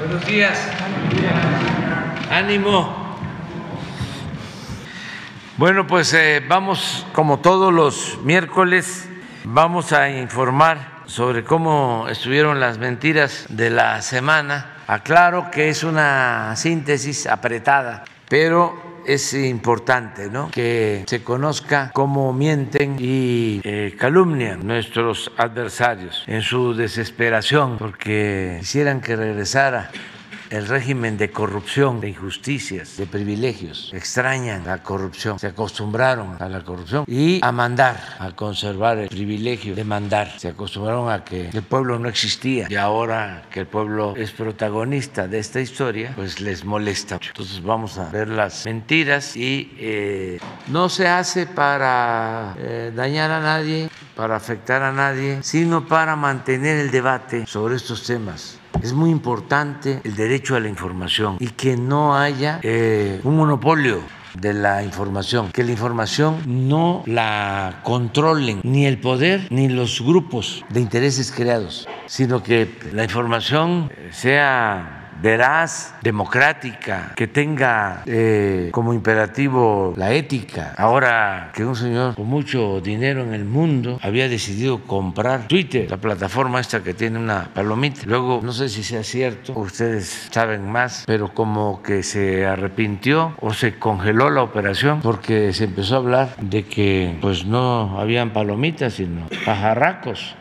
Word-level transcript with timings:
Buenos 0.00 0.26
días. 0.26 0.58
Ánimo. 2.30 3.18
Bueno, 5.58 5.86
pues 5.86 6.14
eh, 6.14 6.42
vamos, 6.48 7.06
como 7.12 7.40
todos 7.40 7.70
los 7.70 8.18
miércoles, 8.24 9.06
vamos 9.44 9.92
a 9.92 10.08
informar 10.08 11.02
sobre 11.04 11.44
cómo 11.44 12.06
estuvieron 12.08 12.60
las 12.60 12.78
mentiras 12.78 13.44
de 13.50 13.68
la 13.68 14.00
semana. 14.00 14.78
Aclaro 14.86 15.50
que 15.50 15.68
es 15.68 15.84
una 15.84 16.56
síntesis 16.56 17.26
apretada, 17.26 18.04
pero 18.26 19.02
es 19.06 19.34
importante 19.34 20.30
¿no? 20.30 20.50
que 20.50 21.04
se 21.06 21.22
conozca 21.22 21.90
cómo 21.92 22.32
mienten 22.32 22.96
y 22.98 23.39
eh, 23.62 23.94
calumnian 23.98 24.66
nuestros 24.66 25.30
adversarios 25.36 26.24
en 26.26 26.42
su 26.42 26.74
desesperación 26.74 27.78
porque 27.78 28.56
quisieran 28.60 29.00
que 29.00 29.16
regresara 29.16 29.90
el 30.50 30.66
régimen 30.66 31.16
de 31.16 31.30
corrupción, 31.30 32.00
de 32.00 32.08
injusticias, 32.08 32.96
de 32.96 33.06
privilegios. 33.06 33.90
Extrañan 33.94 34.64
la 34.66 34.82
corrupción, 34.82 35.38
se 35.38 35.46
acostumbraron 35.46 36.36
a 36.40 36.48
la 36.48 36.62
corrupción 36.62 37.04
y 37.06 37.40
a 37.42 37.52
mandar, 37.52 38.16
a 38.18 38.32
conservar 38.32 38.98
el 38.98 39.08
privilegio 39.08 39.74
de 39.74 39.84
mandar. 39.84 40.38
Se 40.38 40.48
acostumbraron 40.48 41.10
a 41.10 41.24
que 41.24 41.50
el 41.50 41.62
pueblo 41.62 41.98
no 41.98 42.08
existía 42.08 42.66
y 42.68 42.74
ahora 42.74 43.44
que 43.50 43.60
el 43.60 43.66
pueblo 43.66 44.14
es 44.16 44.32
protagonista 44.32 45.28
de 45.28 45.38
esta 45.38 45.60
historia, 45.60 46.12
pues 46.16 46.40
les 46.40 46.64
molesta. 46.64 47.20
Entonces 47.26 47.62
vamos 47.62 47.98
a 47.98 48.10
ver 48.10 48.28
las 48.28 48.66
mentiras 48.66 49.36
y 49.36 49.72
eh, 49.78 50.40
no 50.66 50.88
se 50.88 51.06
hace 51.06 51.46
para 51.46 52.56
eh, 52.58 52.92
dañar 52.94 53.30
a 53.30 53.40
nadie, 53.40 53.88
para 54.16 54.36
afectar 54.36 54.82
a 54.82 54.92
nadie, 54.92 55.38
sino 55.42 55.86
para 55.86 56.16
mantener 56.16 56.78
el 56.78 56.90
debate 56.90 57.46
sobre 57.46 57.76
estos 57.76 58.04
temas 58.04 58.59
es 58.82 58.92
muy 58.92 59.10
importante 59.10 60.00
el 60.04 60.16
derecho 60.16 60.56
a 60.56 60.60
la 60.60 60.68
información 60.68 61.36
y 61.40 61.48
que 61.48 61.76
no 61.76 62.16
haya 62.16 62.60
eh, 62.62 63.20
un 63.24 63.36
monopolio 63.36 64.00
de 64.34 64.54
la 64.54 64.82
información, 64.84 65.50
que 65.50 65.64
la 65.64 65.72
información 65.72 66.68
no 66.68 67.02
la 67.06 67.80
controlen 67.82 68.60
ni 68.62 68.86
el 68.86 68.98
poder 68.98 69.46
ni 69.50 69.68
los 69.68 70.00
grupos 70.00 70.64
de 70.68 70.80
intereses 70.80 71.32
creados, 71.32 71.88
sino 72.06 72.42
que 72.42 72.70
la 72.92 73.04
información 73.04 73.92
sea 74.10 74.99
veraz, 75.22 75.94
democrática, 76.02 77.12
que 77.16 77.26
tenga 77.26 78.02
eh, 78.06 78.70
como 78.72 78.92
imperativo 78.94 79.94
la 79.96 80.12
ética. 80.12 80.74
Ahora 80.76 81.50
que 81.54 81.64
un 81.64 81.76
señor 81.76 82.14
con 82.14 82.26
mucho 82.26 82.80
dinero 82.80 83.22
en 83.22 83.34
el 83.34 83.44
mundo 83.44 83.98
había 84.02 84.28
decidido 84.28 84.82
comprar 84.82 85.48
Twitter, 85.48 85.90
la 85.90 85.98
plataforma 85.98 86.60
esta 86.60 86.82
que 86.82 86.94
tiene 86.94 87.18
una 87.18 87.48
palomita. 87.52 88.02
Luego, 88.06 88.40
no 88.42 88.52
sé 88.52 88.68
si 88.68 88.82
sea 88.82 89.02
cierto, 89.02 89.52
ustedes 89.58 90.28
saben 90.30 90.70
más, 90.70 91.04
pero 91.06 91.32
como 91.34 91.82
que 91.82 92.02
se 92.02 92.46
arrepintió 92.46 93.34
o 93.40 93.52
se 93.52 93.78
congeló 93.78 94.30
la 94.30 94.42
operación 94.42 95.00
porque 95.02 95.52
se 95.52 95.64
empezó 95.64 95.94
a 95.94 95.98
hablar 95.98 96.36
de 96.40 96.64
que 96.64 97.18
pues 97.20 97.44
no 97.44 98.00
habían 98.00 98.30
palomitas, 98.30 98.94
sino 98.94 99.26
pajarracos. 99.44 100.34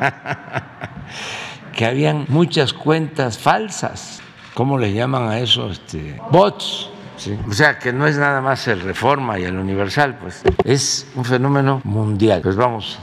que 1.74 1.86
habían 1.86 2.24
muchas 2.28 2.72
cuentas 2.72 3.38
falsas. 3.38 4.22
¿Cómo 4.54 4.78
le 4.78 4.92
llaman 4.92 5.28
a 5.28 5.38
eso? 5.40 5.70
Este, 5.70 6.20
bots. 6.30 6.90
O 7.48 7.52
sea, 7.52 7.78
que 7.78 7.92
no 7.92 8.06
es 8.06 8.18
nada 8.18 8.40
más 8.40 8.66
el 8.68 8.80
Reforma 8.80 9.38
y 9.38 9.44
el 9.44 9.56
Universal, 9.56 10.18
pues 10.20 10.42
es 10.64 11.06
un 11.14 11.24
fenómeno 11.24 11.80
mundial. 11.84 12.40
Pues 12.42 12.56
vamos. 12.56 12.98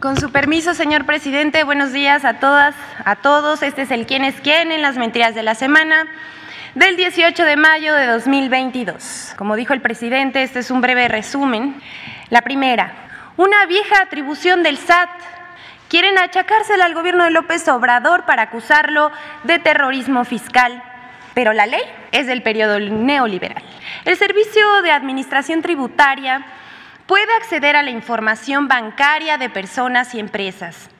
Con 0.00 0.18
su 0.18 0.30
permiso, 0.30 0.74
señor 0.74 1.06
presidente, 1.06 1.64
buenos 1.64 1.92
días 1.92 2.24
a 2.24 2.34
todas, 2.34 2.74
a 3.04 3.16
todos. 3.16 3.62
Este 3.62 3.82
es 3.82 3.90
el 3.90 4.06
quién 4.06 4.24
es 4.24 4.40
quién 4.40 4.72
en 4.72 4.80
las 4.80 4.96
mentiras 4.96 5.34
de 5.34 5.42
la 5.42 5.54
semana 5.54 6.06
del 6.74 6.96
18 6.96 7.44
de 7.44 7.56
mayo 7.56 7.94
de 7.94 8.06
2022. 8.06 9.34
Como 9.36 9.56
dijo 9.56 9.74
el 9.74 9.80
presidente, 9.80 10.42
este 10.42 10.60
es 10.60 10.70
un 10.70 10.80
breve 10.80 11.08
resumen. 11.08 11.80
La 12.30 12.42
primera, 12.42 12.92
una 13.36 13.66
vieja 13.66 14.00
atribución 14.00 14.62
del 14.62 14.78
SAT 14.78 15.10
quieren 15.88 16.18
achacársela 16.18 16.84
al 16.84 16.94
gobierno 16.94 17.24
de 17.24 17.30
López 17.30 17.66
Obrador 17.68 18.24
para 18.24 18.42
acusarlo 18.42 19.10
de 19.44 19.58
terrorismo 19.58 20.24
fiscal. 20.24 20.82
Pero 21.34 21.52
la 21.52 21.66
ley 21.66 21.82
es 22.12 22.26
del 22.26 22.42
periodo 22.42 22.78
neoliberal. 22.80 23.62
El 24.04 24.16
Servicio 24.16 24.82
de 24.82 24.90
Administración 24.90 25.62
Tributaria 25.62 26.44
puede 27.06 27.32
acceder 27.36 27.76
a 27.76 27.82
la 27.82 27.90
información 27.90 28.68
bancaria 28.68 29.38
de 29.38 29.48
personas 29.48 30.14
y 30.14 30.20
empresas 30.20 30.90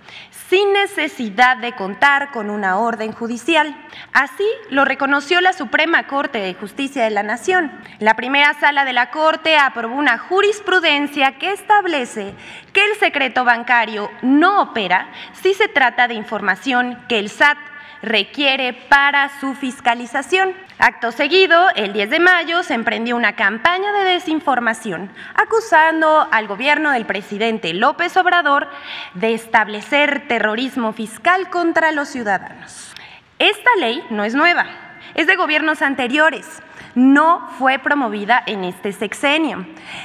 sin 0.49 0.73
necesidad 0.73 1.59
de 1.59 1.73
contar 1.75 2.31
con 2.31 2.49
una 2.49 2.79
orden 2.79 3.13
judicial. 3.13 3.77
Así 4.13 4.47
lo 4.71 4.85
reconoció 4.85 5.41
la 5.41 5.53
Suprema 5.53 6.07
Corte 6.07 6.39
de 6.39 6.55
Justicia 6.55 7.05
de 7.05 7.11
la 7.11 7.23
Nación. 7.23 7.71
La 7.99 8.15
primera 8.15 8.55
sala 8.55 8.85
de 8.85 8.95
la 8.95 9.11
Corte 9.11 9.57
aprobó 9.57 9.95
una 9.95 10.19
jurisprudencia 10.19 11.39
que 11.39 11.53
establece 11.53 12.35
que 12.73 12.85
el 12.85 12.97
secreto 12.99 13.45
bancario 13.45 14.11
no 14.23 14.63
opera 14.63 15.09
si 15.33 15.53
se 15.55 15.69
trata 15.69 16.09
de 16.09 16.15
información 16.15 16.99
que 17.09 17.19
el 17.19 17.29
SAT 17.29 17.59
requiere 18.03 18.73
para 18.73 19.31
su 19.41 19.55
fiscalización. 19.55 20.55
Acto 20.81 21.11
seguido, 21.11 21.71
el 21.75 21.93
10 21.93 22.09
de 22.09 22.21
mayo 22.21 22.63
se 22.63 22.75
emprendió 22.75 23.17
una 23.17 23.35
campaña 23.35 23.93
de 23.93 24.11
desinformación 24.11 25.11
acusando 25.35 26.29
al 26.31 26.47
gobierno 26.47 26.93
del 26.93 27.05
presidente 27.05 27.75
López 27.75 28.17
Obrador 28.17 28.69
de 29.15 29.35
establecer 29.35 30.29
terrorismo 30.29 30.93
fiscal 30.93 31.51
contra 31.51 31.91
los 31.91 32.09
ciudadanos. 32.09 32.95
Esta 33.41 33.71
ley 33.81 34.05
no 34.11 34.23
es 34.23 34.37
nueva, 34.37 34.67
es 35.17 35.27
de 35.27 35.35
gobiernos 35.35 35.83
anteriores 35.83 36.63
no 36.99 37.49
fue 37.59 37.79
promovida 37.79 38.43
en 38.45 38.65
este 38.65 38.93
sexenio. 38.93 39.65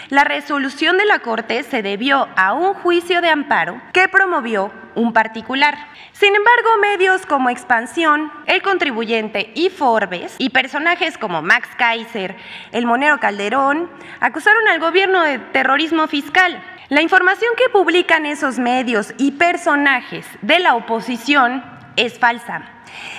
La 0.09 0.24
resolución 0.24 0.98
de 1.00 1.06
la 1.06 1.20
Corte 1.20 1.64
se 1.64 1.81
debió 1.81 2.28
a 2.36 2.54
un 2.54 2.76
juicio 2.76 3.20
de 3.20 3.30
amparo 3.30 3.81
que 3.94 4.08
promovió 4.08 4.72
un 4.94 5.12
particular. 5.12 5.76
Sin 6.12 6.36
embargo, 6.36 6.78
medios 6.80 7.26
como 7.26 7.50
Expansión, 7.50 8.31
El 8.46 8.62
Contribuyente 8.62 9.52
y 9.56 9.72
Forbes 9.72 10.36
y 10.38 10.52
personajes 10.52 11.18
como 11.18 11.42
Max 11.42 11.68
Kaiser, 11.78 12.36
El 12.72 12.86
Monero 12.86 13.20
Calderón, 13.20 13.90
acusaron 14.20 14.68
al 14.68 14.80
gobierno 14.80 15.24
de 15.24 15.40
terrorismo 15.40 16.08
fiscal. 16.08 16.64
La 16.90 17.02
información 17.02 17.50
que 17.58 17.70
publican 17.70 18.28
esos 18.28 18.60
medios 18.60 19.16
y 19.18 19.31
personajes 19.31 20.28
de 20.44 20.60
la 20.60 20.75
oposición 20.75 21.64
es 21.96 22.20
falsa. 22.20 22.72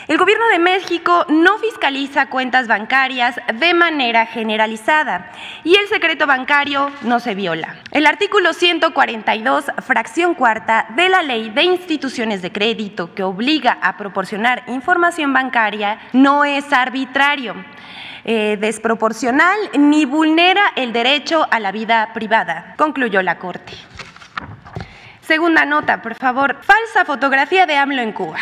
El 0.07 0.19
gobierno 0.19 0.47
de 0.49 0.59
México 0.59 1.25
no 1.29 1.59
fiscaliza 1.59 2.27
cuentas 2.27 2.69
bancarias 2.69 3.41
de 3.55 3.75
manera 3.75 4.27
generalizada 4.27 5.33
y 5.65 5.77
el 5.77 5.89
secreto 5.89 6.27
bancario 6.27 6.91
no 7.03 7.21
se 7.21 7.35
viola. 7.35 7.77
El 7.91 8.07
artículo 8.07 8.53
142, 8.53 9.67
fracción 9.85 10.35
cuarta 10.35 10.87
de 10.91 11.09
la 11.09 11.23
Ley 11.23 11.51
de 11.51 11.63
Instituciones 11.63 12.43
de 12.43 12.53
Crédito 12.53 13.15
que 13.15 13.23
obliga 13.23 13.79
a 13.81 13.97
proporcionar 13.97 14.65
información 14.67 15.33
bancaria 15.33 15.99
no 16.13 16.45
es 16.45 16.73
arbitrario. 16.73 17.55
Eh, 18.27 18.57
desproporcional 18.59 19.59
ni 19.79 20.07
vulnera 20.07 20.73
el 20.77 20.95
derecho 20.95 21.47
a 21.51 21.61
la 21.61 21.73
vida 21.73 22.11
privada, 22.15 22.75
concluyó 22.79 23.21
la 23.21 23.39
Corte. 23.39 23.75
Segunda 25.21 25.65
nota, 25.65 26.01
por 26.01 26.15
favor. 26.15 26.59
Falsa 26.63 27.05
fotografía 27.05 27.67
de 27.67 27.77
AMLO 27.77 28.01
en 28.01 28.13
Cuba. 28.13 28.39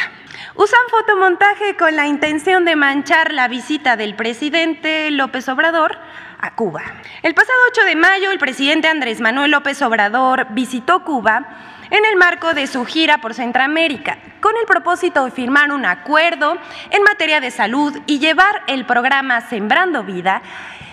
Usan 0.54 0.80
fotomontaje 0.90 1.76
con 1.76 1.96
la 1.96 2.06
intención 2.06 2.66
de 2.66 2.76
manchar 2.76 3.32
la 3.32 3.48
visita 3.48 3.96
del 3.96 4.14
presidente 4.14 5.10
López 5.10 5.48
Obrador 5.48 5.96
a 6.38 6.54
Cuba. 6.54 6.82
El 7.22 7.34
pasado 7.34 7.58
8 7.70 7.84
de 7.86 7.96
mayo, 7.96 8.30
el 8.30 8.38
presidente 8.38 8.86
Andrés 8.86 9.20
Manuel 9.20 9.50
López 9.50 9.80
Obrador 9.80 10.48
visitó 10.50 11.04
Cuba 11.04 11.46
en 11.90 12.04
el 12.04 12.16
marco 12.16 12.52
de 12.52 12.66
su 12.66 12.84
gira 12.84 13.18
por 13.22 13.32
Centroamérica, 13.32 14.18
con 14.42 14.54
el 14.58 14.66
propósito 14.66 15.24
de 15.24 15.30
firmar 15.30 15.72
un 15.72 15.86
acuerdo 15.86 16.58
en 16.90 17.02
materia 17.02 17.40
de 17.40 17.50
salud 17.50 17.98
y 18.06 18.18
llevar 18.18 18.62
el 18.66 18.84
programa 18.84 19.40
Sembrando 19.40 20.04
Vida 20.04 20.42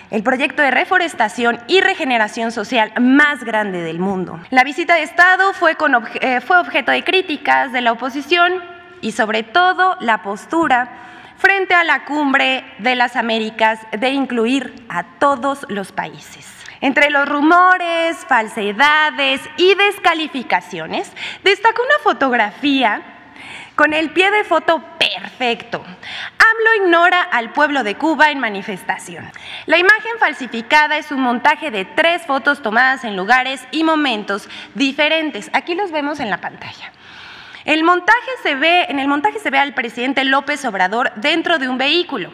el 0.09 0.23
proyecto 0.23 0.63
de 0.63 0.71
reforestación 0.71 1.59
y 1.67 1.81
regeneración 1.81 2.51
social 2.51 2.91
más 2.99 3.43
grande 3.43 3.81
del 3.81 3.99
mundo. 3.99 4.39
La 4.49 4.63
visita 4.63 4.95
de 4.95 5.03
Estado 5.03 5.53
fue, 5.53 5.77
eh, 6.21 6.41
fue 6.41 6.57
objeto 6.57 6.91
de 6.91 7.03
críticas 7.03 7.71
de 7.71 7.81
la 7.81 7.91
oposición 7.91 8.78
y 9.01 9.11
sobre 9.11 9.43
todo 9.43 9.97
la 9.99 10.21
postura 10.23 10.89
frente 11.37 11.73
a 11.73 11.83
la 11.83 12.05
cumbre 12.05 12.63
de 12.79 12.95
las 12.95 13.15
Américas 13.15 13.79
de 13.97 14.09
incluir 14.09 14.85
a 14.89 15.03
todos 15.19 15.65
los 15.69 15.91
países. 15.91 16.45
Entre 16.81 17.09
los 17.09 17.27
rumores, 17.27 18.17
falsedades 18.27 19.41
y 19.57 19.75
descalificaciones, 19.75 21.11
destacó 21.43 21.81
una 21.81 22.03
fotografía 22.03 23.01
con 23.75 23.93
el 23.93 24.11
pie 24.11 24.29
de 24.31 24.43
foto 24.43 24.83
perfecto. 24.97 25.81
AMLO 25.81 26.83
ignora 26.83 27.21
al 27.21 27.53
pueblo 27.53 27.83
de 27.83 27.95
Cuba 27.95 28.31
en 28.31 28.39
manifestación. 28.39 29.29
La 29.65 29.77
imagen 29.77 30.19
falsificada 30.19 30.97
es 30.97 31.11
un 31.11 31.21
montaje 31.21 31.71
de 31.71 31.85
tres 31.85 32.25
fotos 32.25 32.61
tomadas 32.61 33.05
en 33.05 33.15
lugares 33.15 33.65
y 33.71 33.85
momentos 33.85 34.49
diferentes. 34.75 35.49
Aquí 35.53 35.75
los 35.75 35.91
vemos 35.91 36.19
en 36.19 36.29
la 36.29 36.41
pantalla. 36.41 36.91
El 37.65 37.83
montaje 37.83 38.31
se 38.43 38.55
ve, 38.55 38.85
en 38.89 38.99
el 38.99 39.07
montaje 39.07 39.39
se 39.39 39.49
ve 39.49 39.59
al 39.59 39.73
presidente 39.73 40.23
López 40.23 40.63
Obrador 40.65 41.11
dentro 41.15 41.59
de 41.59 41.67
un 41.67 41.77
vehículo. 41.77 42.31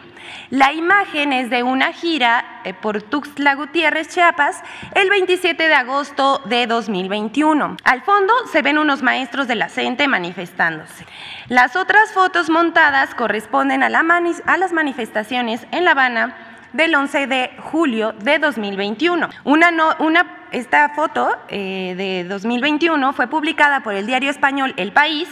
La 0.50 0.72
imagen 0.72 1.32
es 1.32 1.50
de 1.50 1.62
una 1.62 1.92
gira 1.92 2.60
eh, 2.64 2.74
por 2.74 3.02
Tuxtla 3.02 3.54
Gutiérrez, 3.54 4.08
Chiapas, 4.08 4.62
el 4.94 5.10
27 5.10 5.68
de 5.68 5.74
agosto 5.74 6.40
de 6.46 6.66
2021. 6.66 7.76
Al 7.84 8.02
fondo 8.02 8.32
se 8.52 8.62
ven 8.62 8.78
unos 8.78 9.02
maestros 9.02 9.48
de 9.48 9.56
la 9.56 9.68
manifestándose. 10.08 11.06
Las 11.48 11.76
otras 11.76 12.12
fotos 12.12 12.50
montadas 12.50 13.14
corresponden 13.14 13.82
a, 13.82 13.88
las 13.88 14.72
manifestaciones 14.72 15.66
en 15.72 15.84
La 15.84 15.92
Habana 15.92 16.55
del 16.72 16.94
11 16.94 17.26
de 17.26 17.50
julio 17.62 18.12
de 18.12 18.38
2021. 18.38 19.28
Una, 19.44 19.96
una 19.98 20.36
esta 20.52 20.90
foto 20.90 21.36
eh, 21.48 21.94
de 21.96 22.24
2021 22.24 23.12
fue 23.12 23.26
publicada 23.26 23.80
por 23.80 23.94
el 23.94 24.06
diario 24.06 24.30
español 24.30 24.74
El 24.76 24.92
País 24.92 25.28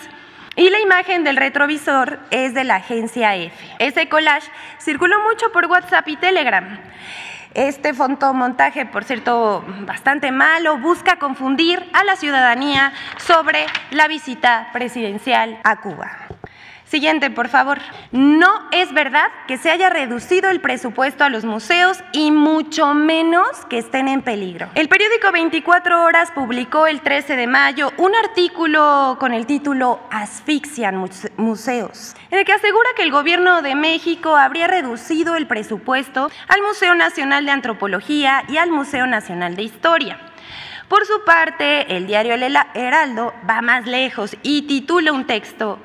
y 0.56 0.70
la 0.70 0.81
imagen 0.81 1.25
del 1.25 1.36
retrovisor 1.36 2.20
es 2.31 2.54
de 2.54 2.64
la 2.64 2.76
agencia 2.76 3.34
F. 3.34 3.56
Ese 3.78 4.08
collage 4.08 4.50
circuló 4.78 5.16
mucho 5.28 5.50
por 5.52 5.66
WhatsApp 5.66 6.06
y 6.08 6.16
Telegram. 6.16 6.78
Este 7.54 7.94
fotomontaje, 7.94 8.84
por 8.84 9.04
cierto, 9.04 9.64
bastante 9.81 10.32
malo, 10.32 10.78
busca 10.78 11.20
confundir 11.20 11.88
a 11.92 12.02
la 12.02 12.16
ciudadanía 12.16 12.92
sobre 13.19 13.66
la 13.90 14.08
visita 14.08 14.70
presidencial 14.72 15.58
a 15.62 15.81
Cuba. 15.81 16.10
Siguiente, 16.94 17.29
por 17.29 17.49
favor. 17.49 17.81
No 18.12 18.69
es 18.70 18.94
verdad 18.94 19.26
que 19.49 19.58
se 19.58 19.69
haya 19.69 19.91
reducido 19.91 20.49
el 20.50 20.61
presupuesto 20.61 21.25
a 21.25 21.29
los 21.29 21.44
museos 21.44 21.99
y 22.12 22.31
mucho 22.31 22.94
menos 22.94 23.49
que 23.69 23.79
estén 23.79 24.06
en 24.06 24.23
peligro. 24.23 24.69
El 24.76 24.88
periódico 24.88 25.32
24 25.32 26.05
Horas 26.05 26.31
publicó 26.31 26.87
el 26.87 27.00
13 27.00 27.35
de 27.35 27.49
mayo 27.49 27.91
un 27.96 28.14
artículo 28.14 29.17
con 29.19 29.35
el 29.35 29.44
título 29.44 29.99
Asfixian 30.12 30.94
museos, 31.37 32.14
en 32.31 32.38
el 32.38 32.44
que 32.44 32.52
asegura 32.52 32.88
que 32.94 33.02
el 33.02 33.11
gobierno 33.11 33.61
de 33.61 33.75
México 33.75 34.37
habría 34.37 34.69
reducido 34.69 35.35
el 35.35 35.49
presupuesto 35.49 36.31
al 36.46 36.62
Museo 36.62 36.94
Nacional 36.94 37.44
de 37.44 37.50
Antropología 37.50 38.44
y 38.49 38.58
al 38.58 38.70
Museo 38.70 39.08
Nacional 39.08 39.56
de 39.56 39.64
Historia. 39.64 40.20
Por 40.87 41.06
su 41.06 41.25
parte, 41.25 41.96
el 41.96 42.06
diario 42.06 42.35
El 42.35 42.56
Heraldo 42.75 43.35
va 43.50 43.62
más 43.62 43.85
lejos 43.85 44.37
y 44.44 44.62
titula 44.62 45.11
un 45.11 45.26
texto 45.26 45.81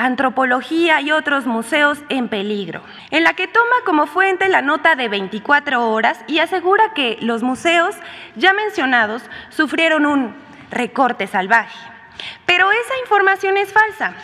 Antropología 0.00 1.00
y 1.00 1.10
otros 1.10 1.44
museos 1.44 1.98
en 2.08 2.28
peligro, 2.28 2.82
en 3.10 3.24
la 3.24 3.34
que 3.34 3.48
toma 3.48 3.74
como 3.84 4.06
fuente 4.06 4.48
la 4.48 4.62
nota 4.62 4.94
de 4.94 5.08
24 5.08 5.90
horas 5.90 6.20
y 6.28 6.38
asegura 6.38 6.94
que 6.94 7.18
los 7.20 7.42
museos 7.42 7.96
ya 8.36 8.52
mencionados 8.52 9.24
sufrieron 9.48 10.06
un 10.06 10.36
recorte 10.70 11.26
salvaje. 11.26 11.76
Pero 12.46 12.70
esa 12.70 12.96
información 13.02 13.56
es 13.56 13.72
falsa. 13.72 14.14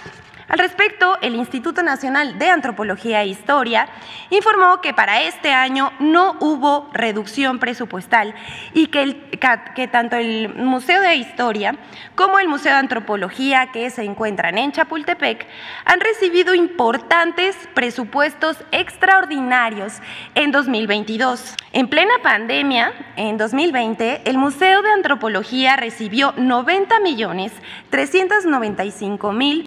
Al 0.48 0.58
respecto, 0.58 1.18
el 1.22 1.34
Instituto 1.36 1.82
Nacional 1.82 2.38
de 2.38 2.50
Antropología 2.50 3.22
e 3.22 3.28
Historia 3.28 3.88
informó 4.28 4.80
que 4.82 4.92
para 4.92 5.22
este 5.22 5.52
año 5.52 5.92
no 6.00 6.36
hubo 6.40 6.90
reducción 6.92 7.58
presupuestal 7.58 8.34
y 8.74 8.88
que, 8.88 9.88
tanto 9.90 10.16
el 10.16 10.54
Museo 10.54 11.00
de 11.00 11.16
Historia 11.16 11.76
como 12.14 12.38
el 12.38 12.48
Museo 12.48 12.72
de 12.72 12.78
Antropología 12.78 13.72
que 13.72 13.88
se 13.88 14.04
encuentran 14.04 14.58
en 14.58 14.72
Chapultepec 14.72 15.46
han 15.86 16.00
recibido 16.00 16.54
importantes 16.54 17.56
presupuestos 17.74 18.58
extraordinarios 18.70 19.94
en 20.34 20.52
2022. 20.52 21.54
En 21.72 21.88
plena 21.88 22.14
pandemia, 22.22 22.92
en 23.16 23.38
2020, 23.38 24.22
el 24.26 24.38
Museo 24.38 24.82
de 24.82 24.90
Antropología 24.90 25.76
recibió 25.76 26.34
90 26.36 27.00
millones 27.00 27.52
395 27.90 29.32
mil 29.32 29.66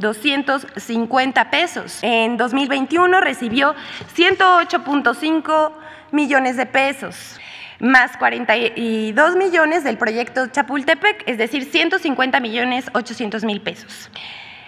250 0.76 1.50
pesos. 1.50 2.00
En 2.02 2.38
2021 2.38 3.22
recibió 3.22 3.76
108.5 4.16 5.72
millones 6.12 6.58
de 6.58 6.66
pesos 6.66 7.40
más 7.80 8.18
42 8.18 9.36
millones 9.36 9.84
del 9.84 9.98
proyecto 9.98 10.48
Chapultepec, 10.48 11.24
es 11.28 11.38
decir, 11.38 11.64
150 11.66 12.40
millones 12.40 12.86
800 12.94 13.44
mil 13.44 13.62
pesos. 13.62 14.10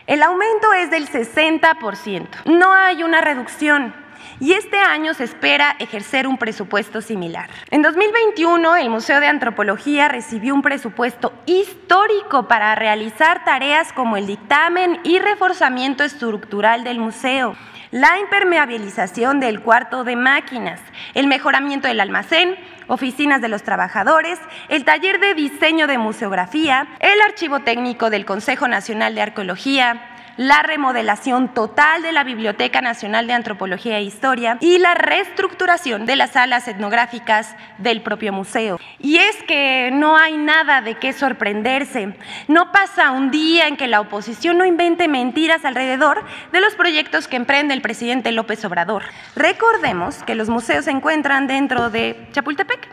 El 0.06 0.24
aumento 0.24 0.74
es 0.74 0.92
del 0.92 1.08
60%. 1.08 2.28
No 2.46 2.74
hay 2.74 3.04
una 3.04 3.22
reducción 3.22 3.94
y 4.40 4.54
este 4.54 4.80
año 4.80 5.14
se 5.14 5.24
espera 5.24 5.76
ejercer 5.80 6.28
un 6.28 6.38
presupuesto 6.38 7.02
similar. 7.02 7.50
En 7.72 7.82
2021, 7.82 8.78
el 8.78 8.90
Museo 8.90 9.20
de 9.20 9.28
Antropología 9.28 10.08
recibió 10.08 10.54
un 10.54 10.62
presupuesto 10.62 11.34
histórico 11.46 12.48
para 12.48 12.76
realizar 12.76 13.44
tareas 13.44 13.92
como 13.94 14.18
el 14.18 14.28
dictamen 14.28 15.00
y 15.04 15.20
reforzamiento 15.20 16.04
estructural 16.04 16.84
del 16.84 17.00
museo 17.00 17.56
la 17.92 18.20
impermeabilización 18.20 19.40
del 19.40 19.62
cuarto 19.62 20.04
de 20.04 20.16
máquinas, 20.16 20.80
el 21.16 21.26
mejoramiento 21.26 21.88
del 21.88 22.00
almacén, 22.00 22.56
oficinas 22.88 23.42
de 23.42 23.48
los 23.48 23.64
trabajadores, 23.64 24.40
el 24.68 24.86
taller 24.86 25.20
de 25.20 25.34
diseño 25.34 25.88
de 25.88 25.98
museografía, 25.98 26.88
el 27.00 27.20
archivo 27.22 27.62
técnico 27.62 28.10
del 28.10 28.26
Consejo 28.26 28.68
Nacional 28.68 29.16
de 29.16 29.22
Arqueología, 29.22 30.19
la 30.40 30.64
remodelación 30.64 31.54
total 31.54 32.02
de 32.02 32.14
la 32.14 32.24
Biblioteca 32.24 32.80
Nacional 32.80 33.28
de 33.28 33.34
Antropología 33.34 33.98
e 33.98 34.04
Historia 34.04 34.58
y 34.62 34.78
la 34.78 34.94
reestructuración 34.94 36.06
de 36.06 36.16
las 36.16 36.32
salas 36.32 36.70
etnográficas 36.70 37.58
del 37.78 38.02
propio 38.02 38.32
museo. 38.32 38.80
Y 39.00 39.18
es 39.18 39.36
que 39.44 39.90
no 39.92 40.16
hay 40.16 40.38
nada 40.38 40.82
de 40.82 40.96
qué 40.96 41.12
sorprenderse. 41.12 42.16
No 42.48 42.72
pasa 42.72 43.12
un 43.12 43.32
día 43.32 43.68
en 43.68 43.76
que 43.76 43.90
la 43.90 44.00
oposición 44.00 44.58
no 44.58 44.64
invente 44.64 45.10
mentiras 45.10 45.66
alrededor 45.66 46.24
de 46.54 46.62
los 46.62 46.74
proyectos 46.76 47.28
que 47.28 47.36
emprende 47.36 47.74
el 47.74 47.82
presidente 47.82 48.32
López 48.32 48.64
Obrador. 48.64 49.04
Recordemos 49.36 50.24
que 50.24 50.36
los 50.36 50.48
museos 50.48 50.86
se 50.86 50.92
encuentran 50.92 51.48
dentro 51.48 51.90
de 51.90 52.16
Chapultepec. 52.32 52.88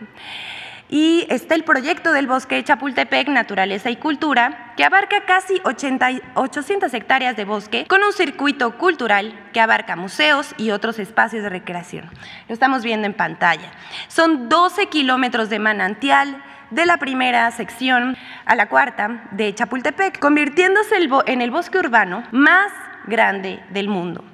Y 0.88 1.26
está 1.30 1.54
el 1.54 1.64
proyecto 1.64 2.12
del 2.12 2.26
bosque 2.26 2.54
de 2.54 2.64
Chapultepec, 2.64 3.28
Naturaleza 3.28 3.90
y 3.90 3.96
Cultura, 3.96 4.72
que 4.76 4.84
abarca 4.84 5.24
casi 5.24 5.60
800 5.64 6.94
hectáreas 6.94 7.36
de 7.36 7.44
bosque 7.44 7.86
con 7.88 8.04
un 8.04 8.12
circuito 8.12 8.78
cultural 8.78 9.48
que 9.52 9.60
abarca 9.60 9.96
museos 9.96 10.54
y 10.58 10.70
otros 10.70 10.98
espacios 10.98 11.42
de 11.42 11.48
recreación. 11.48 12.08
Lo 12.48 12.54
estamos 12.54 12.84
viendo 12.84 13.06
en 13.06 13.14
pantalla. 13.14 13.72
Son 14.08 14.48
12 14.48 14.86
kilómetros 14.86 15.50
de 15.50 15.58
manantial, 15.58 16.42
de 16.70 16.86
la 16.86 16.96
primera 16.96 17.50
sección 17.52 18.16
a 18.44 18.54
la 18.56 18.68
cuarta 18.68 19.28
de 19.30 19.54
Chapultepec, 19.54 20.18
convirtiéndose 20.18 20.96
en 21.26 21.40
el 21.40 21.50
bosque 21.50 21.78
urbano 21.78 22.24
más 22.32 22.72
grande 23.06 23.62
del 23.70 23.88
mundo. 23.88 24.24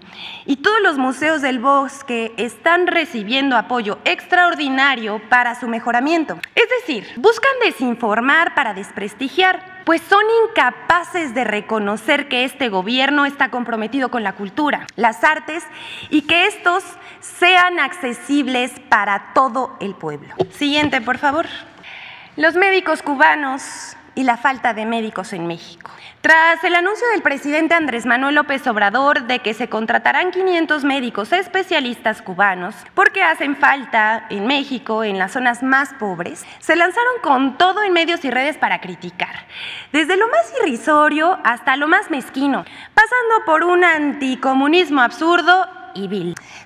Y 0.45 0.57
todos 0.57 0.81
los 0.83 0.99
museos 0.99 1.41
del 1.41 1.59
bosque 1.59 2.35
están 2.37 2.87
recibiendo 2.87 3.57
apoyo 3.57 3.99
extraordinario 4.05 5.21
para 5.29 5.55
su 5.55 5.69
mejoramiento. 5.69 6.39
Es 6.55 6.69
decir, 6.81 7.07
buscan 7.17 7.53
desinformar 7.65 8.55
para 8.55 8.75
desprestigiar, 8.75 9.83
pues 9.85 10.03
son 10.03 10.23
incapaces 10.49 11.35
de 11.35 11.45
reconocer 11.45 12.29
que 12.29 12.45
este 12.45 12.69
gobierno 12.69 13.25
está 13.25 13.51
comprometido 13.51 14.11
con 14.11 14.23
la 14.23 14.35
cultura, 14.35 14.87
las 14.97 15.25
artes 15.25 15.65
y 16.11 16.23
que 16.23 16.47
estos 16.47 16.85
sean 17.21 17.79
accesibles 17.79 18.73
para 18.89 19.33
todo 19.35 19.77
el 19.81 19.95
pueblo. 19.95 20.35
Siguiente, 20.51 21.01
por 21.01 21.19
favor. 21.19 21.47
Los 22.37 22.55
médicos 22.55 23.03
cubanos 23.03 23.97
y 24.15 24.25
la 24.25 24.37
falta 24.37 24.75
de 24.75 24.87
médicos 24.87 25.33
en 25.33 25.47
México. 25.47 25.91
Tras 26.21 26.63
el 26.65 26.75
anuncio 26.75 27.07
del 27.09 27.23
presidente 27.23 27.75
Andrés 27.75 28.07
Manuel 28.07 28.37
López 28.37 28.67
Obrador 28.67 29.27
de 29.27 29.41
que 29.41 29.55
se 29.55 29.69
contratarán 29.69 30.31
500 30.31 30.85
médicos 30.85 31.33
especialistas 31.33 32.23
cubanos 32.23 32.75
porque 32.95 33.23
hacen 33.23 33.57
falta 33.57 34.27
en 34.31 34.47
México, 34.47 35.05
en 35.05 35.19
las 35.19 35.33
zonas 35.33 35.63
más 35.63 35.95
pobres, 35.95 36.45
se 36.61 36.77
lanzaron 36.77 37.15
con 37.23 37.59
todo 37.59 37.83
en 37.83 37.93
medios 37.93 38.25
y 38.25 38.31
redes 38.31 38.59
para 38.59 38.81
criticar, 38.81 39.47
desde 39.93 40.17
lo 40.17 40.29
más 40.29 40.53
irrisorio 40.61 41.39
hasta 41.45 41.77
lo 41.77 41.89
más 41.89 42.11
mezquino, 42.11 42.65
pasando 42.95 43.45
por 43.47 43.65
un 43.65 43.83
anticomunismo 43.83 45.01
absurdo 45.01 45.67
y 45.95 46.09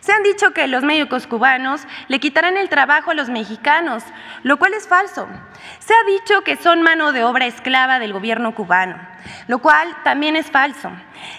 Se 0.00 0.12
han 0.12 0.22
dicho 0.22 0.52
que 0.52 0.66
los 0.66 0.82
médicos 0.82 1.26
cubanos 1.26 1.86
le 2.08 2.20
quitarán 2.20 2.56
el 2.56 2.68
trabajo 2.68 3.10
a 3.10 3.14
los 3.14 3.28
mexicanos, 3.28 4.02
lo 4.42 4.58
cual 4.58 4.74
es 4.74 4.86
falso. 4.86 5.28
Se 5.78 5.94
ha 5.94 6.04
dicho 6.10 6.42
que 6.42 6.56
son 6.56 6.82
mano 6.82 7.12
de 7.12 7.24
obra 7.24 7.46
esclava 7.46 7.98
del 7.98 8.12
gobierno 8.12 8.54
cubano, 8.54 8.96
lo 9.48 9.58
cual 9.58 9.96
también 10.04 10.36
es 10.36 10.50
falso. 10.50 10.90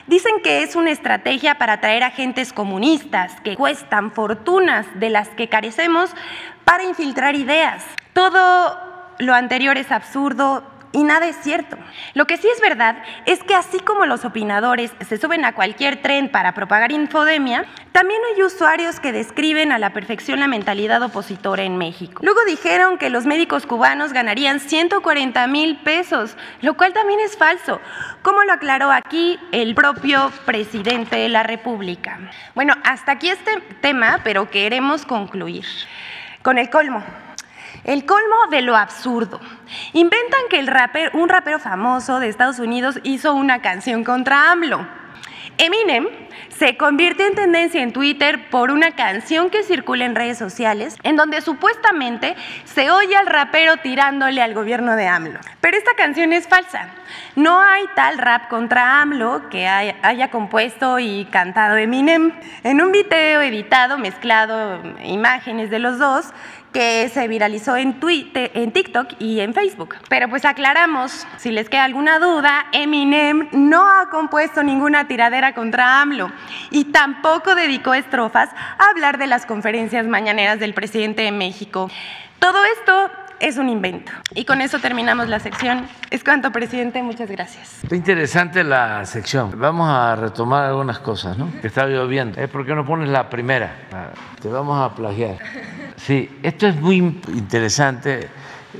Dicen 0.07 0.41
que 0.43 0.63
es 0.63 0.75
una 0.75 0.91
estrategia 0.91 1.55
para 1.55 1.73
atraer 1.73 2.03
agentes 2.03 2.53
comunistas 2.53 3.39
que 3.41 3.55
cuestan 3.55 4.11
fortunas 4.11 4.85
de 4.95 5.09
las 5.09 5.29
que 5.29 5.49
carecemos 5.49 6.11
para 6.65 6.83
infiltrar 6.83 7.35
ideas. 7.35 7.85
Todo 8.13 8.77
lo 9.19 9.33
anterior 9.33 9.77
es 9.77 9.91
absurdo 9.91 10.76
Y 10.97 11.03
nada 11.03 11.27
es 11.27 11.35
cierto. 11.43 11.77
Lo 12.15 12.25
que 12.25 12.37
sí 12.37 12.47
es 12.51 12.59
verdad 12.59 12.97
es 13.27 13.43
que 13.43 13.53
así 13.53 13.79
como 13.79 14.07
los 14.07 14.25
opinadores 14.25 14.91
se 15.07 15.19
suben 15.19 15.45
a 15.45 15.53
cualquier 15.53 16.01
tren 16.01 16.27
para 16.27 16.55
propagar 16.55 16.91
infodemia, 16.91 17.65
también 17.91 18.19
hay 18.33 18.41
usuarios 18.41 18.99
que 18.99 19.11
describen 19.11 19.71
a 19.71 19.77
la 19.77 19.93
perfección 19.93 20.39
la 20.39 20.47
mentalidad 20.47 21.03
opositora 21.03 21.61
en 21.61 21.77
México. 21.77 22.19
Luego 22.23 22.39
dijeron 22.47 22.97
que 22.97 23.11
los 23.11 23.27
médicos 23.27 23.67
cubanos 23.67 24.11
ganarían 24.11 24.59
140 24.59 25.45
mil 25.45 25.77
pesos, 25.81 26.35
lo 26.61 26.73
cual 26.73 26.93
también 26.93 27.19
es 27.19 27.37
falso, 27.37 27.79
como 28.23 28.43
lo 28.43 28.53
aclaró 28.53 28.91
aquí 28.91 29.39
el 29.51 29.75
propio 29.75 30.31
presidente 30.47 31.17
de 31.17 31.29
la 31.29 31.43
República. 31.43 32.17
Bueno, 32.55 32.73
hasta 32.83 33.11
aquí 33.11 33.29
este 33.29 33.61
tema, 33.81 34.21
pero 34.23 34.49
queremos 34.49 35.05
concluir 35.05 35.63
con 36.41 36.57
el 36.57 36.71
colmo. 36.71 37.03
El 37.87 38.05
colmo 38.05 38.35
de 38.51 38.61
lo 38.61 38.75
absurdo. 38.75 39.39
Inventan 39.93 40.41
que 40.49 40.59
un 41.13 41.29
rapero 41.29 41.57
famoso 41.57 42.19
de 42.19 42.27
Estados 42.27 42.59
Unidos 42.59 42.99
hizo 43.03 43.33
una 43.33 43.61
canción 43.61 44.03
contra 44.03 44.51
AMLO. 44.51 44.85
Eminem 45.57 46.05
se 46.49 46.75
convierte 46.75 47.25
en 47.25 47.35
tendencia 47.35 47.81
en 47.81 47.93
Twitter 47.93 48.49
por 48.49 48.71
una 48.71 48.91
canción 48.91 49.49
que 49.49 49.63
circula 49.63 50.05
en 50.05 50.15
redes 50.15 50.37
sociales 50.37 50.97
en 51.03 51.15
donde 51.15 51.41
supuestamente 51.41 52.35
se 52.65 52.91
oye 52.91 53.15
al 53.15 53.27
rapero 53.27 53.77
tirándole 53.77 54.41
al 54.41 54.53
gobierno 54.53 54.95
de 54.95 55.07
AMLO. 55.07 55.39
Pero 55.61 55.77
esta 55.77 55.93
canción 55.95 56.33
es 56.33 56.47
falsa. 56.47 56.89
No 57.35 57.59
hay 57.61 57.85
tal 57.95 58.17
rap 58.17 58.49
contra 58.49 59.01
AMLO 59.01 59.49
que 59.49 59.67
haya 59.67 60.29
compuesto 60.29 60.99
y 60.99 61.25
cantado 61.25 61.77
Eminem. 61.77 62.33
En 62.63 62.81
un 62.81 62.91
video 62.91 63.41
editado, 63.41 63.97
mezclado 63.97 64.81
imágenes 65.03 65.69
de 65.69 65.79
los 65.79 65.99
dos, 65.99 66.33
que 66.77 67.09
se 67.11 67.27
viralizó 67.27 67.75
en, 67.75 67.99
Twitter, 67.99 68.51
en 68.53 68.71
TikTok 68.71 69.13
y 69.17 69.39
en 69.39 69.55
Facebook. 69.55 69.95
Pero 70.09 70.29
pues 70.29 70.45
aclaramos, 70.45 71.25
si 71.37 71.49
les 71.49 71.69
queda 71.69 71.85
alguna 71.85 72.19
duda, 72.19 72.67
Eminem 72.71 73.47
no 73.51 73.89
ha 73.89 74.11
compuesto 74.11 74.61
ninguna 74.61 75.07
tiradera 75.07 75.55
contra 75.55 76.03
AMLO 76.03 76.31
y 76.69 76.91
tampoco 76.91 77.55
dedicó 77.55 77.95
estrofas 77.95 78.51
a 78.77 78.91
hablar 78.91 79.17
de 79.17 79.25
las 79.25 79.47
conferencias 79.47 80.05
mañaneras 80.05 80.59
del 80.59 80.75
presidente 80.75 81.23
de 81.23 81.31
México. 81.31 81.89
Todo 82.37 82.59
esto 82.77 83.09
es 83.39 83.57
un 83.57 83.69
invento. 83.69 84.11
Y 84.35 84.45
con 84.45 84.61
eso 84.61 84.77
terminamos 84.77 85.27
la 85.29 85.39
sección. 85.39 85.87
Es 86.11 86.23
cuanto, 86.23 86.51
presidente. 86.51 87.01
Muchas 87.01 87.31
gracias. 87.31 87.79
Interesante 87.91 88.63
la 88.63 89.03
sección. 89.05 89.51
Vamos 89.57 89.89
a 89.89 90.15
retomar 90.15 90.65
algunas 90.65 90.99
cosas, 90.99 91.39
¿no? 91.39 91.51
Que 91.59 91.67
está 91.67 91.87
lloviendo. 91.87 92.39
¿Eh? 92.39 92.47
¿Por 92.47 92.67
qué 92.67 92.75
no 92.75 92.85
pones 92.85 93.09
la 93.09 93.29
primera? 93.29 93.75
Ah, 93.91 94.09
te 94.41 94.47
vamos 94.47 94.79
a 94.79 94.93
plagiar. 94.95 95.37
Sí, 95.97 96.29
esto 96.43 96.67
es 96.67 96.75
muy 96.79 96.97
interesante. 96.97 98.29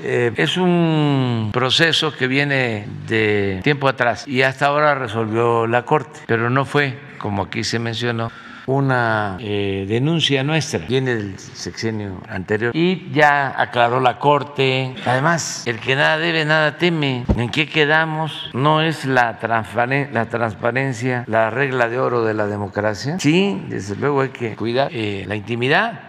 Eh, 0.03 0.31
es 0.35 0.57
un 0.57 1.49
proceso 1.51 2.13
que 2.15 2.27
viene 2.27 2.87
de 3.07 3.59
tiempo 3.63 3.87
atrás 3.87 4.27
y 4.27 4.43
hasta 4.43 4.67
ahora 4.67 4.95
resolvió 4.95 5.65
la 5.65 5.83
Corte, 5.83 6.19
pero 6.27 6.49
no 6.49 6.65
fue, 6.65 6.97
como 7.17 7.43
aquí 7.43 7.63
se 7.63 7.79
mencionó, 7.79 8.31
una 8.67 9.37
eh, 9.39 9.85
denuncia 9.87 10.43
nuestra, 10.43 10.79
viene 10.79 11.15
del 11.15 11.39
sexenio 11.39 12.21
anterior, 12.27 12.75
y 12.75 13.09
ya 13.11 13.59
aclaró 13.59 14.01
la 14.01 14.19
Corte. 14.19 14.93
Además, 15.05 15.63
el 15.65 15.79
que 15.79 15.95
nada 15.95 16.17
debe, 16.17 16.43
nada 16.43 16.77
teme. 16.77 17.23
¿En 17.37 17.49
qué 17.49 17.67
quedamos? 17.67 18.49
¿No 18.53 18.81
es 18.81 19.05
la, 19.05 19.39
la 20.11 20.25
transparencia 20.25 21.23
la 21.27 21.49
regla 21.49 21.87
de 21.87 21.97
oro 21.97 22.25
de 22.25 22.33
la 22.33 22.45
democracia? 22.45 23.17
Sí, 23.19 23.63
desde 23.69 23.95
luego 23.95 24.21
hay 24.21 24.29
que 24.29 24.55
cuidar 24.55 24.89
eh, 24.91 25.23
la 25.27 25.35
intimidad 25.37 26.01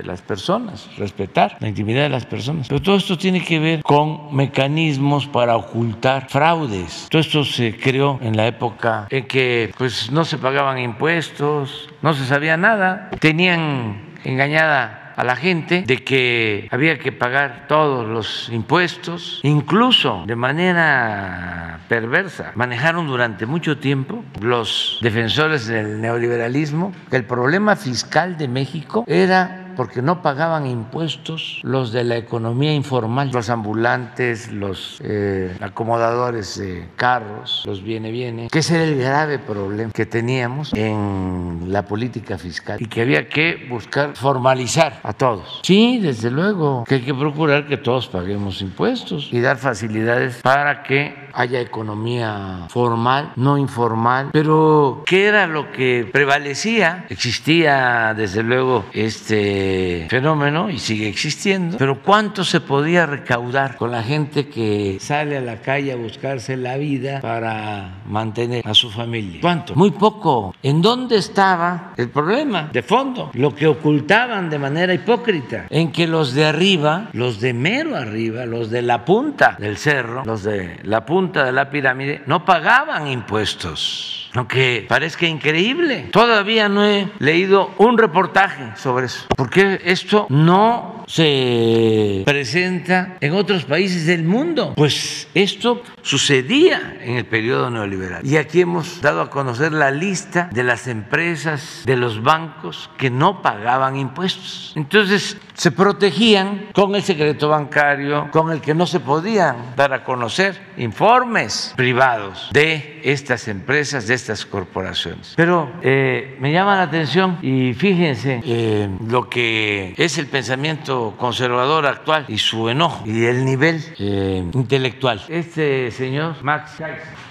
de 0.00 0.06
las 0.06 0.22
personas, 0.22 0.88
respetar 0.96 1.56
la 1.60 1.68
intimidad 1.68 2.02
de 2.02 2.08
las 2.08 2.26
personas. 2.26 2.68
Pero 2.68 2.80
todo 2.80 2.96
esto 2.96 3.18
tiene 3.18 3.44
que 3.44 3.58
ver 3.58 3.82
con 3.82 4.34
mecanismos 4.34 5.26
para 5.26 5.56
ocultar 5.56 6.28
fraudes. 6.28 7.08
Todo 7.10 7.20
esto 7.20 7.44
se 7.44 7.76
creó 7.76 8.18
en 8.22 8.36
la 8.36 8.46
época 8.46 9.06
en 9.10 9.26
que 9.26 9.72
pues 9.76 10.10
no 10.10 10.24
se 10.24 10.38
pagaban 10.38 10.78
impuestos, 10.78 11.88
no 12.02 12.14
se 12.14 12.24
sabía 12.26 12.56
nada, 12.56 13.10
tenían 13.20 14.10
engañada 14.24 15.00
a 15.20 15.24
la 15.24 15.36
gente 15.36 15.82
de 15.86 16.02
que 16.02 16.66
había 16.70 16.98
que 16.98 17.12
pagar 17.12 17.66
todos 17.68 18.08
los 18.08 18.48
impuestos, 18.50 19.40
incluso 19.42 20.24
de 20.26 20.34
manera 20.34 21.80
perversa. 21.88 22.52
Manejaron 22.54 23.06
durante 23.06 23.44
mucho 23.44 23.76
tiempo 23.76 24.24
los 24.40 24.98
defensores 25.02 25.66
del 25.66 26.00
neoliberalismo 26.00 26.92
que 27.10 27.16
el 27.16 27.24
problema 27.24 27.76
fiscal 27.76 28.38
de 28.38 28.48
México 28.48 29.04
era 29.06 29.59
porque 29.76 30.02
no 30.02 30.22
pagaban 30.22 30.66
impuestos 30.66 31.60
los 31.62 31.92
de 31.92 32.04
la 32.04 32.16
economía 32.16 32.74
informal, 32.74 33.30
los 33.32 33.50
ambulantes, 33.50 34.52
los 34.52 35.00
eh, 35.02 35.56
acomodadores 35.60 36.58
de 36.58 36.88
carros, 36.96 37.62
los 37.66 37.82
viene 37.82 38.10
viene, 38.10 38.48
que 38.50 38.60
ese 38.60 38.76
era 38.76 38.84
el 38.84 38.98
grave 38.98 39.38
problema 39.38 39.92
que 39.92 40.06
teníamos 40.06 40.72
en 40.74 41.66
la 41.68 41.84
política 41.84 42.38
fiscal 42.38 42.80
y 42.80 42.86
que 42.86 43.02
había 43.02 43.28
que 43.28 43.66
buscar 43.68 44.16
formalizar 44.16 45.00
a 45.02 45.12
todos. 45.12 45.60
Sí, 45.62 45.98
desde 46.00 46.30
luego, 46.30 46.84
que 46.86 46.96
hay 46.96 47.02
que 47.02 47.14
procurar 47.14 47.66
que 47.66 47.76
todos 47.76 48.08
paguemos 48.08 48.62
impuestos 48.62 49.28
y 49.32 49.40
dar 49.40 49.56
facilidades 49.56 50.40
para 50.42 50.82
que 50.82 51.30
haya 51.32 51.60
economía 51.60 52.66
formal, 52.68 53.32
no 53.36 53.58
informal, 53.58 54.30
pero 54.32 55.02
¿qué 55.06 55.26
era 55.26 55.46
lo 55.46 55.70
que 55.72 56.08
prevalecía? 56.10 57.06
Existía 57.08 58.14
desde 58.16 58.42
luego 58.42 58.84
este 58.92 59.59
fenómeno 60.08 60.70
y 60.70 60.78
sigue 60.78 61.08
existiendo, 61.08 61.78
pero 61.78 62.02
¿cuánto 62.02 62.44
se 62.44 62.60
podía 62.60 63.06
recaudar 63.06 63.76
con 63.76 63.90
la 63.90 64.02
gente 64.02 64.48
que 64.48 64.98
sale 65.00 65.36
a 65.36 65.40
la 65.40 65.60
calle 65.60 65.92
a 65.92 65.96
buscarse 65.96 66.56
la 66.56 66.76
vida 66.76 67.20
para 67.20 68.00
mantener 68.06 68.66
a 68.66 68.74
su 68.74 68.90
familia? 68.90 69.40
¿Cuánto? 69.40 69.74
Muy 69.74 69.90
poco. 69.90 70.54
¿En 70.62 70.82
dónde 70.82 71.16
estaba 71.16 71.92
el 71.96 72.10
problema 72.10 72.70
de 72.72 72.82
fondo? 72.82 73.30
Lo 73.34 73.54
que 73.54 73.66
ocultaban 73.66 74.50
de 74.50 74.58
manera 74.58 74.94
hipócrita, 74.94 75.66
en 75.70 75.92
que 75.92 76.06
los 76.06 76.34
de 76.34 76.46
arriba, 76.46 77.08
los 77.12 77.40
de 77.40 77.52
mero 77.52 77.96
arriba, 77.96 78.46
los 78.46 78.70
de 78.70 78.82
la 78.82 79.04
punta 79.04 79.56
del 79.58 79.76
cerro, 79.76 80.22
los 80.24 80.42
de 80.42 80.78
la 80.82 81.04
punta 81.04 81.44
de 81.44 81.52
la 81.52 81.70
pirámide 81.70 82.22
no 82.26 82.44
pagaban 82.44 83.06
impuestos. 83.06 84.19
Aunque 84.34 84.86
parezca 84.88 85.26
increíble, 85.26 86.08
todavía 86.12 86.68
no 86.68 86.84
he 86.84 87.10
leído 87.18 87.72
un 87.78 87.98
reportaje 87.98 88.76
sobre 88.76 89.06
eso, 89.06 89.26
porque 89.36 89.80
esto 89.84 90.26
no 90.28 91.04
se 91.10 92.22
presenta 92.24 93.16
en 93.20 93.34
otros 93.34 93.64
países 93.64 94.06
del 94.06 94.22
mundo. 94.22 94.74
Pues 94.76 95.28
esto 95.34 95.82
sucedía 96.02 96.98
en 97.00 97.16
el 97.16 97.26
periodo 97.26 97.70
neoliberal. 97.70 98.24
Y 98.24 98.36
aquí 98.36 98.60
hemos 98.60 99.00
dado 99.00 99.20
a 99.20 99.30
conocer 99.30 99.72
la 99.72 99.90
lista 99.90 100.48
de 100.52 100.62
las 100.62 100.86
empresas, 100.86 101.82
de 101.84 101.96
los 101.96 102.22
bancos 102.22 102.90
que 102.96 103.10
no 103.10 103.42
pagaban 103.42 103.96
impuestos. 103.96 104.72
Entonces 104.76 105.36
se 105.54 105.72
protegían 105.72 106.68
con 106.72 106.94
el 106.94 107.02
secreto 107.02 107.48
bancario, 107.48 108.28
con 108.30 108.52
el 108.52 108.60
que 108.60 108.74
no 108.74 108.86
se 108.86 109.00
podían 109.00 109.74
dar 109.76 109.92
a 109.92 110.04
conocer 110.04 110.60
informes 110.76 111.74
privados 111.76 112.50
de 112.52 113.00
estas 113.04 113.48
empresas, 113.48 114.06
de 114.06 114.14
estas 114.20 114.44
corporaciones. 114.44 115.32
Pero 115.36 115.70
eh, 115.82 116.36
me 116.40 116.52
llama 116.52 116.76
la 116.76 116.82
atención 116.82 117.38
y 117.40 117.72
fíjense 117.72 118.42
eh, 118.44 118.88
lo 119.06 119.30
que 119.30 119.94
es 119.96 120.18
el 120.18 120.26
pensamiento 120.26 121.14
conservador 121.16 121.86
actual 121.86 122.26
y 122.28 122.36
su 122.36 122.68
enojo 122.68 123.04
y 123.06 123.24
el 123.24 123.44
nivel 123.44 123.82
eh, 123.98 124.44
intelectual. 124.52 125.22
Este 125.28 125.90
señor, 125.90 126.36
Max 126.42 126.72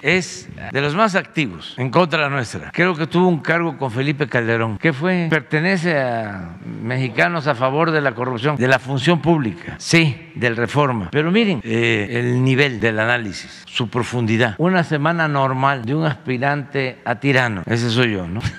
es 0.01 0.49
de 0.71 0.81
los 0.81 0.95
más 0.95 1.15
activos 1.15 1.75
en 1.77 1.91
contra 1.91 2.27
nuestra. 2.29 2.71
Creo 2.71 2.95
que 2.95 3.05
tuvo 3.05 3.27
un 3.27 3.39
cargo 3.39 3.77
con 3.77 3.91
Felipe 3.91 4.27
Calderón, 4.27 4.77
que 4.77 4.91
fue, 4.91 5.27
pertenece 5.29 5.97
a 5.99 6.57
mexicanos 6.65 7.45
a 7.47 7.53
favor 7.53 7.91
de 7.91 8.01
la 8.01 8.13
corrupción, 8.13 8.55
de 8.55 8.67
la 8.67 8.79
función 8.79 9.21
pública, 9.21 9.75
sí, 9.77 10.31
del 10.35 10.55
reforma. 10.55 11.09
Pero 11.11 11.31
miren 11.31 11.61
el 11.63 12.43
nivel 12.43 12.79
del 12.79 12.99
análisis, 12.99 13.63
su 13.67 13.89
profundidad. 13.89 14.55
Una 14.57 14.83
semana 14.83 15.27
normal 15.27 15.85
de 15.85 15.93
un 15.95 16.05
aspirante 16.05 16.78
a 17.05 17.15
tirano. 17.15 17.63
Ese 17.65 17.89
soy 17.89 18.13
yo, 18.13 18.27
¿no? 18.27 18.41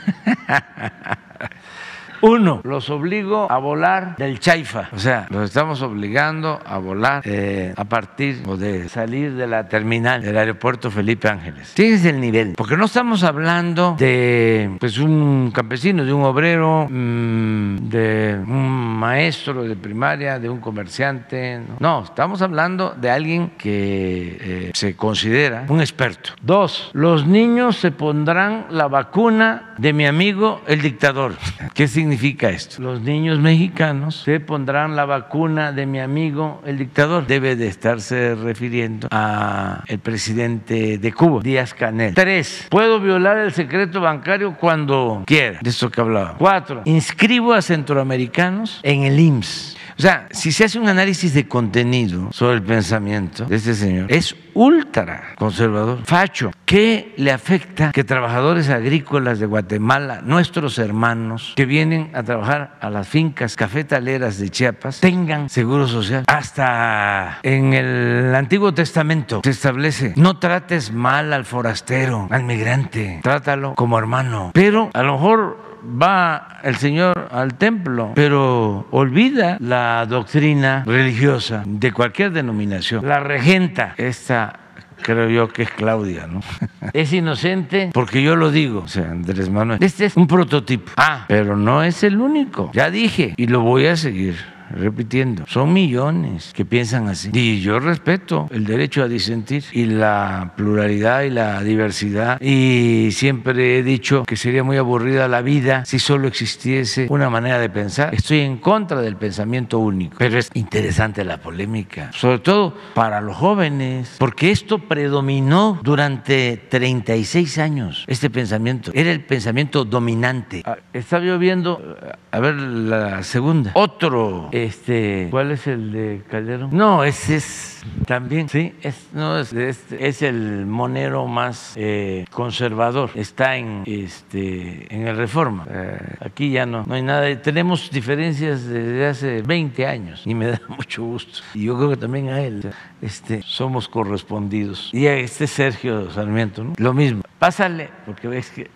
Uno, 2.22 2.60
los 2.64 2.90
obligo 2.90 3.50
a 3.50 3.56
volar 3.58 4.16
del 4.16 4.38
Chaifa. 4.38 4.90
O 4.92 4.98
sea, 4.98 5.26
los 5.30 5.44
estamos 5.44 5.80
obligando 5.80 6.60
a 6.64 6.76
volar 6.76 7.22
eh, 7.24 7.72
a 7.74 7.84
partir 7.84 8.42
o 8.46 8.56
de 8.58 8.88
salir 8.90 9.34
de 9.34 9.46
la 9.46 9.68
terminal 9.68 10.20
del 10.20 10.36
aeropuerto 10.36 10.90
Felipe 10.90 11.28
Ángeles. 11.28 11.72
Fíjense 11.74 12.10
el 12.10 12.20
nivel, 12.20 12.54
porque 12.56 12.76
no 12.76 12.84
estamos 12.84 13.24
hablando 13.24 13.96
de 13.98 14.70
pues, 14.78 14.98
un 14.98 15.50
campesino, 15.50 16.04
de 16.04 16.12
un 16.12 16.24
obrero, 16.24 16.86
mm, 16.90 17.88
de 17.88 18.38
un 18.46 18.98
maestro 18.98 19.62
de 19.62 19.76
primaria, 19.76 20.38
de 20.38 20.50
un 20.50 20.60
comerciante. 20.60 21.60
No, 21.78 22.04
estamos 22.04 22.42
hablando 22.42 22.94
de 23.00 23.10
alguien 23.10 23.52
que 23.56 24.36
eh, 24.40 24.70
se 24.74 24.94
considera 24.94 25.64
un 25.68 25.80
experto. 25.80 26.32
Dos, 26.42 26.90
los 26.92 27.26
niños 27.26 27.76
se 27.76 27.92
pondrán 27.92 28.66
la 28.70 28.88
vacuna 28.88 29.74
de 29.78 29.94
mi 29.94 30.04
amigo 30.04 30.60
el 30.66 30.82
dictador. 30.82 31.34
¿Qué 31.74 31.88
significa? 31.88 32.09
Significa 32.10 32.50
esto? 32.50 32.82
Los 32.82 33.00
niños 33.02 33.38
mexicanos 33.38 34.22
se 34.24 34.40
pondrán 34.40 34.96
la 34.96 35.04
vacuna 35.04 35.70
de 35.70 35.86
mi 35.86 36.00
amigo 36.00 36.60
el 36.66 36.76
dictador. 36.76 37.24
Debe 37.24 37.54
de 37.54 37.68
estarse 37.68 38.34
refiriendo 38.34 39.06
a 39.12 39.84
el 39.86 40.00
presidente 40.00 40.98
de 40.98 41.12
Cuba, 41.12 41.40
Díaz 41.40 41.72
Canel. 41.72 42.14
Tres, 42.14 42.66
puedo 42.68 42.98
violar 42.98 43.38
el 43.38 43.52
secreto 43.52 44.00
bancario 44.00 44.56
cuando 44.58 45.22
quiera, 45.24 45.60
de 45.62 45.70
esto 45.70 45.88
que 45.88 46.00
hablaba. 46.00 46.34
Cuatro, 46.36 46.82
inscribo 46.84 47.52
a 47.52 47.62
centroamericanos 47.62 48.80
en 48.82 49.04
el 49.04 49.20
IMSS. 49.20 49.76
O 50.00 50.02
sea, 50.02 50.28
si 50.30 50.50
se 50.50 50.64
hace 50.64 50.78
un 50.78 50.88
análisis 50.88 51.34
de 51.34 51.46
contenido 51.46 52.30
sobre 52.32 52.54
el 52.54 52.62
pensamiento 52.62 53.44
de 53.44 53.56
este 53.56 53.74
señor, 53.74 54.10
es 54.10 54.34
ultra 54.54 55.34
conservador, 55.36 55.98
facho. 56.06 56.52
¿Qué 56.64 57.12
le 57.18 57.30
afecta 57.30 57.92
que 57.92 58.02
trabajadores 58.02 58.70
agrícolas 58.70 59.40
de 59.40 59.44
Guatemala, 59.44 60.22
nuestros 60.24 60.78
hermanos 60.78 61.52
que 61.54 61.66
vienen 61.66 62.10
a 62.14 62.22
trabajar 62.22 62.78
a 62.80 62.88
las 62.88 63.08
fincas 63.08 63.56
cafetaleras 63.56 64.38
de 64.38 64.48
Chiapas, 64.48 65.00
tengan 65.00 65.50
seguro 65.50 65.86
social? 65.86 66.24
Hasta 66.28 67.40
en 67.42 67.74
el 67.74 68.34
Antiguo 68.34 68.72
Testamento 68.72 69.42
se 69.44 69.50
establece, 69.50 70.14
no 70.16 70.38
trates 70.38 70.92
mal 70.92 71.34
al 71.34 71.44
forastero, 71.44 72.26
al 72.30 72.44
migrante, 72.44 73.20
trátalo 73.22 73.74
como 73.74 73.98
hermano. 73.98 74.52
Pero 74.54 74.88
a 74.94 75.02
lo 75.02 75.12
mejor 75.12 75.69
va 75.84 76.58
el 76.62 76.76
Señor 76.76 77.28
al 77.30 77.54
templo, 77.54 78.12
pero 78.14 78.86
olvida 78.90 79.56
la 79.60 80.06
doctrina 80.06 80.84
religiosa 80.86 81.62
de 81.66 81.92
cualquier 81.92 82.32
denominación. 82.32 83.06
La 83.06 83.20
regenta 83.20 83.94
esta 83.96 84.60
creo 85.02 85.28
yo 85.28 85.48
que 85.48 85.62
es 85.62 85.70
Claudia, 85.70 86.26
¿no? 86.26 86.40
Es 86.92 87.12
inocente 87.12 87.90
porque 87.92 88.22
yo 88.22 88.36
lo 88.36 88.50
digo, 88.50 88.80
o 88.80 88.88
sea, 88.88 89.10
Andrés 89.10 89.50
Manuel. 89.50 89.82
Este 89.82 90.06
es 90.06 90.16
un 90.16 90.26
prototipo. 90.26 90.92
Ah, 90.96 91.24
pero 91.28 91.56
no 91.56 91.82
es 91.82 92.02
el 92.02 92.20
único. 92.20 92.70
Ya 92.72 92.90
dije 92.90 93.34
y 93.36 93.46
lo 93.46 93.60
voy 93.60 93.86
a 93.86 93.96
seguir 93.96 94.36
repitiendo, 94.70 95.44
son 95.46 95.72
millones 95.72 96.52
que 96.54 96.64
piensan 96.64 97.08
así. 97.08 97.30
Y 97.32 97.60
yo 97.60 97.78
respeto 97.78 98.48
el 98.50 98.64
derecho 98.64 99.02
a 99.02 99.08
disentir 99.08 99.64
y 99.72 99.86
la 99.86 100.52
pluralidad 100.56 101.22
y 101.22 101.30
la 101.30 101.62
diversidad. 101.62 102.40
Y 102.40 103.10
siempre 103.12 103.78
he 103.78 103.82
dicho 103.82 104.24
que 104.24 104.36
sería 104.36 104.64
muy 104.64 104.76
aburrida 104.76 105.28
la 105.28 105.42
vida 105.42 105.84
si 105.84 105.98
solo 105.98 106.28
existiese 106.28 107.06
una 107.10 107.30
manera 107.30 107.58
de 107.58 107.68
pensar. 107.68 108.14
Estoy 108.14 108.40
en 108.40 108.58
contra 108.58 109.00
del 109.00 109.16
pensamiento 109.16 109.78
único, 109.78 110.16
pero 110.18 110.38
es 110.38 110.50
interesante 110.54 111.24
la 111.24 111.38
polémica, 111.38 112.10
sobre 112.12 112.38
todo 112.38 112.74
para 112.94 113.20
los 113.20 113.36
jóvenes, 113.36 114.16
porque 114.18 114.50
esto 114.50 114.78
predominó 114.78 115.80
durante 115.82 116.56
36 116.56 117.58
años, 117.58 118.04
este 118.06 118.30
pensamiento. 118.30 118.90
Era 118.94 119.10
el 119.10 119.24
pensamiento 119.24 119.84
dominante. 119.84 120.62
Ah, 120.64 120.78
está 120.92 121.18
lloviendo, 121.18 121.96
a 122.30 122.40
ver 122.40 122.54
la 122.54 123.22
segunda. 123.22 123.72
Otro 123.74 124.48
este, 124.64 125.28
¿Cuál 125.30 125.52
es 125.52 125.66
el 125.66 125.92
de 125.92 126.22
Calderón? 126.28 126.70
No, 126.72 127.04
ese 127.04 127.36
es 127.36 127.70
también, 128.06 128.48
sí, 128.48 128.74
es, 128.82 129.08
no, 129.12 129.38
es, 129.38 129.52
es, 129.52 130.22
el 130.22 130.66
monero 130.66 131.26
más 131.26 131.74
eh, 131.76 132.24
conservador. 132.30 133.10
Está 133.14 133.56
en, 133.56 133.82
este, 133.86 134.94
en 134.94 135.06
el 135.06 135.16
Reforma. 135.16 135.66
Eh, 135.70 135.98
aquí 136.20 136.50
ya 136.50 136.66
no, 136.66 136.84
no 136.86 136.94
hay 136.94 137.02
nada. 137.02 137.40
Tenemos 137.40 137.90
diferencias 137.90 138.66
desde 138.66 139.06
hace 139.06 139.42
20 139.42 139.86
años 139.86 140.22
y 140.26 140.34
me 140.34 140.46
da 140.50 140.60
mucho 140.68 141.04
gusto. 141.04 141.40
Y 141.54 141.64
yo 141.64 141.76
creo 141.76 141.90
que 141.90 141.96
también 141.96 142.28
a 142.28 142.42
él 142.42 142.70
este, 143.02 143.42
somos 143.42 143.88
correspondidos. 143.88 144.90
Y 144.92 145.06
a 145.06 145.16
este 145.16 145.46
Sergio 145.46 146.10
Sarmiento, 146.10 146.64
¿no? 146.64 146.72
lo 146.76 146.92
mismo. 146.92 147.22
Pásale, 147.38 147.88
porque 148.04 148.28
ves 148.28 148.50
que 148.50 148.70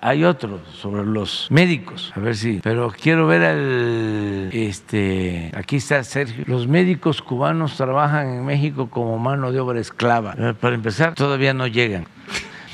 hay 0.00 0.24
otro 0.24 0.60
sobre 0.72 1.04
los 1.04 1.48
médicos. 1.50 2.12
A 2.16 2.20
ver 2.20 2.34
si. 2.34 2.60
Pero 2.62 2.90
quiero 2.90 3.26
ver 3.26 3.42
al. 3.42 4.50
Este, 4.52 5.50
aquí 5.54 5.76
está 5.76 6.02
Sergio. 6.02 6.44
Los 6.46 6.66
médicos 6.66 7.20
cubanos 7.20 7.76
trabajan 7.76 8.28
en 8.28 8.44
México 8.46 8.88
como 8.88 9.18
mano 9.18 9.52
de 9.52 9.60
obra 9.60 9.80
esclava. 9.80 10.34
Para 10.58 10.74
empezar, 10.74 11.14
todavía 11.14 11.52
no 11.52 11.66
llegan 11.66 12.06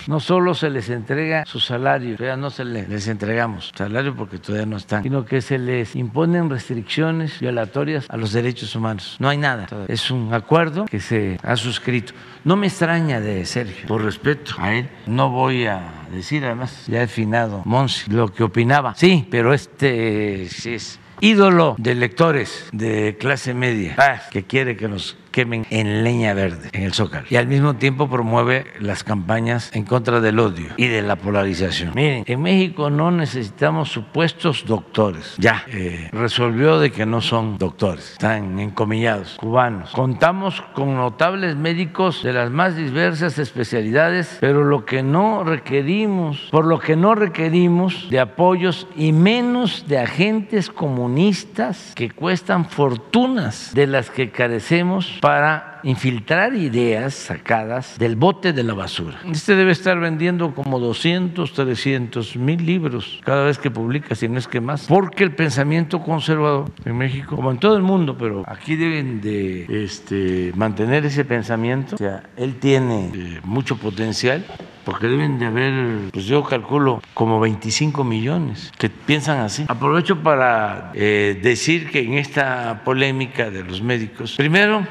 no 0.08 0.20
solo 0.20 0.54
se 0.54 0.70
les 0.70 0.88
entrega 0.90 1.44
su 1.46 1.60
salario, 1.60 2.16
ya 2.16 2.36
no 2.36 2.50
se 2.50 2.64
les, 2.64 3.08
entregamos 3.08 3.72
salario 3.74 4.14
porque 4.14 4.38
todavía 4.38 4.66
no 4.66 4.76
están, 4.76 5.02
sino 5.02 5.24
que 5.24 5.40
se 5.40 5.58
les 5.58 5.96
imponen 5.96 6.50
restricciones 6.50 7.40
violatorias 7.40 8.06
a 8.08 8.16
los 8.16 8.32
derechos 8.32 8.74
humanos. 8.74 9.16
No 9.18 9.28
hay 9.28 9.38
nada. 9.38 9.66
Es 9.88 10.10
un 10.10 10.32
acuerdo 10.34 10.86
que 10.86 11.00
se 11.00 11.38
ha 11.42 11.56
suscrito. 11.56 12.12
No 12.44 12.56
me 12.56 12.66
extraña 12.66 13.20
de 13.20 13.44
Sergio, 13.46 13.86
por 13.86 14.02
respeto 14.02 14.54
a 14.58 14.74
él, 14.74 14.88
no 15.06 15.30
voy 15.30 15.66
a 15.66 16.06
decir, 16.10 16.44
además 16.44 16.86
ya 16.88 17.02
he 17.02 17.06
finado 17.06 17.62
Monsi, 17.64 18.10
lo 18.10 18.28
que 18.28 18.42
opinaba. 18.42 18.94
Sí, 18.94 19.26
pero 19.30 19.54
este 19.54 20.48
sí 20.48 20.74
es 20.74 20.98
ídolo 21.20 21.76
de 21.78 21.94
lectores 21.94 22.68
de 22.72 23.16
clase 23.18 23.54
media, 23.54 23.96
que 24.30 24.42
quiere 24.42 24.76
que 24.76 24.88
nos 24.88 25.16
quemen 25.32 25.66
en 25.70 26.04
leña 26.04 26.34
verde 26.34 26.68
en 26.72 26.84
el 26.84 26.92
Zócalo. 26.92 27.26
Y 27.28 27.36
al 27.36 27.48
mismo 27.48 27.74
tiempo 27.74 28.08
promueve 28.08 28.66
las 28.78 29.02
campañas 29.02 29.70
en 29.74 29.84
contra 29.84 30.20
del 30.20 30.38
odio 30.38 30.68
y 30.76 30.86
de 30.86 31.02
la 31.02 31.16
polarización. 31.16 31.92
Miren, 31.94 32.24
en 32.26 32.42
México 32.42 32.90
no 32.90 33.10
necesitamos 33.10 33.90
supuestos 33.90 34.64
doctores. 34.66 35.34
Ya, 35.38 35.64
eh, 35.68 36.10
resolvió 36.12 36.78
de 36.78 36.92
que 36.92 37.06
no 37.06 37.20
son 37.20 37.58
doctores, 37.58 38.12
están 38.12 38.60
encomillados, 38.60 39.36
cubanos. 39.38 39.90
Contamos 39.90 40.62
con 40.74 40.94
notables 40.94 41.56
médicos 41.56 42.22
de 42.22 42.32
las 42.32 42.50
más 42.50 42.76
diversas 42.76 43.38
especialidades, 43.38 44.36
pero 44.40 44.64
lo 44.64 44.84
que 44.84 45.02
no 45.02 45.44
requerimos, 45.44 46.48
por 46.50 46.66
lo 46.66 46.78
que 46.78 46.94
no 46.94 47.14
requerimos 47.14 48.08
de 48.10 48.20
apoyos 48.20 48.86
y 48.94 49.12
menos 49.12 49.86
de 49.88 49.98
agentes 49.98 50.68
comunistas 50.68 51.92
que 51.94 52.10
cuestan 52.10 52.66
fortunas 52.66 53.72
de 53.74 53.86
las 53.86 54.10
que 54.10 54.30
carecemos 54.30 55.18
para 55.22 55.78
infiltrar 55.84 56.52
ideas 56.56 57.14
sacadas 57.14 57.96
del 57.96 58.16
bote 58.16 58.52
de 58.52 58.64
la 58.64 58.74
basura. 58.74 59.20
Este 59.30 59.54
debe 59.54 59.70
estar 59.70 60.00
vendiendo 60.00 60.52
como 60.52 60.80
200, 60.80 61.52
300 61.52 62.36
mil 62.36 62.66
libros 62.66 63.20
cada 63.24 63.44
vez 63.44 63.56
que 63.56 63.70
publica, 63.70 64.16
si 64.16 64.28
no 64.28 64.40
es 64.40 64.48
que 64.48 64.60
más, 64.60 64.86
porque 64.88 65.22
el 65.22 65.32
pensamiento 65.32 66.02
conservador 66.02 66.72
en 66.84 66.98
México, 66.98 67.36
como 67.36 67.52
en 67.52 67.58
todo 67.58 67.76
el 67.76 67.84
mundo, 67.84 68.18
pero 68.18 68.42
aquí 68.48 68.74
deben 68.74 69.20
de 69.20 69.84
este, 69.84 70.52
mantener 70.56 71.06
ese 71.06 71.24
pensamiento. 71.24 71.94
O 71.94 71.98
sea, 71.98 72.24
él 72.36 72.56
tiene 72.56 73.12
eh, 73.14 73.40
mucho 73.44 73.76
potencial 73.76 74.44
porque 74.84 75.06
deben 75.06 75.38
de 75.38 75.46
haber, 75.46 76.10
pues 76.10 76.24
yo 76.24 76.42
calculo, 76.42 77.00
como 77.14 77.38
25 77.38 78.02
millones 78.02 78.72
que 78.76 78.90
piensan 78.90 79.38
así. 79.38 79.64
Aprovecho 79.68 80.20
para 80.20 80.90
eh, 80.94 81.38
decir 81.40 81.92
que 81.92 82.00
en 82.00 82.14
esta 82.14 82.82
polémica 82.84 83.50
de 83.50 83.62
los 83.62 83.80
médicos, 83.80 84.34
primero, 84.36 84.84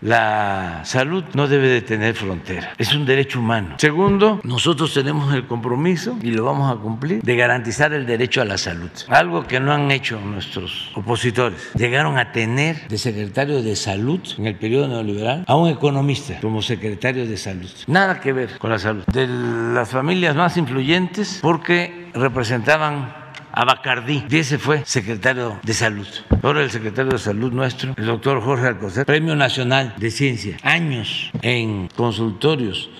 la 0.00 0.82
salud 0.84 1.24
no 1.34 1.48
debe 1.48 1.68
de 1.68 1.82
tener 1.82 2.14
frontera, 2.14 2.72
es 2.78 2.94
un 2.94 3.06
derecho 3.06 3.40
humano. 3.40 3.74
Segundo, 3.78 4.40
nosotros 4.44 4.92
tenemos 4.92 5.34
el 5.34 5.46
compromiso, 5.46 6.16
y 6.22 6.30
lo 6.30 6.44
vamos 6.44 6.74
a 6.74 6.80
cumplir, 6.80 7.22
de 7.22 7.36
garantizar 7.36 7.92
el 7.92 8.06
derecho 8.06 8.40
a 8.40 8.44
la 8.44 8.58
salud. 8.58 8.90
Algo 9.08 9.46
que 9.46 9.60
no 9.60 9.72
han 9.72 9.90
hecho 9.90 10.20
nuestros 10.20 10.90
opositores. 10.94 11.72
Llegaron 11.74 12.18
a 12.18 12.32
tener 12.32 12.88
de 12.88 12.98
secretario 12.98 13.62
de 13.62 13.76
salud 13.76 14.20
en 14.38 14.46
el 14.46 14.56
periodo 14.56 14.88
neoliberal 14.88 15.44
a 15.46 15.56
un 15.56 15.68
economista 15.68 16.38
como 16.40 16.62
secretario 16.62 17.26
de 17.26 17.36
salud. 17.36 17.70
Nada 17.86 18.20
que 18.20 18.32
ver 18.32 18.58
con 18.58 18.70
la 18.70 18.78
salud. 18.78 19.04
De 19.06 19.26
las 19.26 19.88
familias 19.88 20.36
más 20.36 20.56
influyentes 20.56 21.40
porque 21.42 22.10
representaban 22.14 23.25
a 23.56 23.64
Bacardí. 23.64 24.22
Y 24.28 24.36
ese 24.36 24.58
fue 24.58 24.84
secretario 24.84 25.58
de 25.62 25.74
salud. 25.74 26.06
Ahora 26.42 26.62
el 26.62 26.70
secretario 26.70 27.12
de 27.12 27.18
salud 27.18 27.52
nuestro, 27.52 27.94
el 27.96 28.06
doctor 28.06 28.40
Jorge 28.42 28.68
Alcocer, 28.68 29.06
Premio 29.06 29.34
Nacional 29.34 29.94
de 29.96 30.10
Ciencia. 30.10 30.58
Años 30.62 31.32
en 31.42 31.88
consultorios 31.96 32.90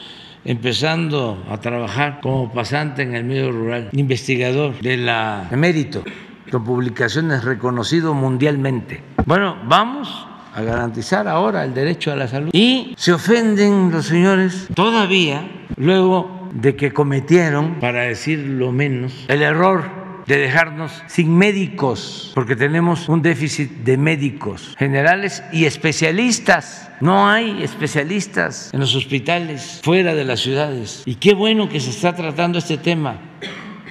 empezando 0.45 1.45
a 1.51 1.59
trabajar 1.59 2.21
como 2.23 2.53
pasante 2.53 3.03
en 3.03 3.15
el 3.15 3.25
medio 3.25 3.53
rural, 3.53 3.91
investigador 3.93 4.79
de 4.81 4.97
la 4.97 5.49
emérito, 5.51 6.05
con 6.51 6.65
publicaciones 6.65 7.45
reconocido 7.45 8.15
mundialmente. 8.15 9.03
Bueno, 9.27 9.59
vamos 9.67 10.27
a 10.55 10.63
garantizar 10.63 11.29
ahora 11.29 11.65
el 11.65 11.75
derecho 11.75 12.13
a 12.13 12.17
la 12.17 12.29
salud. 12.29 12.51
Y 12.53 12.95
se 12.97 13.13
ofenden 13.13 13.91
los 13.91 14.07
señores 14.07 14.69
todavía 14.75 15.47
luego 15.77 16.49
de 16.55 16.77
que 16.77 16.93
cometieron, 16.93 17.81
para 17.81 18.03
decir 18.03 18.39
lo 18.39 18.73
menos, 18.73 19.27
el 19.29 19.43
error 19.43 20.06
de 20.27 20.39
dejarnos 20.39 21.03
sin 21.07 21.37
médicos, 21.37 22.33
porque 22.35 22.57
tenemos 22.57 23.09
un 23.09 23.23
déficit 23.23 23.71
de 23.85 23.97
médicos 23.97 24.75
generales 24.79 25.43
y 25.53 25.65
especialistas. 25.65 26.91
No 27.01 27.29
hay 27.29 27.63
especialistas 27.63 28.71
en 28.73 28.81
los 28.81 28.95
hospitales 28.95 29.81
fuera 29.83 30.15
de 30.15 30.25
las 30.25 30.41
ciudades. 30.41 31.03
Y 31.07 31.17
qué 31.17 31.35
bueno 31.35 31.69
que 31.69 31.81
se 31.81 31.91
está 31.91 32.15
tratando 32.15 32.59
este 32.59 32.79
tema 32.79 33.19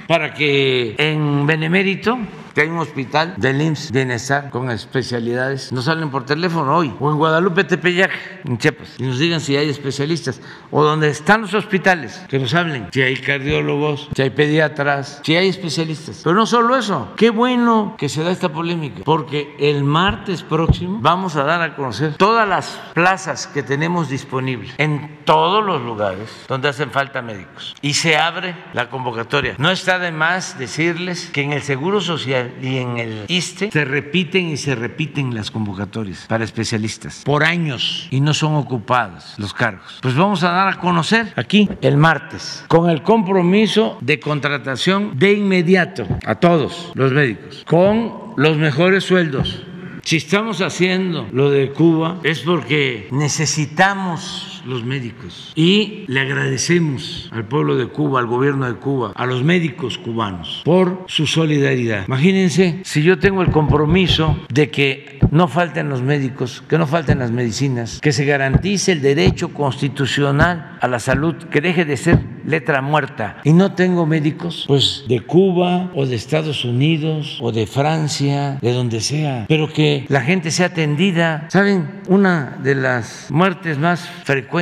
para 0.07 0.33
que 0.33 0.95
en 0.97 1.45
Benemérito 1.45 2.17
que 2.55 2.61
hay 2.61 2.69
un 2.69 2.77
hospital 2.77 3.33
del 3.35 3.61
IMSS 3.61 3.91
Bienestar 3.91 4.49
con 4.49 4.71
especialidades. 4.71 5.73
Nos 5.73 5.85
salen 5.85 6.09
por 6.09 6.25
teléfono 6.25 6.77
hoy, 6.77 6.95
o 7.01 7.11
en 7.11 7.17
Guadalupe 7.17 7.65
Tepeyac, 7.65 8.11
en 8.45 8.57
Chiapas, 8.57 8.95
y 8.97 9.03
nos 9.03 9.19
digan 9.19 9.41
si 9.41 9.57
hay 9.57 9.69
especialistas, 9.69 10.39
o 10.71 10.81
donde 10.81 11.09
están 11.09 11.41
los 11.41 11.53
hospitales, 11.53 12.23
que 12.29 12.39
nos 12.39 12.53
hablen, 12.53 12.87
si 12.93 13.01
hay 13.01 13.17
cardiólogos, 13.17 14.07
si 14.15 14.21
hay 14.21 14.29
pediatras, 14.29 15.19
si 15.25 15.35
hay 15.35 15.49
especialistas. 15.49 16.21
Pero 16.23 16.33
no 16.33 16.45
solo 16.45 16.77
eso, 16.77 17.11
qué 17.17 17.29
bueno 17.29 17.95
que 17.97 18.07
se 18.07 18.23
da 18.23 18.31
esta 18.31 18.47
polémica, 18.47 19.01
porque 19.03 19.53
el 19.59 19.83
martes 19.83 20.41
próximo 20.41 20.99
vamos 21.01 21.35
a 21.35 21.43
dar 21.43 21.61
a 21.61 21.75
conocer 21.75 22.15
todas 22.15 22.47
las 22.47 22.79
plazas 22.93 23.47
que 23.47 23.63
tenemos 23.63 24.07
disponibles 24.07 24.73
en 24.77 25.25
todos 25.25 25.65
los 25.65 25.81
lugares 25.81 26.29
donde 26.47 26.69
hacen 26.69 26.91
falta 26.91 27.21
médicos. 27.21 27.75
Y 27.81 27.95
se 27.95 28.15
abre 28.15 28.55
la 28.71 28.89
convocatoria. 28.89 29.55
No 29.57 29.71
está 29.71 29.99
de 29.99 30.13
más 30.13 30.57
decirles 30.57 31.29
que 31.33 31.41
en 31.41 31.51
el 31.51 31.61
Seguro 31.61 31.99
Social 31.99 32.44
y 32.61 32.77
en 32.77 32.97
el 32.97 33.25
ISTE 33.27 33.71
se 33.71 33.85
repiten 33.85 34.49
y 34.49 34.57
se 34.57 34.75
repiten 34.75 35.33
las 35.33 35.51
convocatorias 35.51 36.25
para 36.27 36.43
especialistas 36.43 37.23
por 37.23 37.43
años 37.43 38.07
y 38.11 38.21
no 38.21 38.33
son 38.33 38.55
ocupados 38.55 39.35
los 39.37 39.53
cargos. 39.53 39.99
Pues 40.01 40.15
vamos 40.15 40.43
a 40.43 40.51
dar 40.51 40.67
a 40.67 40.79
conocer 40.79 41.33
aquí 41.35 41.69
el 41.81 41.97
martes 41.97 42.63
con 42.67 42.89
el 42.89 43.01
compromiso 43.01 43.97
de 44.01 44.19
contratación 44.19 45.17
de 45.17 45.33
inmediato 45.33 46.07
a 46.25 46.35
todos 46.35 46.91
los 46.95 47.11
médicos 47.11 47.63
con 47.65 48.33
los 48.37 48.57
mejores 48.57 49.03
sueldos. 49.03 49.63
Si 50.03 50.17
estamos 50.17 50.61
haciendo 50.61 51.27
lo 51.31 51.49
de 51.49 51.71
Cuba 51.71 52.19
es 52.23 52.41
porque 52.41 53.07
necesitamos 53.11 54.54
los 54.65 54.83
médicos. 54.83 55.53
Y 55.55 56.05
le 56.07 56.19
agradecemos 56.19 57.29
al 57.31 57.47
pueblo 57.47 57.75
de 57.75 57.87
Cuba, 57.87 58.19
al 58.19 58.27
gobierno 58.27 58.65
de 58.65 58.75
Cuba, 58.75 59.13
a 59.15 59.25
los 59.25 59.43
médicos 59.43 59.97
cubanos 59.97 60.61
por 60.65 61.05
su 61.07 61.27
solidaridad. 61.27 62.05
Imagínense 62.07 62.81
si 62.83 63.03
yo 63.03 63.19
tengo 63.19 63.41
el 63.41 63.51
compromiso 63.51 64.37
de 64.49 64.69
que 64.69 65.19
no 65.31 65.47
falten 65.47 65.89
los 65.89 66.01
médicos, 66.01 66.63
que 66.67 66.77
no 66.77 66.87
falten 66.87 67.19
las 67.19 67.31
medicinas, 67.31 67.99
que 68.01 68.11
se 68.11 68.25
garantice 68.25 68.93
el 68.93 69.01
derecho 69.01 69.53
constitucional 69.53 70.77
a 70.81 70.87
la 70.87 70.99
salud, 70.99 71.35
que 71.35 71.61
deje 71.61 71.85
de 71.85 71.97
ser 71.97 72.19
letra 72.45 72.81
muerta. 72.81 73.37
Y 73.43 73.53
no 73.53 73.73
tengo 73.73 74.05
médicos, 74.05 74.65
pues 74.67 75.03
de 75.07 75.21
Cuba 75.21 75.91
o 75.95 76.05
de 76.05 76.15
Estados 76.15 76.63
Unidos 76.63 77.39
o 77.41 77.51
de 77.51 77.67
Francia, 77.67 78.59
de 78.61 78.71
donde 78.71 79.01
sea, 79.01 79.45
pero 79.47 79.71
que 79.71 80.05
la 80.09 80.21
gente 80.21 80.51
sea 80.51 80.67
atendida. 80.67 81.47
¿Saben? 81.49 82.01
Una 82.07 82.57
de 82.61 82.75
las 82.75 83.27
muertes 83.31 83.77
más 83.77 84.07
frecuentes 84.23 84.54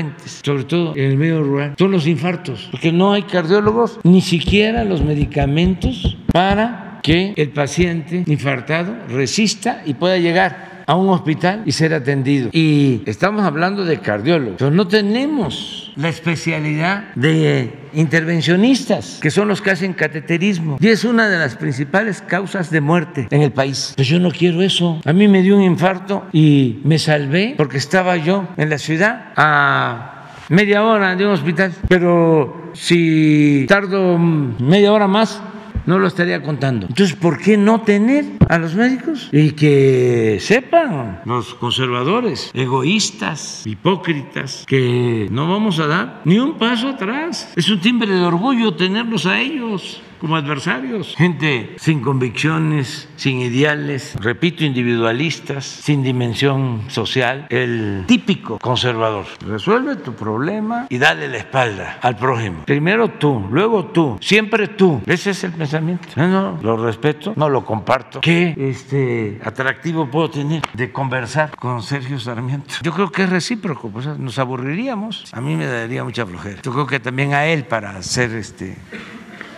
sobre 0.44 0.64
todo 0.64 0.96
en 0.96 1.12
el 1.12 1.18
medio 1.18 1.44
rural, 1.44 1.76
son 1.78 1.92
los 1.92 2.08
infartos, 2.08 2.68
porque 2.72 2.92
no 2.92 3.14
hay 3.14 3.24
cardiólogos, 3.24 4.00
ni 4.04 4.22
siquiera 4.22 4.84
los 4.84 5.02
medicamentos 5.02 6.18
para 6.32 7.00
que 7.04 7.34
el 7.36 7.50
paciente 7.50 8.24
infartado 8.26 8.96
resista 9.10 9.84
y 9.86 9.94
pueda 9.94 10.18
llegar 10.18 10.73
a 10.86 10.96
un 10.96 11.10
hospital 11.10 11.64
y 11.66 11.72
ser 11.72 11.94
atendido. 11.94 12.50
Y 12.52 13.02
estamos 13.06 13.44
hablando 13.44 13.86
de 13.86 14.00
cardiólogos, 14.00 14.56
pero 14.60 14.72
no 14.72 14.88
tenemos 14.88 15.92
la 15.96 16.10
especialidad 16.10 17.14
de 17.16 17.72
intervencionistas, 17.94 19.20
que 19.22 19.32
son 19.32 19.48
los 19.48 19.62
que 19.62 19.72
hacen 19.72 19.94
cateterismo. 19.94 20.78
Y 20.80 20.88
es 20.88 21.04
una 21.04 21.30
de 21.30 21.38
las 21.38 21.56
principales 21.56 22.22
causas 22.22 22.70
de 22.72 22.82
muerte 22.82 23.28
en 23.30 23.42
el 23.42 23.52
país. 23.52 23.94
Pues 23.96 24.08
yo 24.08 24.20
no 24.20 24.32
quiero 24.32 24.62
eso. 24.62 25.00
A 25.06 25.14
mí 25.14 25.28
me 25.28 25.42
dio 25.42 25.56
un 25.56 25.64
infarto 25.64 26.26
y 26.32 26.80
me 26.84 27.00
salvé 27.00 27.54
porque 27.58 27.78
estaba 27.78 28.18
yo 28.18 28.48
en 28.58 28.70
la 28.70 28.78
ciudad 28.78 29.34
a 29.36 30.30
media 30.50 30.84
hora 30.84 31.16
de 31.16 31.26
un 31.26 31.34
hospital. 31.34 31.74
Pero 31.88 32.72
si 32.74 33.66
tardo 33.68 34.18
media 34.18 34.92
hora 34.92 35.08
más, 35.08 35.42
no 35.86 36.00
lo 36.00 36.08
estaría 36.08 36.42
contando. 36.42 36.88
Entonces, 36.88 37.16
¿por 37.16 37.40
qué 37.40 37.58
no 37.58 37.82
tener 37.82 38.26
a 38.50 38.58
los 38.58 38.76
médicos? 38.76 39.30
Y 39.32 39.52
que 39.52 40.38
sepan 40.40 41.22
los 41.26 41.54
conservadores, 41.56 42.52
egoístas, 42.54 43.66
hipócritas, 43.66 44.64
que 44.68 45.28
no 45.32 45.50
vamos 45.50 45.80
a 45.80 45.88
dar 45.88 46.22
ni 46.26 46.40
un 46.40 46.58
paso 46.58 46.90
atrás. 46.90 47.52
Es 47.56 47.70
un 47.70 47.80
timbre 47.80 48.12
de 48.12 48.24
orgullo 48.24 48.76
tenerlos 48.76 49.26
a 49.26 49.40
ellos 49.40 50.02
como 50.24 50.38
adversarios. 50.38 51.16
Gente 51.18 51.76
sin 51.76 52.00
convicciones, 52.00 53.10
sin 53.18 53.42
ideales, 53.42 54.16
repito, 54.22 54.64
individualistas, 54.64 55.66
sin 55.66 56.02
dimensión 56.02 56.84
social. 56.88 57.46
El 57.50 58.06
típico 58.08 58.58
conservador. 58.58 59.26
Resuelve 59.46 59.98
tu 59.98 60.14
problema 60.14 60.88
y 60.88 60.98
dale 60.98 61.28
la 61.28 61.36
espalda 61.36 61.98
al 62.02 62.16
prójimo. 62.16 62.64
Primero 62.66 63.10
tú, 63.10 63.50
luego 63.52 63.88
tú, 63.88 64.18
siempre 64.22 64.70
tú. 64.70 65.02
Ese 65.06 65.32
es 65.32 65.44
el 65.44 65.52
pensamiento. 65.52 66.08
No, 66.16 66.30
no, 66.30 66.60
lo 66.62 66.78
respeto, 66.78 67.34
no 67.36 67.50
lo 67.50 67.66
comparto. 67.66 68.22
¿Qué 68.22 68.56
este, 68.58 69.42
atractivo 69.44 70.10
puedo 70.10 70.30
tener 70.30 70.62
de 70.74 70.90
conversar 70.90 71.54
con 71.58 71.84
Sergio 71.84 72.18
Sarmiento? 72.18 72.76
Yo 72.82 72.94
creo 72.94 73.12
que 73.12 73.24
es 73.24 73.30
recíproco, 73.30 73.90
pues 73.90 74.06
nos 74.06 74.40
aburriríamos. 74.40 75.26
A 75.34 75.42
mí 75.42 75.58
me 75.58 75.66
daría 75.66 76.06
mucha 76.06 76.26
flojera. 76.26 76.62
Yo 76.62 76.72
creo 76.72 76.88
que 76.88 77.02
también 77.02 77.34
a 77.34 77.46
él 77.46 77.66
para 77.66 77.98
hacer 77.98 78.32
este 78.36 78.78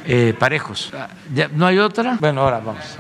eh, 0.05 0.33
parejos. 0.37 0.93
¿No 1.53 1.65
hay 1.65 1.79
otra? 1.79 2.17
Bueno, 2.19 2.41
ahora 2.41 2.59
vamos. 2.59 2.97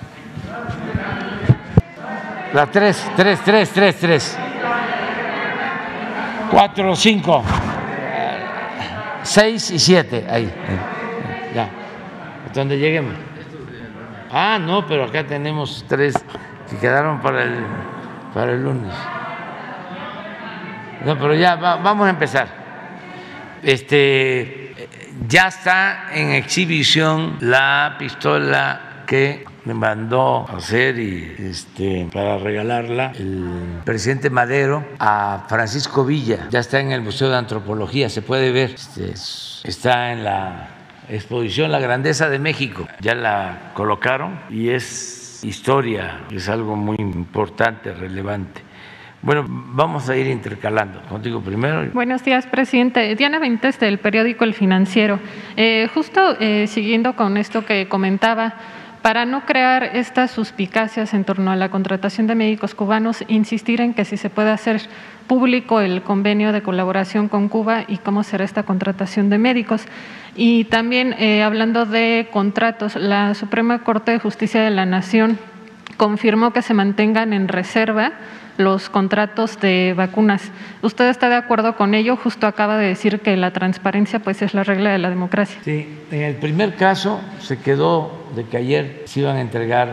La 2.53 2.67
tres, 2.67 3.11
tres, 3.15 3.39
tres, 3.43 3.71
tres, 3.71 3.95
tres. 3.99 4.37
Cuatro, 6.49 6.95
cinco. 6.95 7.43
Seis 9.23 9.71
y 9.71 9.79
siete. 9.79 10.25
Ahí. 10.29 10.51
Ya. 11.53 11.69
Donde 12.53 12.77
lleguemos. 12.77 13.13
Ah, 14.31 14.57
no, 14.59 14.87
pero 14.87 15.05
acá 15.05 15.25
tenemos 15.25 15.85
tres 15.87 16.15
que 16.69 16.77
quedaron 16.77 17.21
para 17.21 17.43
el, 17.43 17.65
para 18.33 18.51
el 18.53 18.63
lunes. 18.63 18.93
No, 21.05 21.17
pero 21.17 21.35
ya 21.35 21.55
vamos 21.55 22.07
a 22.07 22.09
empezar. 22.09 22.47
Este 23.61 24.64
ya 25.27 25.47
está 25.47 26.09
en 26.13 26.31
exhibición 26.31 27.37
la 27.41 27.95
pistola 27.97 29.03
que 29.05 29.45
me 29.65 29.73
mandó 29.73 30.45
hacer 30.49 30.99
y 30.99 31.35
este, 31.39 32.07
para 32.13 32.37
regalarla 32.37 33.11
el 33.17 33.81
presidente 33.83 34.29
Madero 34.29 34.85
a 34.99 35.45
Francisco 35.47 36.05
Villa. 36.05 36.47
Ya 36.51 36.59
está 36.59 36.79
en 36.79 36.91
el 36.91 37.01
Museo 37.01 37.29
de 37.29 37.37
Antropología, 37.37 38.09
se 38.09 38.21
puede 38.21 38.51
ver. 38.51 38.71
Este, 38.71 39.13
está 39.67 40.11
en 40.11 40.23
la 40.23 40.69
exposición 41.09 41.71
La 41.71 41.79
Grandeza 41.79 42.29
de 42.29 42.39
México. 42.39 42.87
Ya 43.01 43.15
la 43.15 43.71
colocaron 43.73 44.39
y 44.49 44.69
es 44.69 45.43
historia, 45.43 46.25
es 46.31 46.49
algo 46.49 46.75
muy 46.75 46.97
importante, 46.99 47.93
relevante. 47.93 48.64
Bueno, 49.25 49.43
vamos 49.49 50.07
a 50.07 50.15
ir 50.15 50.27
intercalando. 50.27 51.01
Contigo 51.09 51.41
primero. 51.41 51.89
Buenos 51.95 52.23
días, 52.23 52.45
presidente. 52.45 53.15
Diana 53.15 53.39
Ventes 53.39 53.79
del 53.79 53.97
periódico 53.97 54.43
El 54.43 54.53
Financiero. 54.53 55.19
Eh, 55.57 55.89
justo 55.95 56.37
eh, 56.39 56.67
siguiendo 56.67 57.15
con 57.15 57.35
esto 57.35 57.65
que 57.65 57.87
comentaba, 57.87 58.53
para 59.01 59.25
no 59.25 59.43
crear 59.43 59.83
estas 59.83 60.29
suspicacias 60.29 61.15
en 61.15 61.23
torno 61.23 61.49
a 61.49 61.55
la 61.55 61.69
contratación 61.69 62.27
de 62.27 62.35
médicos 62.35 62.75
cubanos, 62.75 63.23
insistir 63.27 63.81
en 63.81 63.95
que 63.95 64.05
si 64.05 64.15
se 64.15 64.29
puede 64.29 64.51
hacer 64.51 64.79
público 65.25 65.81
el 65.81 66.03
convenio 66.03 66.51
de 66.51 66.61
colaboración 66.61 67.27
con 67.27 67.49
Cuba 67.49 67.83
y 67.87 67.97
cómo 67.97 68.21
será 68.21 68.45
esta 68.45 68.61
contratación 68.61 69.31
de 69.31 69.39
médicos. 69.39 69.87
Y 70.35 70.65
también 70.65 71.15
eh, 71.17 71.41
hablando 71.41 71.87
de 71.87 72.27
contratos, 72.31 72.95
la 72.95 73.33
Suprema 73.33 73.79
Corte 73.79 74.11
de 74.11 74.19
Justicia 74.19 74.61
de 74.61 74.69
la 74.69 74.85
Nación 74.85 75.39
confirmó 75.97 76.53
que 76.53 76.61
se 76.61 76.75
mantengan 76.75 77.33
en 77.33 77.47
reserva 77.47 78.13
los 78.57 78.89
contratos 78.89 79.59
de 79.59 79.93
vacunas. 79.95 80.51
¿Usted 80.81 81.09
está 81.09 81.29
de 81.29 81.35
acuerdo 81.35 81.75
con 81.75 81.93
ello? 81.93 82.15
Justo 82.15 82.47
acaba 82.47 82.77
de 82.77 82.87
decir 82.87 83.19
que 83.19 83.35
la 83.37 83.51
transparencia 83.51 84.19
pues 84.19 84.41
es 84.41 84.53
la 84.53 84.63
regla 84.63 84.91
de 84.91 84.97
la 84.97 85.09
democracia. 85.09 85.59
Sí, 85.63 85.87
en 86.11 86.21
el 86.21 86.35
primer 86.35 86.75
caso 86.75 87.19
se 87.39 87.59
quedó 87.59 88.25
de 88.35 88.45
que 88.45 88.57
ayer 88.57 89.03
se 89.05 89.21
iban 89.21 89.37
a 89.37 89.41
entregar 89.41 89.89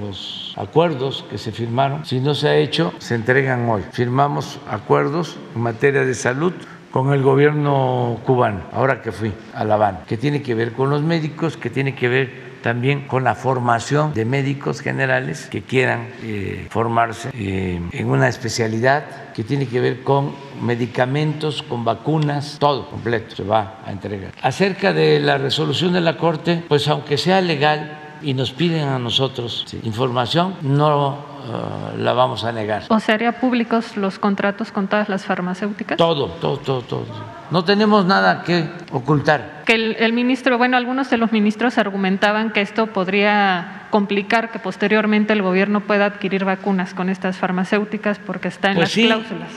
los 0.00 0.54
acuerdos 0.56 1.24
que 1.30 1.38
se 1.38 1.52
firmaron. 1.52 2.04
Si 2.04 2.20
no 2.20 2.34
se 2.34 2.48
ha 2.48 2.56
hecho, 2.56 2.92
se 2.98 3.14
entregan 3.14 3.68
hoy. 3.68 3.82
Firmamos 3.92 4.60
acuerdos 4.68 5.36
en 5.54 5.62
materia 5.62 6.04
de 6.04 6.14
salud 6.14 6.52
con 6.90 7.12
el 7.12 7.22
gobierno 7.22 8.18
cubano, 8.24 8.62
ahora 8.72 9.02
que 9.02 9.12
fui 9.12 9.32
a 9.52 9.64
La 9.64 9.74
Habana, 9.74 10.00
que 10.06 10.16
tiene 10.16 10.40
que 10.40 10.54
ver 10.54 10.72
con 10.72 10.88
los 10.88 11.02
médicos, 11.02 11.58
que 11.58 11.68
tiene 11.68 11.94
que 11.94 12.08
ver 12.08 12.55
también 12.62 13.06
con 13.06 13.24
la 13.24 13.34
formación 13.34 14.14
de 14.14 14.24
médicos 14.24 14.80
generales 14.80 15.48
que 15.50 15.62
quieran 15.62 16.08
eh, 16.22 16.66
formarse 16.70 17.30
eh, 17.34 17.80
en 17.92 18.10
una 18.10 18.28
especialidad 18.28 19.32
que 19.32 19.44
tiene 19.44 19.66
que 19.66 19.80
ver 19.80 20.02
con 20.02 20.32
medicamentos, 20.62 21.62
con 21.62 21.84
vacunas, 21.84 22.56
todo 22.58 22.88
completo 22.88 23.36
se 23.36 23.42
va 23.42 23.80
a 23.84 23.92
entregar. 23.92 24.32
Acerca 24.42 24.92
de 24.92 25.20
la 25.20 25.38
resolución 25.38 25.92
de 25.92 26.00
la 26.00 26.16
Corte, 26.16 26.64
pues 26.68 26.88
aunque 26.88 27.18
sea 27.18 27.40
legal 27.40 28.18
y 28.22 28.34
nos 28.34 28.52
piden 28.52 28.88
a 28.88 28.98
nosotros 28.98 29.66
información, 29.82 30.54
no 30.62 31.35
uh, 31.46 31.98
la 31.98 32.12
vamos 32.12 32.44
a 32.44 32.52
negar. 32.52 32.84
¿O 32.88 33.00
se 33.00 33.12
haría 33.12 33.40
públicos 33.40 33.96
los 33.96 34.18
contratos 34.18 34.72
con 34.72 34.88
todas 34.88 35.08
las 35.08 35.24
farmacéuticas? 35.24 35.96
Todo, 35.96 36.28
todo, 36.28 36.58
todo, 36.58 36.82
todo. 36.82 37.06
No 37.50 37.64
tenemos 37.64 38.04
nada 38.04 38.42
que 38.42 38.68
ocultar. 38.92 39.62
Que 39.64 39.74
el, 39.74 39.96
el, 39.98 40.12
ministro, 40.12 40.58
bueno, 40.58 40.76
algunos 40.76 41.10
de 41.10 41.16
los 41.16 41.32
ministros 41.32 41.78
argumentaban 41.78 42.50
que 42.50 42.60
esto 42.60 42.88
podría 42.88 43.86
complicar 43.90 44.50
que 44.50 44.58
posteriormente 44.58 45.32
el 45.32 45.42
gobierno 45.42 45.80
pueda 45.80 46.06
adquirir 46.06 46.44
vacunas 46.44 46.94
con 46.94 47.08
estas 47.08 47.36
farmacéuticas 47.36 48.18
porque 48.18 48.48
está 48.48 48.68
en 48.68 48.74
pues 48.76 48.88
las 48.88 48.92
sí, 48.92 49.06
cláusulas. 49.06 49.50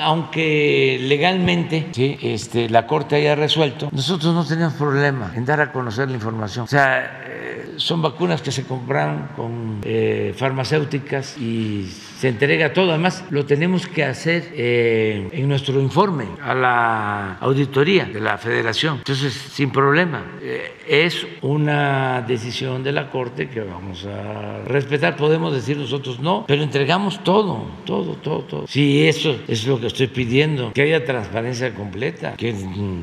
Aunque 0.00 0.98
legalmente 1.00 1.88
¿sí? 1.92 2.18
este, 2.22 2.68
la 2.68 2.86
Corte 2.86 3.16
haya 3.16 3.34
resuelto, 3.34 3.88
nosotros 3.92 4.34
no 4.34 4.44
tenemos 4.44 4.74
problema 4.74 5.32
en 5.34 5.44
dar 5.44 5.60
a 5.60 5.72
conocer 5.72 6.08
la 6.08 6.14
información. 6.14 6.64
O 6.64 6.68
sea, 6.68 7.22
eh, 7.26 7.74
son 7.76 8.02
vacunas 8.02 8.42
que 8.42 8.52
se 8.52 8.64
compran 8.64 9.30
con 9.36 9.80
eh, 9.82 10.34
farmacéuticas 10.36 11.38
y 11.38 11.90
se 12.18 12.28
entrega 12.28 12.72
todo. 12.72 12.90
Además, 12.90 13.24
lo 13.30 13.46
tenemos 13.46 13.86
que 13.86 14.02
hacer 14.02 14.50
eh, 14.52 15.28
en 15.30 15.48
nuestro 15.48 15.80
informe 15.80 16.24
a 16.42 16.52
la 16.52 17.38
auditoría 17.40 18.06
de 18.06 18.20
la 18.20 18.36
Federación. 18.38 18.96
Entonces, 18.98 19.32
sin 19.32 19.70
problema. 19.70 20.24
Eh, 20.42 20.72
es 20.88 21.24
una 21.42 22.22
decisión 22.22 22.82
de 22.82 22.90
la 22.90 23.10
Corte 23.10 23.48
que 23.48 23.60
vamos 23.60 24.04
a 24.04 24.64
respetar. 24.64 25.16
Podemos 25.16 25.52
decir 25.52 25.76
nosotros 25.76 26.18
no, 26.18 26.44
pero 26.48 26.64
entregamos 26.64 27.22
todo, 27.22 27.66
todo, 27.84 28.14
todo, 28.14 28.40
todo. 28.40 28.66
Si 28.66 29.06
eso 29.06 29.36
es 29.46 29.64
lo 29.68 29.80
que 29.80 29.86
estoy 29.86 30.08
pidiendo, 30.08 30.72
que 30.72 30.82
haya 30.82 31.04
transparencia 31.04 31.72
completa, 31.72 32.34
que 32.36 32.52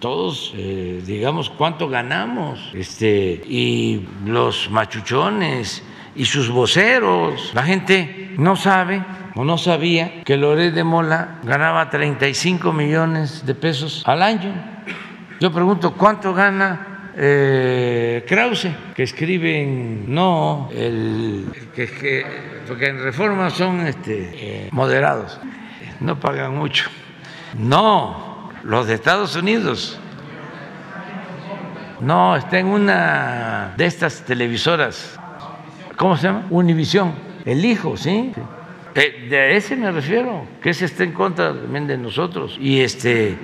todos 0.02 0.54
eh, 0.58 1.02
digamos 1.06 1.50
cuánto 1.50 1.88
ganamos, 1.88 2.60
este, 2.74 3.42
y 3.48 4.02
los 4.26 4.70
machuchones 4.70 5.84
y 6.16 6.26
sus 6.26 6.50
voceros. 6.50 7.52
La 7.54 7.64
gente 7.64 8.25
no 8.38 8.56
sabe 8.56 9.04
o 9.36 9.44
no 9.44 9.58
sabía 9.58 10.24
que 10.24 10.38
Loret 10.38 10.74
de 10.74 10.84
Mola 10.84 11.40
ganaba 11.44 11.90
35 11.90 12.74
millones 12.74 13.46
de 13.46 13.56
pesos 13.56 14.04
al 14.06 14.22
año. 14.22 14.54
Yo 15.40 15.52
pregunto, 15.52 15.94
¿cuánto 15.94 16.34
gana 16.34 17.12
eh, 17.18 18.26
Krause? 18.28 18.70
Que 18.96 19.04
escriben, 19.04 20.06
no, 20.14 20.70
el, 20.74 21.46
que, 21.76 21.88
que, 21.88 22.26
porque 22.68 22.88
en 22.88 23.04
reforma 23.04 23.50
son 23.50 23.86
este, 23.88 24.32
eh, 24.34 24.70
moderados, 24.72 25.40
no 26.00 26.20
pagan 26.20 26.56
mucho. 26.56 26.90
No, 27.58 28.52
los 28.64 28.88
de 28.88 28.96
Estados 28.96 29.36
Unidos. 29.36 30.00
No, 32.02 32.36
está 32.36 32.60
en 32.60 32.68
una 32.68 33.74
de 33.78 33.86
estas 33.86 34.26
televisoras 34.26 35.18
¿cómo 35.96 36.18
se 36.18 36.28
llama? 36.28 36.46
Univisión, 36.50 37.14
el 37.46 37.64
hijo, 37.64 37.98
¿sí? 37.98 38.32
Eh, 38.96 39.28
de 39.30 39.58
ese 39.58 39.76
me 39.76 39.92
refiero, 39.92 40.46
que 40.62 40.70
ese 40.70 40.86
está 40.86 41.04
en 41.04 41.12
contra 41.12 41.54
también 41.54 41.86
de 41.88 41.98
nosotros. 41.98 42.58
Y 42.60 42.82
este 42.82 43.38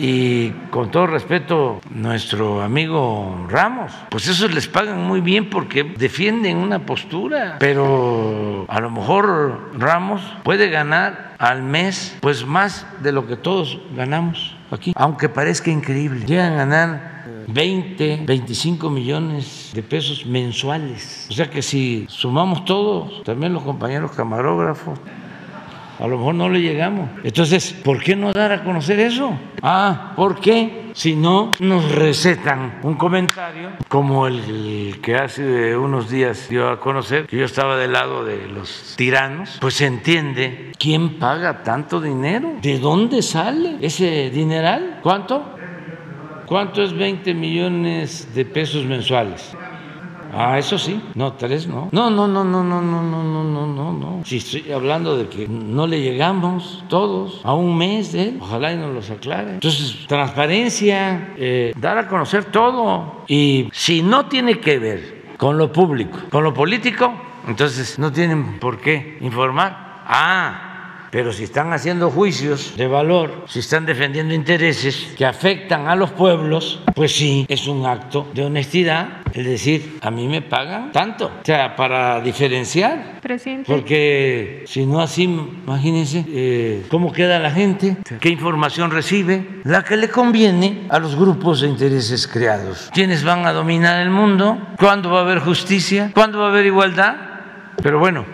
y 0.00 0.50
con 0.70 0.92
todo 0.92 1.08
respeto, 1.08 1.80
nuestro 1.90 2.62
amigo 2.62 3.46
Ramos, 3.50 3.92
pues 4.10 4.28
esos 4.28 4.54
les 4.54 4.68
pagan 4.68 5.02
muy 5.02 5.20
bien 5.20 5.50
porque 5.50 5.82
defienden 5.82 6.58
una 6.58 6.86
postura, 6.86 7.56
pero 7.58 8.64
a 8.68 8.80
lo 8.80 8.90
mejor 8.90 9.72
Ramos 9.76 10.22
puede 10.44 10.70
ganar 10.70 11.34
al 11.38 11.64
mes 11.64 12.16
pues 12.20 12.46
más 12.46 12.86
de 13.02 13.10
lo 13.10 13.26
que 13.26 13.36
todos 13.36 13.80
ganamos 13.96 14.56
aquí, 14.70 14.92
aunque 14.94 15.28
parezca 15.28 15.70
increíble. 15.70 16.24
Llegan 16.26 16.52
a 16.52 16.56
ganar 16.56 17.17
20, 17.48 18.24
25 18.26 18.90
millones 18.90 19.70
de 19.74 19.82
pesos 19.82 20.26
mensuales. 20.26 21.26
O 21.30 21.32
sea 21.32 21.48
que 21.48 21.62
si 21.62 22.06
sumamos 22.08 22.64
todos, 22.64 23.22
también 23.24 23.54
los 23.54 23.62
compañeros 23.62 24.12
camarógrafos, 24.12 24.98
a 25.98 26.06
lo 26.06 26.18
mejor 26.18 26.34
no 26.34 26.48
le 26.48 26.60
llegamos. 26.60 27.10
Entonces, 27.24 27.72
¿por 27.72 28.02
qué 28.02 28.14
no 28.14 28.32
dar 28.32 28.52
a 28.52 28.62
conocer 28.62 29.00
eso? 29.00 29.36
Ah, 29.62 30.12
¿por 30.14 30.40
qué? 30.40 30.92
Si 30.94 31.16
no 31.16 31.52
nos 31.60 31.90
recetan 31.92 32.80
un 32.82 32.94
comentario 32.94 33.70
como 33.88 34.26
el 34.26 34.98
que 35.02 35.16
hace 35.16 35.76
unos 35.76 36.10
días 36.10 36.48
dio 36.48 36.68
a 36.70 36.80
conocer, 36.80 37.26
que 37.26 37.36
yo 37.36 37.44
estaba 37.44 37.76
del 37.76 37.92
lado 37.92 38.24
de 38.24 38.46
los 38.46 38.94
tiranos, 38.96 39.58
pues 39.60 39.74
se 39.74 39.86
entiende 39.86 40.72
quién 40.78 41.18
paga 41.18 41.62
tanto 41.62 42.00
dinero, 42.00 42.54
de 42.62 42.78
dónde 42.78 43.22
sale 43.22 43.78
ese 43.80 44.30
dineral, 44.30 45.00
¿cuánto? 45.02 45.57
¿Cuánto 46.48 46.82
es 46.82 46.94
20 46.94 47.34
millones 47.34 48.34
de 48.34 48.46
pesos 48.46 48.84
mensuales? 48.86 49.54
Ah, 50.32 50.58
eso 50.58 50.78
sí. 50.78 51.00
No, 51.14 51.34
tres 51.34 51.66
no. 51.66 51.88
No, 51.92 52.10
no, 52.10 52.26
no, 52.26 52.42
no, 52.42 52.62
no, 52.62 52.80
no, 52.80 53.02
no, 53.02 53.22
no, 53.22 53.44
no, 53.44 53.66
no, 53.66 53.92
no. 53.92 54.22
Si 54.24 54.38
estoy 54.38 54.72
hablando 54.72 55.16
de 55.16 55.28
que 55.28 55.46
no 55.46 55.86
le 55.86 56.00
llegamos 56.00 56.84
todos 56.88 57.42
a 57.44 57.52
un 57.52 57.76
mes 57.76 58.12
de 58.12 58.22
él, 58.22 58.38
ojalá 58.40 58.72
y 58.72 58.76
nos 58.76 58.94
los 58.94 59.10
aclare. 59.10 59.54
Entonces, 59.54 60.06
transparencia, 60.06 61.34
eh, 61.36 61.72
dar 61.76 61.98
a 61.98 62.08
conocer 62.08 62.46
todo. 62.46 63.24
Y 63.26 63.68
si 63.72 64.02
no 64.02 64.26
tiene 64.26 64.58
que 64.58 64.78
ver 64.78 65.34
con 65.36 65.58
lo 65.58 65.70
público, 65.70 66.18
con 66.30 66.44
lo 66.44 66.54
político, 66.54 67.12
entonces 67.46 67.98
no 67.98 68.10
tienen 68.10 68.58
por 68.58 68.78
qué 68.78 69.18
informar. 69.20 70.02
Ah, 70.06 70.67
pero 71.10 71.32
si 71.32 71.44
están 71.44 71.72
haciendo 71.72 72.10
juicios 72.10 72.74
de 72.76 72.86
valor, 72.86 73.44
si 73.48 73.60
están 73.60 73.86
defendiendo 73.86 74.34
intereses 74.34 75.14
que 75.16 75.24
afectan 75.24 75.88
a 75.88 75.96
los 75.96 76.10
pueblos, 76.10 76.80
pues 76.94 77.16
sí, 77.16 77.46
es 77.48 77.66
un 77.66 77.86
acto 77.86 78.28
de 78.34 78.44
honestidad 78.44 79.22
el 79.32 79.44
decir, 79.44 79.98
a 80.02 80.10
mí 80.10 80.26
me 80.26 80.42
pagan 80.42 80.92
tanto. 80.92 81.26
O 81.26 81.44
sea, 81.44 81.76
para 81.76 82.20
diferenciar. 82.20 83.20
Presidente. 83.20 83.70
Porque 83.70 84.64
si 84.66 84.86
no 84.86 85.00
así, 85.00 85.24
imagínense 85.24 86.24
eh, 86.28 86.86
cómo 86.88 87.12
queda 87.12 87.38
la 87.38 87.50
gente, 87.50 87.96
qué 88.20 88.28
información 88.30 88.90
recibe, 88.90 89.60
la 89.64 89.84
que 89.84 89.96
le 89.96 90.08
conviene 90.08 90.86
a 90.88 90.98
los 90.98 91.14
grupos 91.16 91.60
de 91.60 91.68
intereses 91.68 92.26
creados. 92.26 92.90
¿Quiénes 92.92 93.22
van 93.22 93.46
a 93.46 93.52
dominar 93.52 94.00
el 94.00 94.10
mundo? 94.10 94.58
¿Cuándo 94.78 95.10
va 95.10 95.20
a 95.20 95.22
haber 95.22 95.40
justicia? 95.40 96.10
¿Cuándo 96.14 96.38
va 96.38 96.46
a 96.46 96.50
haber 96.50 96.66
igualdad? 96.66 97.16
Pero 97.82 97.98
bueno, 97.98 98.24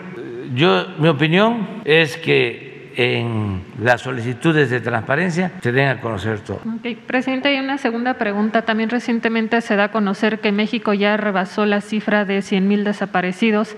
yo 0.53 0.87
mi 0.97 1.07
opinión 1.07 1.81
es 1.83 2.17
que 2.17 2.64
en 2.95 3.63
las 3.81 4.01
solicitudes 4.01 4.69
de 4.69 4.79
transparencia 4.79 5.51
se 5.61 5.71
den 5.71 5.87
a 5.87 6.01
conocer 6.01 6.39
todo. 6.39 6.61
Presidente, 7.07 7.49
hay 7.49 7.59
una 7.59 7.77
segunda 7.77 8.15
pregunta. 8.15 8.63
También 8.63 8.89
recientemente 8.89 9.61
se 9.61 9.75
da 9.75 9.85
a 9.85 9.91
conocer 9.91 10.39
que 10.39 10.51
México 10.51 10.93
ya 10.93 11.17
rebasó 11.17 11.65
la 11.65 11.81
cifra 11.81 12.25
de 12.25 12.41
100 12.41 12.67
mil 12.67 12.83
desaparecidos. 12.83 13.75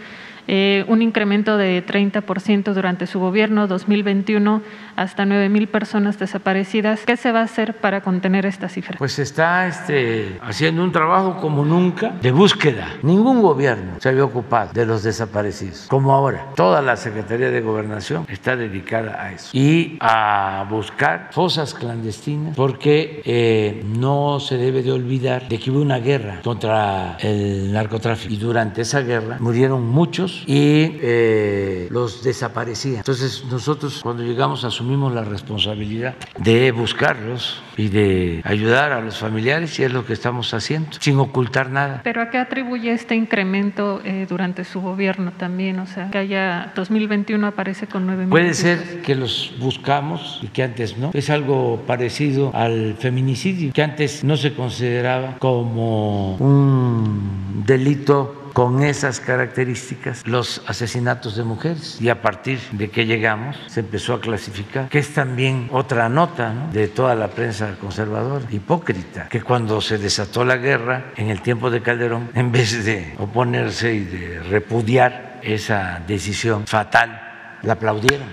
Eh, 0.47 0.85
un 0.87 1.01
incremento 1.01 1.57
de 1.57 1.85
30% 1.85 2.73
durante 2.73 3.05
su 3.05 3.19
gobierno 3.19 3.67
2021 3.67 4.61
hasta 4.95 5.25
9 5.25 5.49
mil 5.49 5.67
personas 5.67 6.17
desaparecidas. 6.17 7.01
¿Qué 7.05 7.17
se 7.17 7.31
va 7.31 7.41
a 7.41 7.43
hacer 7.43 7.75
para 7.75 8.01
contener 8.01 8.45
esta 8.45 8.69
cifra? 8.69 8.97
Pues 8.97 9.19
está 9.19 9.67
este, 9.67 10.39
haciendo 10.41 10.83
un 10.83 10.91
trabajo 10.93 11.37
como 11.41 11.65
nunca 11.65 12.09
de 12.21 12.31
búsqueda. 12.31 12.87
Ningún 13.03 13.41
gobierno 13.41 13.99
se 13.99 14.09
había 14.09 14.23
ocupado 14.23 14.71
de 14.73 14.85
los 14.85 15.03
desaparecidos 15.03 15.87
como 15.89 16.13
ahora. 16.13 16.47
Toda 16.55 16.81
la 16.81 16.95
Secretaría 16.95 17.49
de 17.49 17.61
Gobernación 17.61 18.25
está 18.29 18.55
dedicada 18.55 19.21
a 19.21 19.33
eso 19.33 19.49
y 19.53 19.97
a 19.99 20.65
buscar 20.69 21.29
fosas 21.31 21.73
clandestinas 21.73 22.55
porque 22.55 23.21
eh, 23.25 23.83
no 23.85 24.39
se 24.39 24.57
debe 24.57 24.81
de 24.81 24.91
olvidar 24.91 25.47
de 25.49 25.59
que 25.59 25.71
hubo 25.71 25.81
una 25.81 25.99
guerra 25.99 26.39
contra 26.43 27.17
el 27.19 27.73
narcotráfico 27.73 28.33
y 28.33 28.37
durante 28.37 28.81
esa 28.81 29.01
guerra 29.01 29.37
murieron 29.39 29.85
muchos 29.85 30.36
y 30.45 30.97
eh, 31.01 31.87
los 31.89 32.23
desaparecían. 32.23 32.97
Entonces 32.97 33.43
nosotros 33.49 34.01
cuando 34.03 34.23
llegamos 34.23 34.63
asumimos 34.63 35.13
la 35.13 35.23
responsabilidad 35.23 36.15
de 36.37 36.71
buscarlos 36.71 37.61
y 37.77 37.89
de 37.89 38.41
ayudar 38.43 38.91
a 38.91 39.01
los 39.01 39.17
familiares 39.17 39.79
y 39.79 39.83
es 39.83 39.93
lo 39.93 40.05
que 40.05 40.13
estamos 40.13 40.53
haciendo, 40.53 40.89
sin 40.99 41.19
ocultar 41.19 41.69
nada. 41.69 42.01
¿Pero 42.03 42.21
a 42.21 42.29
qué 42.29 42.37
atribuye 42.37 42.91
este 42.91 43.15
incremento 43.15 44.01
eh, 44.03 44.25
durante 44.27 44.63
su 44.63 44.81
gobierno 44.81 45.31
también? 45.31 45.79
O 45.79 45.85
sea, 45.85 46.09
que 46.09 46.17
haya 46.17 46.71
2021 46.75 47.45
aparece 47.45 47.87
con 47.87 48.05
9 48.05 48.23
mil. 48.23 48.29
Puede 48.29 48.53
ser 48.53 49.01
que 49.01 49.15
los 49.15 49.53
buscamos 49.59 50.39
y 50.41 50.47
que 50.47 50.63
antes 50.63 50.97
no. 50.97 51.11
Es 51.13 51.29
algo 51.29 51.83
parecido 51.85 52.51
al 52.53 52.95
feminicidio, 52.99 53.71
que 53.73 53.83
antes 53.83 54.23
no 54.23 54.37
se 54.37 54.53
consideraba 54.53 55.35
como 55.39 56.35
un 56.37 57.63
delito 57.65 58.46
con 58.57 58.81
esas 58.81 59.19
características 59.19 60.25
los 60.25 60.63
asesinatos 60.65 61.35
de 61.35 61.43
mujeres 61.43 62.01
y 62.01 62.09
a 62.09 62.23
partir 62.23 62.59
de 62.71 62.89
que 62.89 63.05
llegamos 63.05 63.55
se 63.67 63.81
empezó 63.81 64.15
a 64.15 64.19
clasificar, 64.19 64.89
que 64.89 64.97
es 64.97 65.13
también 65.13 65.69
otra 65.71 66.09
nota 66.09 66.53
¿no? 66.53 66.71
de 66.71 66.87
toda 66.87 67.13
la 67.13 67.27
prensa 67.27 67.75
conservadora, 67.79 68.47
hipócrita, 68.49 69.29
que 69.29 69.43
cuando 69.43 69.79
se 69.79 69.99
desató 69.99 70.43
la 70.43 70.57
guerra 70.57 71.11
en 71.17 71.29
el 71.29 71.43
tiempo 71.43 71.69
de 71.69 71.83
Calderón, 71.83 72.31
en 72.33 72.51
vez 72.51 72.83
de 72.83 73.13
oponerse 73.19 73.93
y 73.93 73.99
de 73.99 74.39
repudiar 74.39 75.39
esa 75.43 76.01
decisión 76.07 76.65
fatal, 76.65 77.59
la 77.61 77.73
aplaudieron. 77.73 78.27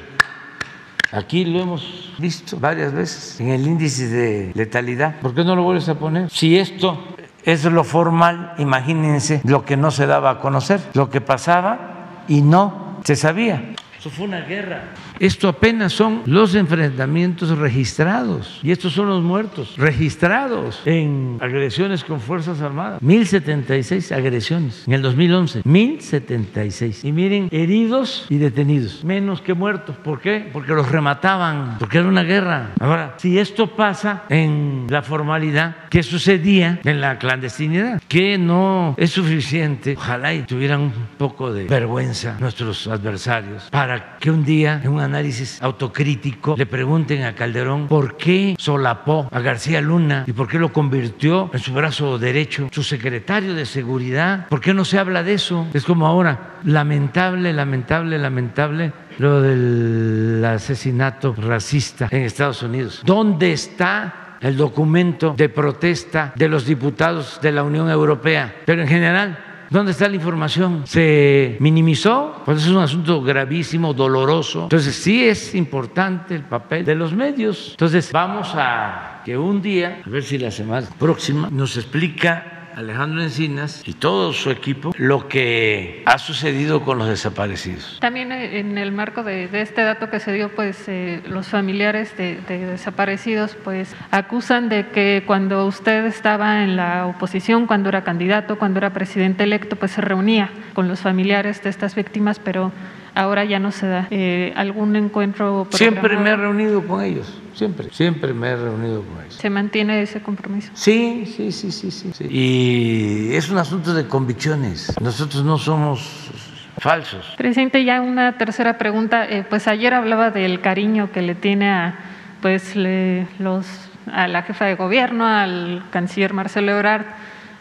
Aquí 1.12 1.44
lo 1.44 1.60
hemos 1.60 2.14
visto 2.18 2.58
varias 2.58 2.94
veces 2.94 3.38
en 3.40 3.50
el 3.50 3.66
índice 3.66 4.08
de 4.08 4.52
letalidad. 4.54 5.20
¿Por 5.20 5.34
qué 5.34 5.44
no 5.44 5.54
lo 5.54 5.64
vuelves 5.64 5.86
a 5.90 5.98
poner? 5.98 6.30
Si 6.30 6.56
esto 6.58 7.14
es 7.44 7.64
lo 7.64 7.84
formal, 7.84 8.54
imagínense 8.58 9.40
lo 9.44 9.64
que 9.64 9.76
no 9.76 9.90
se 9.90 10.06
daba 10.06 10.30
a 10.30 10.38
conocer, 10.38 10.80
lo 10.94 11.10
que 11.10 11.20
pasaba 11.20 12.24
y 12.28 12.42
no 12.42 13.00
se 13.04 13.16
sabía. 13.16 13.74
Esto 13.96 14.10
fue 14.10 14.26
una 14.26 14.40
guerra. 14.40 14.82
Esto 15.20 15.48
apenas 15.48 15.92
son 15.92 16.22
los 16.26 16.54
enfrentamientos 16.54 17.56
registrados. 17.56 18.60
Y 18.62 18.72
estos 18.72 18.92
son 18.92 19.08
los 19.08 19.22
muertos 19.22 19.74
registrados 19.76 20.82
en 20.84 21.38
agresiones 21.40 22.04
con 22.04 22.20
Fuerzas 22.20 22.60
Armadas. 22.60 23.00
1076 23.00 24.12
agresiones 24.12 24.84
en 24.86 24.92
el 24.94 25.02
2011. 25.02 25.62
1076. 25.64 27.04
Y 27.04 27.12
miren, 27.12 27.48
heridos 27.50 28.26
y 28.28 28.38
detenidos. 28.38 29.04
Menos 29.04 29.40
que 29.40 29.54
muertos. 29.54 29.96
¿Por 29.96 30.20
qué? 30.20 30.48
Porque 30.52 30.72
los 30.72 30.90
remataban. 30.90 31.76
Porque 31.78 31.98
era 31.98 32.08
una 32.08 32.22
guerra. 32.22 32.70
Ahora, 32.80 33.14
si 33.18 33.38
esto 33.38 33.68
pasa 33.68 34.24
en 34.28 34.86
la 34.88 35.02
formalidad, 35.02 35.76
¿qué 35.90 36.02
sucedía 36.02 36.80
en 36.84 37.00
la 37.00 37.18
clandestinidad? 37.18 38.02
Que 38.08 38.38
no 38.38 38.94
es 38.96 39.10
suficiente. 39.10 39.94
Ojalá 39.96 40.34
y 40.34 40.42
tuvieran 40.42 40.80
un 40.80 40.92
poco 41.18 41.52
de 41.52 41.64
vergüenza 41.64 42.36
nuestros 42.40 42.86
adversarios 42.86 43.68
para 43.70 44.18
que 44.18 44.30
un 44.30 44.44
día 44.44 44.80
en 44.82 44.90
un 44.90 45.00
análisis 45.04 45.62
autocrítico 45.62 46.54
le 46.56 46.66
pregunten 46.66 47.24
a 47.24 47.34
Calderón 47.34 47.88
por 47.88 48.16
qué 48.16 48.56
solapó 48.58 49.28
a 49.30 49.40
García 49.40 49.80
Luna 49.80 50.24
y 50.26 50.32
por 50.32 50.48
qué 50.48 50.58
lo 50.58 50.72
convirtió 50.72 51.50
en 51.52 51.60
su 51.60 51.72
brazo 51.72 52.18
derecho, 52.18 52.68
su 52.72 52.82
secretario 52.82 53.54
de 53.54 53.66
seguridad. 53.66 54.48
¿Por 54.48 54.60
qué 54.60 54.74
no 54.74 54.84
se 54.84 54.98
habla 54.98 55.22
de 55.22 55.34
eso? 55.34 55.66
Es 55.72 55.84
como 55.84 56.06
ahora, 56.06 56.54
lamentable, 56.64 57.52
lamentable, 57.52 58.18
lamentable 58.18 58.92
lo 59.18 59.40
del 59.40 60.44
asesinato 60.44 61.34
racista 61.34 62.08
en 62.10 62.22
Estados 62.22 62.62
Unidos. 62.62 63.02
¿Dónde 63.04 63.52
está 63.52 64.38
el 64.40 64.56
documento 64.56 65.34
de 65.36 65.48
protesta 65.48 66.32
de 66.36 66.48
los 66.48 66.66
diputados 66.66 67.38
de 67.40 67.52
la 67.52 67.62
Unión 67.62 67.88
Europea? 67.88 68.56
Pero 68.64 68.82
en 68.82 68.88
general, 68.88 69.43
¿Dónde 69.70 69.92
está 69.92 70.08
la 70.08 70.16
información? 70.16 70.82
¿Se 70.86 71.56
minimizó? 71.60 72.42
Pues 72.44 72.62
es 72.62 72.68
un 72.68 72.78
asunto 72.78 73.22
gravísimo, 73.22 73.94
doloroso. 73.94 74.64
Entonces 74.64 74.94
sí 74.94 75.24
es 75.24 75.54
importante 75.54 76.34
el 76.34 76.42
papel 76.42 76.84
de 76.84 76.94
los 76.94 77.12
medios. 77.12 77.70
Entonces 77.72 78.12
vamos 78.12 78.52
a 78.54 79.22
que 79.24 79.36
un 79.36 79.62
día, 79.62 80.02
a 80.04 80.10
ver 80.10 80.22
si 80.22 80.38
la 80.38 80.50
semana 80.50 80.86
próxima, 80.98 81.48
nos 81.50 81.76
explica 81.76 82.63
Alejandro 82.76 83.22
Encinas 83.22 83.82
y 83.86 83.94
todo 83.94 84.32
su 84.32 84.50
equipo 84.50 84.92
lo 84.96 85.28
que 85.28 86.02
ha 86.06 86.18
sucedido 86.18 86.82
con 86.82 86.98
los 86.98 87.08
desaparecidos. 87.08 87.98
También 88.00 88.32
eh, 88.32 88.58
en 88.58 88.78
el 88.78 88.92
marco 88.92 89.22
de, 89.22 89.48
este 89.52 89.82
dato 89.82 90.10
que 90.10 90.20
se 90.20 90.32
dio, 90.32 90.54
pues 90.54 90.88
eh, 90.88 91.22
los 91.26 91.48
familiares 91.48 92.16
de, 92.16 92.40
desaparecidos 92.48 93.56
pues 93.62 93.94
acusan 94.10 94.68
de 94.68 94.88
que 94.88 95.22
cuando 95.26 95.66
usted 95.66 96.04
estaba 96.06 96.62
en 96.62 96.76
la 96.76 97.06
oposición, 97.06 97.66
cuando 97.66 97.88
era 97.88 98.04
candidato, 98.04 98.58
cuando 98.58 98.78
era 98.78 98.92
presidente 98.92 99.44
electo, 99.44 99.76
pues 99.76 99.92
se 99.92 100.00
reunía 100.00 100.50
con 100.74 100.88
los 100.88 101.00
familiares 101.00 101.62
de 101.62 101.70
estas 101.70 101.94
víctimas, 101.94 102.38
pero 102.38 102.72
ahora 103.14 103.44
ya 103.44 103.58
no 103.58 103.70
se 103.70 103.86
da 103.86 104.08
eh, 104.10 104.52
algún 104.56 104.96
encuentro. 104.96 105.66
Siempre 105.70 106.16
me 106.16 106.30
he 106.30 106.36
reunido 106.36 106.86
con 106.86 107.02
ellos, 107.02 107.32
siempre, 107.54 107.88
siempre 107.90 108.34
me 108.34 108.48
he 108.48 108.56
reunido 108.56 109.02
con 109.02 109.22
ellos. 109.22 109.34
¿Se 109.34 109.50
mantiene 109.50 110.02
ese 110.02 110.20
compromiso? 110.20 110.70
Sí, 110.74 111.24
sí, 111.26 111.52
sí, 111.52 111.70
sí, 111.70 111.90
sí. 111.90 112.24
Y 112.28 113.34
es 113.34 113.48
un 113.50 113.58
asunto 113.58 113.94
de 113.94 114.06
convicciones. 114.06 114.92
Nosotros 115.00 115.44
no 115.44 115.58
somos 115.58 116.30
falsos. 116.78 117.34
Presidente, 117.36 117.84
ya 117.84 118.00
una 118.00 118.36
tercera 118.36 118.78
pregunta. 118.78 119.24
Eh, 119.24 119.44
pues 119.48 119.68
ayer 119.68 119.94
hablaba 119.94 120.30
del 120.30 120.60
cariño 120.60 121.10
que 121.12 121.22
le 121.22 121.34
tiene 121.34 121.70
a, 121.70 121.98
pues, 122.42 122.74
los, 122.76 123.66
a 124.12 124.28
la 124.28 124.42
jefa 124.42 124.64
de 124.66 124.74
gobierno, 124.74 125.26
al 125.26 125.84
canciller 125.90 126.32
Marcelo 126.32 126.72
Ebrard 126.72 127.06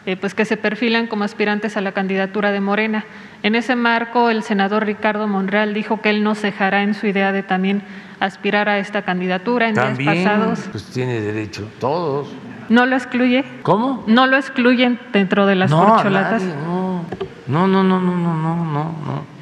eh, 0.06 0.16
pues 0.16 0.34
que 0.34 0.44
se 0.44 0.56
perfilan 0.56 1.06
como 1.06 1.24
aspirantes 1.24 1.76
a 1.76 1.80
la 1.80 1.92
candidatura 1.92 2.52
de 2.52 2.60
Morena. 2.60 3.04
En 3.42 3.54
ese 3.54 3.76
marco, 3.76 4.30
el 4.30 4.42
senador 4.42 4.84
Ricardo 4.84 5.26
Monreal 5.26 5.74
dijo 5.74 6.00
que 6.00 6.10
él 6.10 6.22
no 6.22 6.34
cejará 6.34 6.82
en 6.82 6.94
su 6.94 7.06
idea 7.06 7.32
de 7.32 7.42
también 7.42 7.82
aspirar 8.20 8.68
a 8.68 8.78
esta 8.78 9.02
candidatura 9.02 9.68
en 9.68 9.74
días 9.74 9.98
pasados. 9.98 10.68
Pues 10.70 10.84
tiene 10.86 11.20
derecho, 11.20 11.68
todos. 11.78 12.28
¿No 12.68 12.86
lo 12.86 12.96
excluye? 12.96 13.44
¿Cómo? 13.62 14.04
¿No 14.06 14.26
lo 14.26 14.36
excluyen 14.36 14.98
dentro 15.12 15.46
de 15.46 15.54
las 15.54 15.70
no, 15.70 15.84
corcholatas? 15.84 16.42
no, 16.42 17.04
no, 17.46 17.66
no, 17.66 17.84
no, 17.84 18.00
no, 18.00 18.16
no, 18.16 18.36
no, 18.36 18.64
no. 18.64 19.34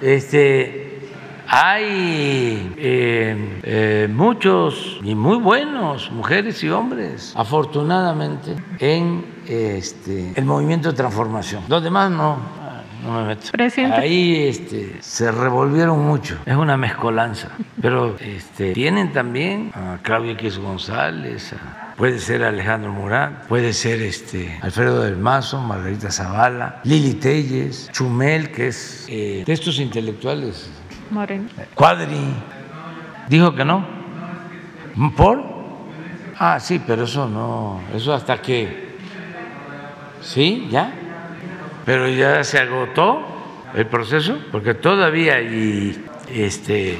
Este, 0.00 0.86
hay 1.48 2.74
eh, 2.76 3.60
eh, 3.62 4.08
muchos 4.12 5.00
y 5.02 5.14
muy 5.14 5.38
buenos, 5.38 6.10
mujeres 6.10 6.62
y 6.64 6.68
hombres, 6.68 7.32
afortunadamente, 7.36 8.56
en 8.78 9.35
este, 9.48 10.32
el 10.34 10.44
movimiento 10.44 10.90
de 10.90 10.96
transformación. 10.96 11.64
Los 11.68 11.82
demás 11.82 12.10
no, 12.10 12.38
no 13.04 13.20
me 13.20 13.26
meto. 13.28 13.50
Ahí 13.94 14.48
este, 14.48 14.96
se 15.00 15.30
revolvieron 15.30 16.04
mucho. 16.06 16.38
Es 16.46 16.56
una 16.56 16.76
mezcolanza. 16.76 17.48
Pero 17.80 18.16
este, 18.18 18.72
tienen 18.72 19.12
también 19.12 19.72
a 19.74 19.98
Claudia 20.02 20.32
X 20.32 20.58
González, 20.58 21.54
puede 21.96 22.18
ser 22.18 22.44
Alejandro 22.44 22.92
Murat, 22.92 23.46
puede 23.46 23.72
ser 23.72 24.02
este, 24.02 24.58
Alfredo 24.62 25.02
del 25.02 25.16
Mazo, 25.16 25.60
Margarita 25.60 26.10
Zavala, 26.10 26.80
Lili 26.84 27.14
Telles, 27.14 27.90
Chumel, 27.92 28.50
que 28.50 28.68
es 28.68 29.06
eh, 29.08 29.44
de 29.46 29.52
estos 29.52 29.78
intelectuales 29.78 30.70
Moreno. 31.10 31.48
Cuadri. 31.74 32.34
¿Dijo 33.28 33.54
que 33.54 33.64
no? 33.64 33.86
¿Por? 35.16 35.42
Ah, 36.38 36.58
sí, 36.60 36.80
pero 36.84 37.04
eso 37.04 37.28
no. 37.28 37.80
Eso 37.94 38.14
hasta 38.14 38.40
que. 38.40 38.85
¿Sí? 40.22 40.68
¿Ya? 40.70 40.92
Pero 41.84 42.08
ya 42.08 42.42
se 42.44 42.58
agotó 42.58 43.24
el 43.74 43.86
proceso, 43.86 44.38
porque 44.50 44.74
todavía 44.74 45.36
hay. 45.36 46.04
Este, 46.28 46.98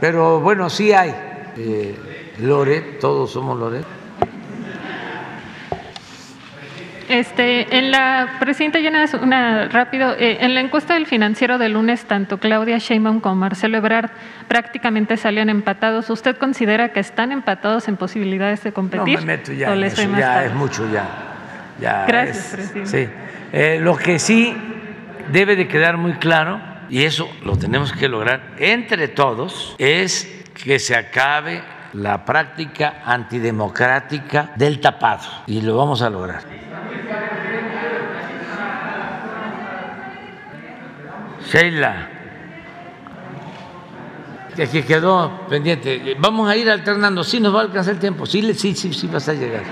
pero 0.00 0.40
bueno, 0.40 0.68
sí 0.68 0.92
hay. 0.92 1.14
Eh, 1.56 1.94
Loret, 2.40 2.98
todos 3.00 3.32
somos 3.32 3.58
Loret. 3.58 3.86
Este, 7.08 7.78
en 7.78 7.90
la 7.90 8.36
presidenta 8.38 8.80
llena 8.80 9.06
una 9.22 9.68
rápido, 9.68 10.12
eh, 10.18 10.38
en 10.40 10.54
la 10.54 10.60
encuesta 10.60 10.92
del 10.92 11.06
financiero 11.06 11.56
del 11.56 11.72
lunes 11.72 12.04
tanto 12.04 12.36
Claudia 12.36 12.76
Sheinbaum 12.76 13.20
como 13.20 13.36
Marcelo 13.36 13.78
Ebrard 13.78 14.10
prácticamente 14.46 15.16
salían 15.16 15.48
empatados. 15.48 16.10
¿Usted 16.10 16.36
considera 16.36 16.90
que 16.90 17.00
están 17.00 17.32
empatados 17.32 17.88
en 17.88 17.96
posibilidades 17.96 18.62
de 18.62 18.72
competir? 18.72 19.20
No 19.20 19.20
me 19.20 19.38
meto 19.38 19.52
ya, 19.54 19.74
ya 19.74 20.44
es 20.44 20.54
mucho 20.54 20.86
ya. 20.92 21.37
Gracias, 21.78 22.48
presidente. 22.52 22.90
Sí. 22.90 23.08
Eh, 23.52 23.78
lo 23.80 23.96
que 23.96 24.18
sí 24.18 24.54
debe 25.32 25.56
de 25.56 25.68
quedar 25.68 25.96
muy 25.96 26.14
claro 26.14 26.60
y 26.90 27.04
eso 27.04 27.28
lo 27.44 27.56
tenemos 27.56 27.92
que 27.92 28.08
lograr 28.08 28.54
entre 28.58 29.08
todos 29.08 29.74
es 29.78 30.44
que 30.54 30.78
se 30.78 30.96
acabe 30.96 31.62
la 31.94 32.24
práctica 32.24 33.02
antidemocrática 33.04 34.52
del 34.56 34.80
tapado 34.80 35.26
y 35.46 35.60
lo 35.60 35.76
vamos 35.76 36.02
a 36.02 36.10
lograr. 36.10 36.42
Sheila, 41.50 42.08
que 44.66 44.84
quedó 44.84 45.46
pendiente. 45.48 46.16
Vamos 46.18 46.48
a 46.48 46.56
ir 46.56 46.68
alternando. 46.68 47.22
Sí, 47.22 47.40
nos 47.40 47.54
va 47.54 47.60
a 47.60 47.62
alcanzar 47.62 47.94
el 47.94 48.00
tiempo. 48.00 48.26
Sí, 48.26 48.42
sí, 48.54 48.74
sí, 48.74 48.92
sí 48.92 49.06
vas 49.06 49.28
a 49.28 49.32
llegar. 49.32 49.62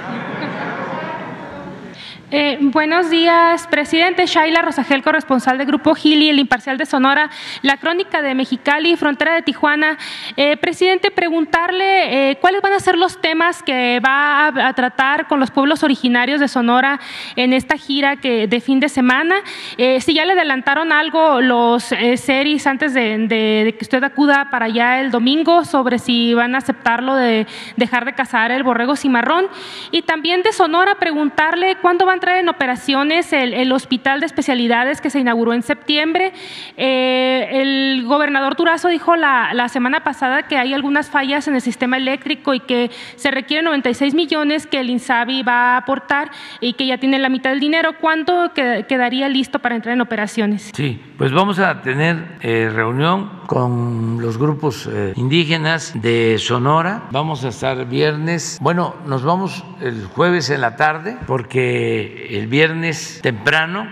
Eh, 2.33 2.59
buenos 2.61 3.09
días, 3.09 3.69
presidente 3.69 4.27
Shaila 4.27 4.61
Rosagel, 4.61 5.05
corresponsal 5.05 5.59
del 5.59 5.67
Grupo 5.69 5.95
Gili, 5.95 6.29
el 6.29 6.41
Imparcial 6.41 6.77
de 6.77 6.85
Sonora, 6.85 7.31
la 7.63 7.77
Crónica 7.77 8.21
de 8.21 8.35
Mexicali, 8.35 8.97
Frontera 8.97 9.33
de 9.33 9.43
Tijuana. 9.43 9.97
Eh, 10.37 10.57
presidente, 10.57 11.13
preguntarle 11.13 12.31
eh, 12.31 12.37
cuáles 12.41 12.63
van 12.63 12.73
a 12.73 12.81
ser 12.81 12.99
los 12.99 13.21
temas 13.21 13.63
que 13.63 14.01
va 14.05 14.49
a, 14.49 14.73
tratar 14.73 15.29
con 15.29 15.39
los 15.39 15.53
pueblos 15.53 15.85
originarios 15.85 16.41
de 16.41 16.49
Sonora 16.49 16.99
en 17.37 17.53
esta 17.53 17.77
gira 17.77 18.17
que, 18.17 18.49
de 18.49 18.61
fin 18.61 18.81
de 18.81 18.89
semana. 18.89 19.37
si 19.77 20.13
ya 20.13 20.25
le 20.25 20.33
adelantaron 20.33 20.91
algo 20.91 21.41
los 21.41 21.85
series 21.85 22.67
antes 22.67 22.93
de, 22.93 23.19
de, 23.29 23.77
que 23.79 23.85
usted 23.85 24.03
acuda 24.03 24.51
para 24.51 24.67
allá 24.67 25.01
el 25.01 25.13
domingo 25.13 25.65
sobre 25.65 26.01
si 26.01 26.35
van 26.35 26.57
a 26.57 26.59
aceptarlo 26.59 27.15
de 27.15 27.47
dejar 27.77 28.05
de 28.05 28.15
cazar 28.15 28.51
el 28.51 28.65
borrego 28.65 28.97
cimarrón. 28.97 29.47
Y 29.93 30.03
también 30.03 30.43
de 30.43 30.53
Sonora, 30.53 30.97
preguntarle 30.97 31.77
cuándo 31.77 32.05
van 32.05 32.16
entrar 32.17 32.39
en 32.39 32.49
operaciones 32.49 33.33
el, 33.33 33.71
hospital 33.73 34.21
de 34.21 34.27
especialidades 34.27 35.01
que 35.01 35.11
se 35.11 35.21
inauguró 35.21 35.53
en 35.53 35.63
septiembre. 35.63 36.33
Eh, 36.77 37.49
el 37.53 38.05
gobernador 38.07 38.55
Turazo 38.55 38.89
dijo 38.89 39.17
la, 39.17 39.53
la, 39.55 39.69
semana 39.69 40.03
pasada 40.03 40.45
que 40.45 40.57
hay 40.57 40.73
algunas 40.73 41.11
fallas 41.11 41.47
en 41.47 41.55
el 41.55 41.61
sistema 41.61 41.97
eléctrico 41.97 42.55
y 42.55 42.61
que 42.61 42.91
se 43.17 43.31
requieren 43.31 43.67
96 43.67 44.15
millones 44.15 44.67
que 44.67 44.81
el 44.81 44.91
INSABI 44.91 45.43
va 45.43 45.75
a 45.75 45.77
aportar 45.79 46.31
y 46.61 46.73
que 46.73 46.87
ya 46.87 46.99
tiene 46.99 47.19
la 47.19 47.29
mitad 47.29 47.51
del 47.51 47.61
dinero. 47.61 47.93
¿Cuánto 48.01 48.53
quedaría 48.55 49.29
listo 49.29 49.59
para 49.59 49.77
entrar 49.77 49.95
en 49.95 50.01
operaciones? 50.01 50.71
Sí, 50.75 51.01
pues 51.19 51.33
vamos 51.33 51.59
a 51.59 51.83
tener 51.83 52.39
eh, 52.41 52.71
reunión 52.73 53.31
con 53.47 54.21
los 54.21 54.39
grupos 54.39 54.89
eh, 54.91 55.13
indígenas 55.17 55.93
de 56.01 56.37
Sonora. 56.39 57.05
Vamos 57.11 57.45
a 57.45 57.49
estar 57.49 57.87
viernes. 57.87 58.59
Bueno, 58.61 58.95
nos 59.07 59.23
vamos 59.23 59.65
el 59.81 60.05
jueves 60.07 60.51
en 60.51 60.61
la 60.61 60.77
tarde 60.77 61.17
porque 61.27 62.06
el 62.31 62.47
viernes 62.47 63.21
temprano 63.23 63.87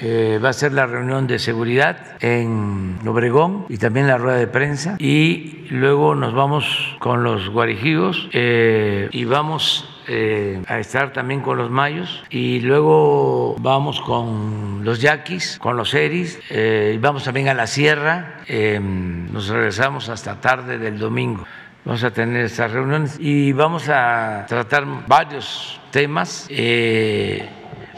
eh, 0.00 0.38
va 0.44 0.50
a 0.50 0.52
ser 0.52 0.72
la 0.72 0.86
reunión 0.86 1.26
de 1.26 1.38
seguridad 1.38 1.96
en 2.20 2.98
Obregón 3.06 3.64
y 3.68 3.78
también 3.78 4.06
la 4.06 4.18
rueda 4.18 4.36
de 4.36 4.46
prensa. 4.46 4.96
Y 4.98 5.66
luego 5.70 6.14
nos 6.14 6.34
vamos 6.34 6.96
con 6.98 7.22
los 7.24 7.48
guarijíos 7.48 8.28
eh, 8.32 9.08
y 9.10 9.24
vamos 9.24 9.88
eh, 10.08 10.62
a 10.68 10.78
estar 10.78 11.12
también 11.12 11.40
con 11.40 11.56
los 11.56 11.70
mayos 11.70 12.22
y 12.30 12.60
luego 12.60 13.56
vamos 13.58 14.00
con 14.00 14.84
los 14.84 15.00
yaquis, 15.00 15.58
con 15.58 15.76
los 15.76 15.94
eris 15.94 16.38
y 16.50 16.98
vamos 16.98 17.24
también 17.24 17.48
a 17.48 17.54
la 17.54 17.66
sierra. 17.66 18.42
nos 18.48 19.48
regresamos 19.48 20.08
hasta 20.08 20.40
tarde 20.40 20.78
del 20.78 20.98
domingo. 20.98 21.44
Vamos 21.86 22.02
a 22.02 22.10
tener 22.10 22.46
estas 22.46 22.72
reuniones 22.72 23.16
y 23.20 23.52
vamos 23.52 23.88
a 23.88 24.44
tratar 24.48 25.06
varios 25.06 25.80
temas. 25.92 26.48
Eh, 26.50 27.48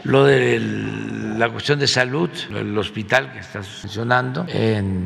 lo 0.03 0.25
de 0.25 0.59
la 1.39 1.49
cuestión 1.49 1.79
de 1.79 1.87
salud, 1.87 2.29
el 2.53 2.77
hospital 2.77 3.31
que 3.31 3.39
estás 3.39 3.65
mencionando. 3.83 4.45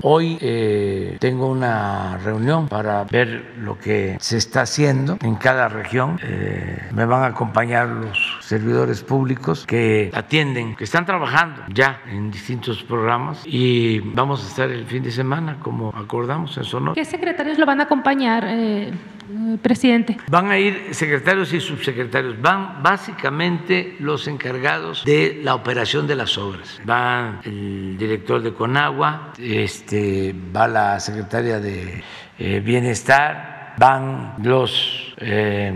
hoy 0.01 0.39
eh, 0.41 1.15
tengo 1.19 1.47
una 1.47 2.17
reunión 2.17 2.67
para 2.67 3.03
ver 3.03 3.53
lo 3.59 3.77
que 3.77 4.17
se 4.19 4.37
está 4.37 4.61
haciendo 4.61 5.19
en 5.21 5.35
cada 5.35 5.69
región. 5.69 6.19
Eh, 6.23 6.89
me 6.91 7.05
van 7.05 7.21
a 7.21 7.27
acompañar 7.27 7.87
los 7.87 8.39
servidores 8.41 9.03
públicos 9.03 9.67
que 9.67 10.09
atienden, 10.11 10.75
que 10.75 10.85
están 10.85 11.05
trabajando 11.05 11.61
ya 11.71 12.01
en 12.09 12.31
distintos 12.31 12.81
programas 12.81 13.43
y 13.45 13.99
vamos 13.99 14.43
a 14.43 14.47
estar 14.47 14.71
el 14.71 14.87
fin 14.87 15.03
de 15.03 15.11
semana, 15.11 15.59
como 15.61 15.89
acordamos 15.89 16.57
en 16.57 16.63
Sonora. 16.63 16.95
¿Qué 16.95 17.05
secretarios 17.05 17.59
lo 17.59 17.67
van 17.67 17.79
a 17.79 17.83
acompañar? 17.83 18.43
Eh, 18.47 18.91
presidente. 19.61 20.17
Van 20.29 20.49
a 20.49 20.57
ir 20.57 20.89
secretarios 20.91 21.53
y 21.53 21.59
subsecretarios, 21.59 22.41
van 22.41 22.81
básicamente 22.83 23.95
los 23.99 24.27
encargados 24.27 25.05
de 25.05 25.39
la 25.43 25.55
operación 25.55 26.07
de 26.07 26.15
las 26.15 26.37
obras. 26.37 26.81
Va 26.87 27.41
el 27.43 27.97
director 27.97 28.41
de 28.41 28.53
Conagua, 28.53 29.33
este, 29.37 30.35
va 30.55 30.67
la 30.67 30.99
secretaria 30.99 31.59
de 31.59 32.03
eh, 32.39 32.59
Bienestar, 32.59 33.52
van 33.77 34.35
los... 34.41 35.13
Eh, 35.17 35.73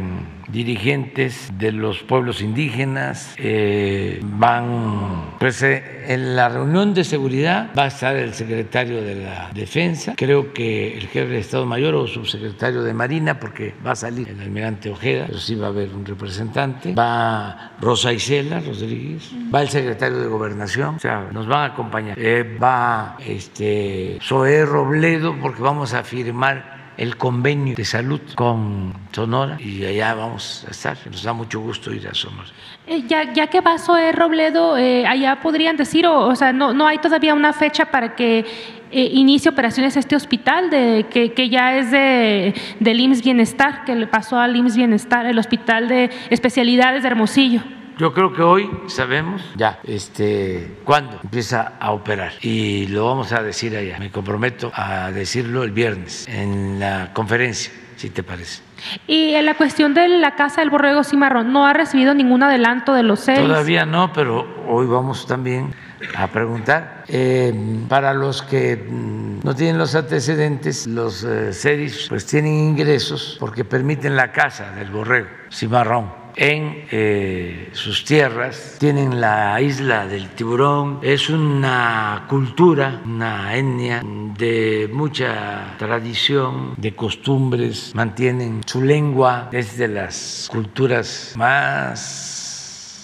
dirigentes 0.47 1.51
de 1.57 1.71
los 1.71 2.03
pueblos 2.03 2.41
indígenas 2.41 3.35
eh, 3.37 4.19
van, 4.23 5.33
pues 5.39 5.61
eh, 5.61 6.05
en 6.07 6.35
la 6.35 6.47
reunión 6.47 6.93
de 6.93 7.03
seguridad 7.03 7.71
va 7.77 7.83
a 7.83 7.87
estar 7.87 8.15
el 8.15 8.33
secretario 8.33 9.01
de 9.01 9.15
la 9.15 9.51
defensa, 9.53 10.13
creo 10.15 10.53
que 10.53 10.97
el 10.97 11.07
jefe 11.07 11.27
de 11.27 11.39
Estado 11.39 11.65
Mayor 11.65 11.95
o 11.95 12.07
subsecretario 12.07 12.81
de 12.83 12.93
Marina, 12.93 13.39
porque 13.39 13.75
va 13.85 13.91
a 13.91 13.95
salir 13.95 14.29
el 14.29 14.39
almirante 14.39 14.89
Ojeda, 14.89 15.25
pero 15.27 15.39
sí 15.39 15.55
va 15.55 15.67
a 15.67 15.69
haber 15.69 15.93
un 15.93 16.05
representante, 16.05 16.93
va 16.93 17.73
Rosa 17.81 18.13
Isela 18.13 18.61
Rodríguez, 18.61 19.31
va 19.53 19.61
el 19.61 19.69
secretario 19.69 20.19
de 20.19 20.27
Gobernación, 20.27 20.95
o 20.95 20.99
sea, 20.99 21.27
nos 21.31 21.45
van 21.47 21.59
a 21.59 21.73
acompañar, 21.73 22.17
va 22.61 23.17
este 23.19 24.17
Zoé 24.21 24.65
Robledo, 24.65 25.35
porque 25.41 25.61
vamos 25.61 25.93
a 25.93 26.03
firmar 26.03 26.76
el 26.97 27.15
convenio 27.15 27.75
de 27.75 27.85
salud 27.85 28.19
con 28.35 28.93
Sonora 29.11 29.57
y 29.59 29.85
allá 29.85 30.15
vamos 30.15 30.65
a 30.67 30.71
estar. 30.71 30.97
Nos 31.05 31.23
da 31.23 31.33
mucho 31.33 31.59
gusto 31.59 31.93
ir 31.93 32.07
a 32.07 32.13
Sonora. 32.13 32.49
Eh, 32.87 33.03
ya, 33.07 33.31
ya, 33.33 33.47
que 33.47 33.61
pasó 33.61 33.97
el 33.97 34.13
Robledo, 34.13 34.77
eh, 34.77 35.05
allá 35.05 35.39
podrían 35.41 35.77
decir, 35.77 36.07
o, 36.07 36.27
o, 36.27 36.35
sea, 36.35 36.51
no, 36.53 36.73
no 36.73 36.87
hay 36.87 36.97
todavía 36.97 37.33
una 37.33 37.53
fecha 37.53 37.85
para 37.85 38.15
que 38.15 38.45
eh, 38.91 39.09
inicie 39.13 39.51
operaciones 39.51 39.97
este 39.97 40.15
hospital, 40.15 40.69
de, 40.69 41.05
que, 41.09 41.33
que 41.33 41.49
ya 41.49 41.77
es 41.77 41.91
de, 41.91 42.55
del 42.79 42.99
IMSS 42.99 43.23
Bienestar, 43.23 43.83
que 43.85 43.93
le 43.95 44.07
pasó 44.07 44.37
al 44.39 44.55
IMSS 44.55 44.77
Bienestar, 44.77 45.25
el 45.25 45.37
Hospital 45.37 45.87
de 45.87 46.09
Especialidades 46.29 47.03
de 47.03 47.09
Hermosillo. 47.09 47.61
Yo 47.97 48.13
creo 48.13 48.31
que 48.31 48.43
hoy 48.43 48.69
sabemos 48.85 49.41
ya 49.55 49.79
este, 49.83 50.77
cuándo 50.83 51.19
empieza 51.23 51.73
a 51.79 51.91
operar 51.91 52.33
y 52.41 52.85
lo 52.87 53.07
vamos 53.07 53.33
a 53.33 53.41
decir 53.41 53.75
allá. 53.75 53.97
Me 53.97 54.11
comprometo 54.11 54.71
a 54.75 55.11
decirlo 55.11 55.63
el 55.63 55.71
viernes 55.71 56.27
en 56.27 56.79
la 56.79 57.11
conferencia, 57.13 57.71
si 57.95 58.11
te 58.11 58.21
parece. 58.21 58.61
Y 59.07 59.33
en 59.33 59.47
la 59.47 59.55
cuestión 59.55 59.95
de 59.95 60.07
la 60.09 60.35
Casa 60.35 60.61
del 60.61 60.69
Borrego 60.69 61.03
Cimarrón, 61.03 61.51
¿no 61.51 61.65
ha 61.65 61.73
recibido 61.73 62.13
ningún 62.13 62.43
adelanto 62.43 62.93
de 62.93 63.01
los 63.01 63.21
seis? 63.21 63.39
Todavía 63.39 63.87
no, 63.87 64.13
pero 64.13 64.47
hoy 64.67 64.85
vamos 64.85 65.25
también 65.25 65.73
a 66.15 66.27
preguntar. 66.27 67.03
Eh, 67.07 67.51
para 67.89 68.13
los 68.13 68.43
que 68.43 68.75
mm, 68.75 69.39
no 69.43 69.55
tienen 69.55 69.79
los 69.79 69.95
antecedentes, 69.95 70.85
los 70.85 71.23
eh, 71.23 71.89
pues 72.09 72.27
tienen 72.27 72.53
ingresos 72.53 73.37
porque 73.39 73.65
permiten 73.65 74.15
la 74.15 74.31
Casa 74.31 74.71
del 74.73 74.91
Borrego 74.91 75.29
Cimarrón 75.49 76.26
en 76.37 76.85
eh, 76.91 77.69
sus 77.73 78.05
tierras, 78.05 78.77
tienen 78.79 79.19
la 79.19 79.59
isla 79.59 80.07
del 80.07 80.29
tiburón, 80.29 80.99
es 81.01 81.29
una 81.29 82.25
cultura, 82.29 83.01
una 83.03 83.55
etnia 83.55 84.03
de 84.03 84.89
mucha 84.93 85.75
tradición, 85.77 86.75
de 86.77 86.95
costumbres, 86.95 87.91
mantienen 87.95 88.61
su 88.65 88.83
lengua, 88.83 89.49
es 89.51 89.77
de 89.77 89.87
las 89.87 90.47
culturas 90.51 91.33
más 91.35 92.36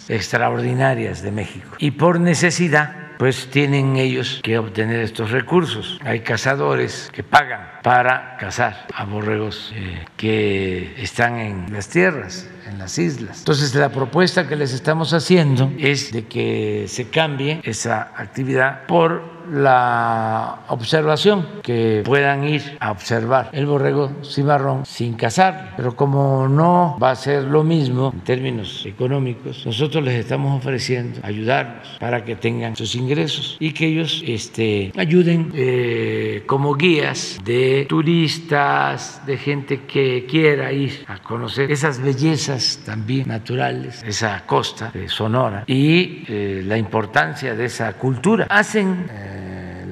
extraordinarias 0.09 1.21
de 1.21 1.31
México. 1.31 1.75
Y 1.79 1.91
por 1.91 2.19
necesidad, 2.19 2.95
pues 3.17 3.49
tienen 3.49 3.95
ellos 3.95 4.41
que 4.43 4.57
obtener 4.57 4.99
estos 4.99 5.31
recursos. 5.31 5.99
Hay 6.03 6.21
cazadores 6.21 7.09
que 7.13 7.23
pagan 7.23 7.67
para 7.83 8.37
cazar 8.37 8.87
a 8.93 9.05
borregos 9.05 9.71
eh, 9.75 10.05
que 10.17 10.93
están 10.97 11.37
en 11.37 11.71
las 11.71 11.89
tierras 11.89 12.49
en 12.67 12.79
las 12.79 12.97
islas. 12.97 13.39
Entonces 13.39 13.75
la 13.75 13.89
propuesta 13.89 14.47
que 14.47 14.55
les 14.55 14.73
estamos 14.73 15.13
haciendo 15.13 15.71
es 15.77 16.11
de 16.11 16.25
que 16.25 16.85
se 16.87 17.09
cambie 17.09 17.61
esa 17.63 18.13
actividad 18.15 18.85
por 18.87 19.32
la 19.51 20.63
observación, 20.69 21.47
que 21.61 22.01
puedan 22.05 22.43
ir 22.43 22.77
a 22.79 22.91
observar 22.91 23.49
el 23.53 23.65
borrego 23.65 24.11
cimarrón 24.23 24.85
sin 24.85 25.13
cazar. 25.13 25.73
Pero 25.77 25.95
como 25.95 26.47
no 26.47 26.97
va 27.01 27.11
a 27.11 27.15
ser 27.15 27.43
lo 27.43 27.63
mismo 27.63 28.11
en 28.13 28.21
términos 28.21 28.85
económicos, 28.85 29.65
nosotros 29.65 30.03
les 30.03 30.19
estamos 30.19 30.57
ofreciendo 30.57 31.19
ayudarlos 31.23 31.97
para 31.99 32.23
que 32.23 32.35
tengan 32.35 32.75
sus 32.75 32.95
ingresos 32.95 33.57
y 33.59 33.71
que 33.71 33.87
ellos 33.87 34.23
este, 34.25 34.91
ayuden 34.97 35.51
eh, 35.53 36.43
como 36.45 36.75
guías 36.75 37.39
de 37.43 37.85
turistas, 37.87 39.21
de 39.25 39.37
gente 39.37 39.81
que 39.81 40.25
quiera 40.29 40.71
ir 40.71 41.05
a 41.07 41.19
conocer 41.19 41.71
esas 41.71 42.01
bellezas 42.01 42.81
también 42.85 43.27
naturales, 43.27 44.03
esa 44.03 44.45
costa 44.45 44.91
de 44.93 45.07
Sonora 45.09 45.63
y 45.67 46.23
eh, 46.27 46.61
la 46.65 46.77
importancia 46.77 47.55
de 47.55 47.65
esa 47.65 47.93
cultura. 47.93 48.47
Hacen 48.49 49.07
eh, 49.09 49.32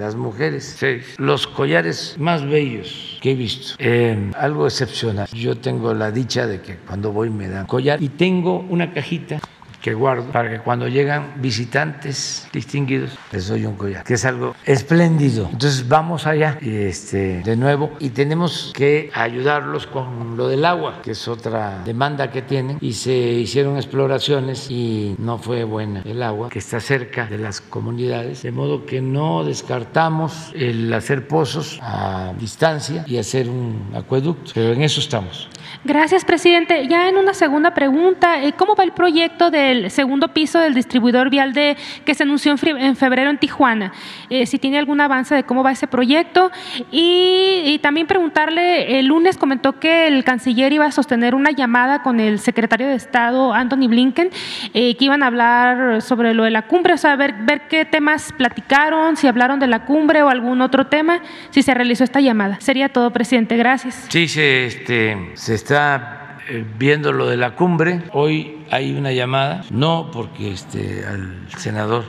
las 0.02 0.16
mujeres, 0.16 0.78
los 1.18 1.47
collares 1.47 2.16
más 2.18 2.43
bellos 2.43 3.20
que 3.22 3.32
he 3.32 3.36
visto, 3.36 3.76
eh, 3.78 4.32
algo 4.36 4.66
excepcional. 4.66 5.28
Yo 5.32 5.56
tengo 5.56 5.93
la 5.93 6.12
dicha 6.12 6.47
de 6.47 6.60
que 6.60 6.78
cuando 6.78 7.12
voy 7.12 7.30
me 7.30 7.47
dan 7.47 7.68
collar 7.68 8.02
y 8.02 8.10
tengo 8.10 8.66
una 8.70 8.93
cajita 8.93 9.39
que 9.82 9.93
guardo 9.93 10.32
para 10.32 10.49
que 10.49 10.59
cuando 10.59 10.88
llegan 10.88 11.34
visitantes 11.38 12.47
distinguidos 12.53 13.17
les 13.32 13.47
doy 13.47 13.65
un 13.65 13.75
collar, 13.75 14.03
que 14.03 14.13
es 14.13 14.25
algo 14.25 14.55
espléndido. 14.65 15.49
Entonces 15.51 15.88
vamos 15.88 16.27
allá 16.27 16.57
este, 16.61 17.41
de 17.41 17.55
nuevo 17.55 17.91
y 17.99 18.09
tenemos 18.09 18.71
que 18.75 19.09
ayudarlos 19.13 19.88
con 19.88 20.38
lo 20.38 20.47
del 20.47 20.65
agua, 20.65 21.01
que 21.01 21.11
es 21.11 21.27
otra 21.27 21.82
demanda 21.84 22.32
que 22.32 22.41
tienen 22.41 22.77
y 22.82 22.93
se 22.93 23.13
hicieron 23.13 23.77
exploraciones 23.77 24.69
y 24.69 25.15
no 25.17 25.38
fue 25.38 25.63
buena 25.63 26.01
el 26.05 26.21
agua 26.21 26.49
que 26.49 26.59
está 26.59 26.79
cerca 26.79 27.25
de 27.25 27.38
las 27.38 27.61
comunidades, 27.61 28.43
de 28.43 28.51
modo 28.51 28.86
que 28.86 29.01
no 29.01 29.43
descartamos 29.43 30.51
el 30.55 30.93
hacer 30.93 31.27
pozos 31.27 31.79
a 31.82 32.34
distancia 32.39 33.03
y 33.07 33.17
hacer 33.17 33.49
un 33.49 33.91
acueducto, 33.95 34.51
pero 34.53 34.73
en 34.73 34.84
eso 34.84 34.99
estamos. 34.99 35.49
Gracias, 35.84 36.25
presidente. 36.25 36.88
Ya 36.88 37.09
en 37.09 37.17
una 37.17 37.34
segunda 37.34 37.73
pregunta, 37.73 38.43
eh, 38.43 38.53
¿cómo 38.53 38.75
va 38.75 38.84
el 38.84 38.91
proyecto 38.91 39.49
del 39.49 39.89
segundo 39.89 40.27
piso 40.27 40.59
del 40.59 40.75
distribuidor 40.75 41.32
vial 41.32 41.53
de 41.53 41.75
que 42.05 42.13
se 42.13 42.21
anunció 42.21 42.53
en 42.63 42.95
febrero 42.95 43.32
en 43.32 43.39
Tijuana? 43.39 43.91
Eh, 44.29 44.45
si 44.45 44.59
tiene 44.59 44.77
algún 44.77 45.01
avance 45.01 45.34
de 45.34 45.43
cómo 45.43 45.63
va 45.63 45.71
ese 45.71 45.88
proyecto. 45.88 46.51
Y, 46.91 47.79
también 47.82 48.05
preguntarle, 48.05 48.99
el 48.99 49.07
lunes 49.07 49.38
comentó 49.38 49.79
que 49.79 50.05
el 50.05 50.23
canciller 50.23 50.71
iba 50.71 50.86
a 50.86 50.91
sostener 50.91 51.34
una 51.34 51.49
llamada 51.49 52.03
con 52.03 52.19
el 52.19 52.38
secretario 52.38 52.88
de 52.88 52.93
Estado, 52.93 53.51
Anthony 53.51 53.88
Blinken, 53.88 54.29
eh, 54.75 54.95
que 54.95 55.05
iban 55.05 55.23
a 55.23 55.27
hablar 55.27 56.03
sobre 56.03 56.36
lo 56.36 56.43
de 56.43 56.51
la 56.51 56.67
cumbre, 56.67 56.93
o 56.93 56.97
sea, 56.97 57.15
ver, 57.15 57.34
ver 57.41 57.67
qué 57.67 57.86
temas 57.86 58.32
platicaron, 58.34 59.17
si 59.17 59.25
hablaron 59.25 59.59
de 59.59 59.65
la 59.65 59.86
cumbre 59.86 60.21
o 60.21 60.29
algún 60.29 60.61
otro 60.61 60.86
tema, 60.86 61.21
si 61.49 61.63
se 61.63 61.73
realizó 61.73 62.03
esta 62.03 62.21
llamada. 62.21 62.59
Sería 62.61 62.89
todo, 62.89 63.11
presidente. 63.11 63.57
Gracias. 63.57 64.05
Sí, 64.09 64.27
se, 64.27 64.67
este, 64.67 65.32
se 65.34 65.55
está 65.55 65.70
eh, 65.72 66.65
viendo 66.78 67.13
lo 67.13 67.28
de 67.28 67.38
la 67.38 67.55
cumbre. 67.55 68.03
Hoy 68.13 68.65
hay 68.72 68.93
una 68.95 69.11
llamada, 69.11 69.63
no 69.69 70.09
porque 70.11 70.51
este, 70.51 71.05
al 71.05 71.47
senador 71.57 72.05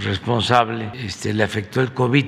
responsable 0.00 0.90
este, 0.94 1.34
le 1.34 1.42
afectó 1.42 1.80
el 1.80 1.92
COVID. 1.92 2.24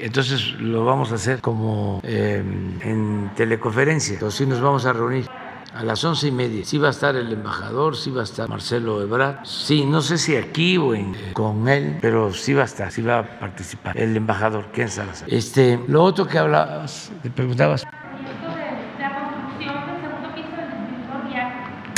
entonces 0.00 0.54
lo 0.60 0.84
vamos 0.84 1.10
a 1.10 1.16
hacer 1.16 1.40
como 1.40 2.00
eh, 2.04 2.42
en 2.82 3.30
teleconferencia. 3.34 4.14
Entonces 4.14 4.38
sí 4.38 4.46
nos 4.46 4.60
vamos 4.60 4.86
a 4.86 4.92
reunir 4.92 5.26
a 5.74 5.82
las 5.82 6.04
once 6.04 6.28
y 6.28 6.32
media. 6.32 6.64
Sí 6.64 6.78
va 6.78 6.88
a 6.88 6.90
estar 6.90 7.16
el 7.16 7.32
embajador, 7.32 7.96
sí 7.96 8.10
va 8.10 8.20
a 8.20 8.24
estar 8.24 8.48
Marcelo 8.48 9.02
Ebrard. 9.02 9.44
Sí, 9.44 9.84
no 9.84 10.02
sé 10.02 10.18
si 10.18 10.36
aquí 10.36 10.76
o 10.76 10.94
en, 10.94 11.16
con 11.32 11.68
él, 11.68 11.98
pero 12.00 12.32
sí 12.32 12.52
va 12.52 12.62
a 12.62 12.66
estar, 12.66 12.92
sí 12.92 13.02
va 13.02 13.18
a 13.20 13.38
participar 13.40 13.98
el 13.98 14.16
embajador 14.16 14.70
Ken 14.72 14.88
Salazar. 14.88 15.32
Este, 15.32 15.80
lo 15.88 16.04
otro 16.04 16.26
que 16.26 16.38
hablabas, 16.38 17.10
te 17.22 17.30
preguntabas. 17.30 17.84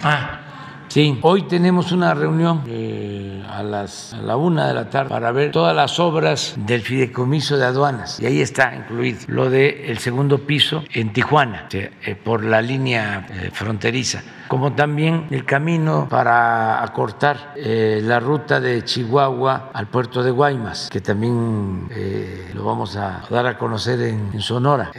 Ah, 0.05 0.41
Sí, 0.89 1.19
hoy 1.23 1.43
tenemos 1.43 1.91
una 1.91 2.15
reunión 2.15 2.63
eh, 2.69 3.43
a, 3.51 3.65
las, 3.65 4.15
a 4.15 4.19
la 4.19 4.37
una 4.37 4.69
de 4.69 4.75
la 4.75 4.89
tarde 4.91 5.09
para 5.09 5.33
ver 5.33 5.51
todas 5.51 5.75
las 5.75 5.99
obras 5.99 6.55
del 6.57 6.83
fideicomiso 6.83 7.57
de 7.57 7.65
aduanas. 7.65 8.21
Y 8.21 8.27
ahí 8.27 8.41
está 8.41 8.73
incluido 8.77 9.19
lo 9.27 9.51
del 9.51 9.99
segundo 9.99 10.39
piso 10.39 10.85
en 10.93 11.13
Tijuana 11.13 11.67
eh, 11.73 12.15
por 12.15 12.45
la 12.45 12.63
línea 12.63 13.27
eh, 13.29 13.51
fronteriza. 13.53 14.23
Como 14.47 14.75
también 14.75 15.27
el 15.31 15.45
camino 15.45 16.07
para 16.09 16.81
acortar 16.81 17.55
eh, 17.57 18.01
la 18.01 18.21
ruta 18.21 18.61
de 18.61 18.85
Chihuahua 18.85 19.71
al 19.73 19.89
puerto 19.89 20.23
de 20.23 20.31
Guaymas, 20.31 20.91
que 20.93 21.01
también 21.01 21.89
eh, 21.91 22.53
lo 22.55 22.65
vamos 22.65 22.97
a 22.97 23.23
dar 23.29 23.47
a 23.49 23.59
conocer 23.59 24.01
en, 24.01 24.31
en 24.33 24.41
Sonora. 24.41 24.93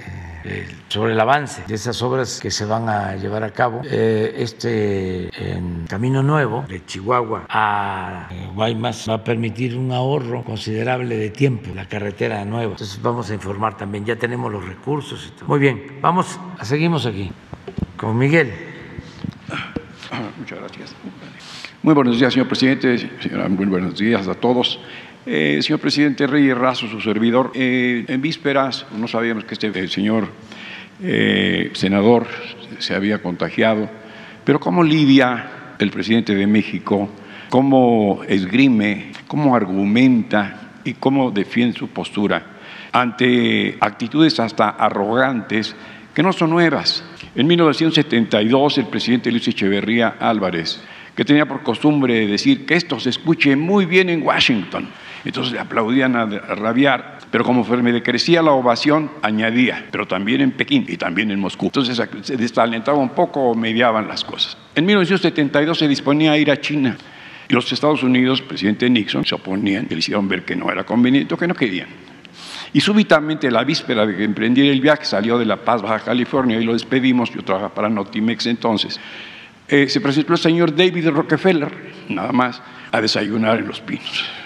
Eh, 0.48 0.68
sobre 0.89 1.14
el 1.14 1.20
avance 1.20 1.64
de 1.68 1.74
esas 1.74 2.00
obras 2.04 2.39
que 2.39 2.52
se 2.52 2.66
van 2.66 2.88
a 2.88 3.16
llevar 3.16 3.43
a 3.43 3.50
cabo. 3.50 3.82
Eh, 3.84 4.36
este 4.38 5.32
Camino 5.89 6.22
Nuevo 6.22 6.64
de 6.70 6.86
Chihuahua 6.86 7.48
a 7.50 8.28
eh, 8.30 8.50
Guaymas 8.54 9.10
va 9.10 9.16
a 9.16 9.24
permitir 9.24 9.76
un 9.76 9.91
ahorro 9.91 10.43
considerable 10.43 11.18
de 11.18 11.32
tiempo, 11.32 11.72
la 11.74 11.88
carretera 11.88 12.46
nueva. 12.46 12.74
Entonces 12.74 13.02
vamos 13.02 13.32
a 13.32 13.34
informar 13.34 13.76
también, 13.76 14.06
ya 14.06 14.18
tenemos 14.18 14.52
los 14.52 14.64
recursos 14.64 15.26
y 15.28 15.32
todo. 15.32 15.48
Muy 15.48 15.58
bien, 15.58 15.98
vamos, 16.00 16.39
seguimos 16.62 17.08
aquí 17.08 17.32
con 17.98 18.16
Miguel. 18.16 18.54
Muchas 20.38 20.60
gracias. 20.60 20.96
Muy 21.82 21.96
buenos 21.96 22.20
días, 22.20 22.34
señor 22.34 22.48
presidente. 22.48 23.10
Muy 23.50 23.66
buenos 23.66 23.98
días 23.98 24.28
a 24.28 24.36
todos. 24.36 24.80
Eh, 25.28 25.59
señor 25.63 25.80
presidente 25.80 26.28
Reyes 26.28 26.55
Razo, 26.55 26.88
su 26.88 27.01
servidor, 27.01 27.51
eh, 27.55 28.05
en 28.07 28.21
vísperas 28.21 28.86
no 28.95 29.07
sabíamos 29.07 29.45
que 29.45 29.55
este 29.55 29.67
el 29.67 29.89
señor 29.89 30.28
eh, 31.01 31.71
senador 31.73 32.28
se 32.78 32.93
había 32.93 33.23
contagiado, 33.23 33.89
pero 34.43 34.59
cómo 34.59 34.84
lidia 34.84 35.73
el 35.80 35.89
presidente 35.89 36.36
de 36.36 36.45
México, 36.45 37.09
cómo 37.49 38.21
esgrime, 38.28 39.13
cómo 39.26 39.55
argumenta 39.55 40.73
y 40.84 40.93
cómo 40.93 41.32
defiende 41.32 41.76
su 41.76 41.88
postura 41.88 42.45
ante 42.91 43.78
actitudes 43.80 44.39
hasta 44.39 44.69
arrogantes 44.69 45.76
que 46.13 46.21
no 46.21 46.34
son 46.34 46.51
nuevas. 46.51 47.03
En 47.36 47.47
1972 47.47 48.78
el 48.78 48.86
presidente 48.86 49.32
Luis 49.32 49.47
Echeverría 49.47 50.17
Álvarez, 50.19 50.84
que 51.15 51.26
tenía 51.26 51.47
por 51.47 51.63
costumbre 51.63 52.28
decir 52.28 52.67
que 52.67 52.76
esto 52.76 52.99
se 52.99 53.09
escuche 53.09 53.55
muy 53.55 53.88
bien 53.88 54.09
en 54.09 54.21
Washington, 54.21 54.88
entonces 55.30 55.53
le 55.53 55.59
aplaudían 55.59 56.15
a 56.15 56.26
rabiar, 56.26 57.17
pero 57.32 57.43
como 57.43 57.63
me 57.63 57.91
decrecía 57.91 58.41
la 58.41 58.51
ovación, 58.51 59.11
añadía, 59.21 59.88
pero 59.91 60.07
también 60.07 60.41
en 60.41 60.51
Pekín 60.51 60.86
y 60.88 60.97
también 60.97 61.32
en 61.32 61.39
Moscú. 61.39 61.65
Entonces 61.65 62.01
se 62.21 62.38
desalentaba 62.38 62.97
un 62.97 63.09
poco 63.09 63.41
o 63.41 63.55
mediaban 63.55 64.07
las 64.07 64.23
cosas. 64.23 64.57
En 64.76 64.86
1972 64.86 65.78
se 65.78 65.88
disponía 65.88 66.34
a 66.34 66.38
ir 66.38 66.51
a 66.51 66.61
China. 66.61 66.95
Y 67.49 67.53
los 67.53 67.71
Estados 67.71 68.03
Unidos, 68.03 68.41
presidente 68.41 68.89
Nixon, 68.89 69.26
se 69.26 69.36
oponían, 69.36 69.88
le 69.89 69.97
hicieron 69.97 70.28
ver 70.28 70.43
que 70.43 70.55
no 70.55 70.71
era 70.71 70.84
conveniente, 70.84 71.36
que 71.38 71.47
no 71.47 71.53
querían. 71.53 71.88
Y 72.73 72.82
súbitamente, 72.82 73.49
la 73.51 73.63
víspera 73.63 74.05
de 74.05 74.15
que 74.15 74.23
el 74.23 74.82
viaje, 74.82 75.05
salió 75.05 75.38
de 75.38 75.45
La 75.45 75.57
Paz, 75.57 75.82
Baja 75.82 75.99
California, 75.99 76.59
y 76.59 76.63
lo 76.63 76.73
despedimos, 76.73 77.34
yo 77.34 77.43
trabajaba 77.43 77.73
para 77.73 77.89
Notimex 77.89 78.47
entonces, 78.47 78.99
eh, 79.67 79.88
se 79.88 80.01
presentó 80.01 80.34
el 80.34 80.39
señor 80.39 80.76
David 80.76 81.09
Rockefeller, 81.09 81.71
nada 82.09 82.32
más, 82.32 82.61
a 82.91 83.01
desayunar 83.01 83.59
en 83.59 83.67
Los 83.67 83.80
Pinos. 83.82 84.45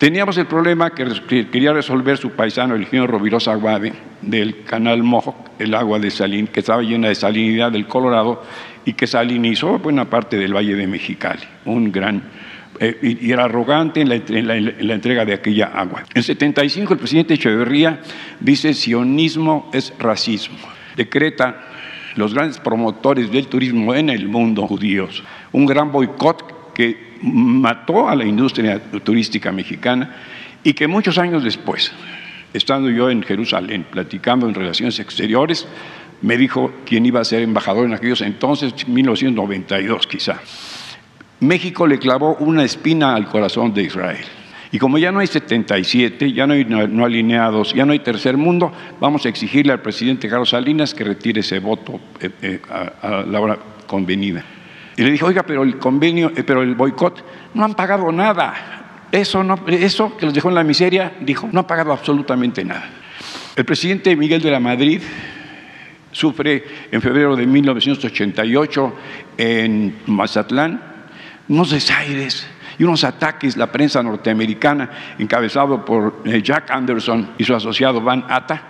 Teníamos 0.00 0.38
el 0.38 0.46
problema 0.46 0.94
que 0.94 1.50
quería 1.50 1.74
resolver 1.74 2.16
su 2.16 2.30
paisano, 2.30 2.74
el 2.74 2.80
ingeniero 2.80 3.06
Rovirosa 3.06 3.52
Aguade, 3.52 3.92
del 4.22 4.64
canal 4.64 5.02
Mohawk, 5.02 5.50
el 5.58 5.74
agua 5.74 5.98
de 5.98 6.10
salin, 6.10 6.46
que 6.46 6.60
estaba 6.60 6.80
llena 6.80 7.08
de 7.08 7.14
salinidad 7.14 7.70
del 7.70 7.86
Colorado 7.86 8.42
y 8.86 8.94
que 8.94 9.06
salinizó 9.06 9.78
buena 9.78 10.08
parte 10.08 10.38
del 10.38 10.56
Valle 10.56 10.74
de 10.74 10.86
Mexicali. 10.86 11.42
Un 11.66 11.92
gran. 11.92 12.22
Eh, 12.80 13.18
y 13.20 13.30
era 13.30 13.44
arrogante 13.44 14.00
en 14.00 14.08
la, 14.08 14.14
en, 14.14 14.46
la, 14.48 14.56
en 14.56 14.88
la, 14.88 14.94
entrega 14.94 15.26
de 15.26 15.34
aquella 15.34 15.66
agua. 15.66 16.04
En 16.14 16.22
75 16.22 16.94
el 16.94 16.98
presidente 16.98 17.34
Echeverría 17.34 18.00
dice 18.40 18.72
sionismo 18.72 19.68
es 19.74 19.92
racismo. 19.98 20.56
Decreta 20.96 21.60
los 22.16 22.32
grandes 22.32 22.58
promotores 22.58 23.30
del 23.30 23.48
turismo 23.48 23.94
en 23.94 24.08
el 24.08 24.28
mundo 24.28 24.66
judíos 24.66 25.22
un 25.52 25.66
gran 25.66 25.92
boicot 25.92 26.72
que 26.72 27.09
mató 27.22 28.08
a 28.08 28.16
la 28.16 28.24
industria 28.24 28.80
turística 29.04 29.52
mexicana 29.52 30.16
y 30.62 30.72
que 30.72 30.86
muchos 30.86 31.18
años 31.18 31.44
después, 31.44 31.92
estando 32.52 32.90
yo 32.90 33.10
en 33.10 33.22
Jerusalén 33.22 33.86
platicando 33.90 34.48
en 34.48 34.54
relaciones 34.54 34.98
exteriores, 34.98 35.66
me 36.22 36.36
dijo 36.36 36.72
quién 36.84 37.06
iba 37.06 37.20
a 37.20 37.24
ser 37.24 37.42
embajador 37.42 37.86
en 37.86 37.94
aquellos 37.94 38.20
entonces, 38.20 38.86
1992 38.86 40.06
quizá. 40.06 40.40
México 41.40 41.86
le 41.86 41.98
clavó 41.98 42.36
una 42.36 42.64
espina 42.64 43.14
al 43.14 43.26
corazón 43.26 43.72
de 43.72 43.82
Israel. 43.84 44.24
Y 44.72 44.78
como 44.78 44.98
ya 44.98 45.10
no 45.10 45.18
hay 45.18 45.26
77, 45.26 46.32
ya 46.32 46.46
no 46.46 46.52
hay 46.52 46.64
no 46.64 47.04
alineados, 47.04 47.74
ya 47.74 47.84
no 47.84 47.92
hay 47.92 48.00
tercer 48.00 48.36
mundo, 48.36 48.70
vamos 49.00 49.26
a 49.26 49.28
exigirle 49.28 49.72
al 49.72 49.80
presidente 49.80 50.28
Carlos 50.28 50.50
Salinas 50.50 50.94
que 50.94 51.02
retire 51.02 51.40
ese 51.40 51.58
voto 51.58 51.98
eh, 52.20 52.30
eh, 52.42 52.60
a, 52.70 53.22
a 53.22 53.22
la 53.22 53.40
hora 53.40 53.58
convenida. 53.86 54.44
Y 54.96 55.02
le 55.02 55.12
dije, 55.12 55.24
oiga, 55.24 55.42
pero 55.44 55.62
el 55.62 55.78
convenio, 55.78 56.32
eh, 56.36 56.42
pero 56.44 56.62
el 56.62 56.74
boicot, 56.74 57.24
no 57.54 57.64
han 57.64 57.74
pagado 57.74 58.10
nada. 58.12 59.06
Eso, 59.12 59.44
eso 59.66 60.16
que 60.16 60.26
los 60.26 60.34
dejó 60.34 60.48
en 60.48 60.54
la 60.54 60.64
miseria, 60.64 61.14
dijo, 61.20 61.48
no 61.52 61.60
ha 61.60 61.66
pagado 61.66 61.92
absolutamente 61.92 62.64
nada. 62.64 62.88
El 63.56 63.64
presidente 63.64 64.14
Miguel 64.16 64.40
de 64.40 64.50
la 64.50 64.60
Madrid 64.60 65.02
sufre 66.12 66.64
en 66.90 67.00
febrero 67.00 67.36
de 67.36 67.46
1988 67.46 68.94
en 69.36 69.96
Mazatlán 70.06 70.90
unos 71.50 71.70
desaires 71.70 72.46
y 72.78 72.84
unos 72.84 73.04
ataques, 73.04 73.56
la 73.56 73.70
prensa 73.70 74.02
norteamericana, 74.02 74.90
encabezado 75.18 75.84
por 75.84 76.22
eh, 76.24 76.40
Jack 76.42 76.70
Anderson 76.70 77.32
y 77.36 77.44
su 77.44 77.54
asociado 77.54 78.00
Van 78.00 78.24
Atta, 78.28 78.62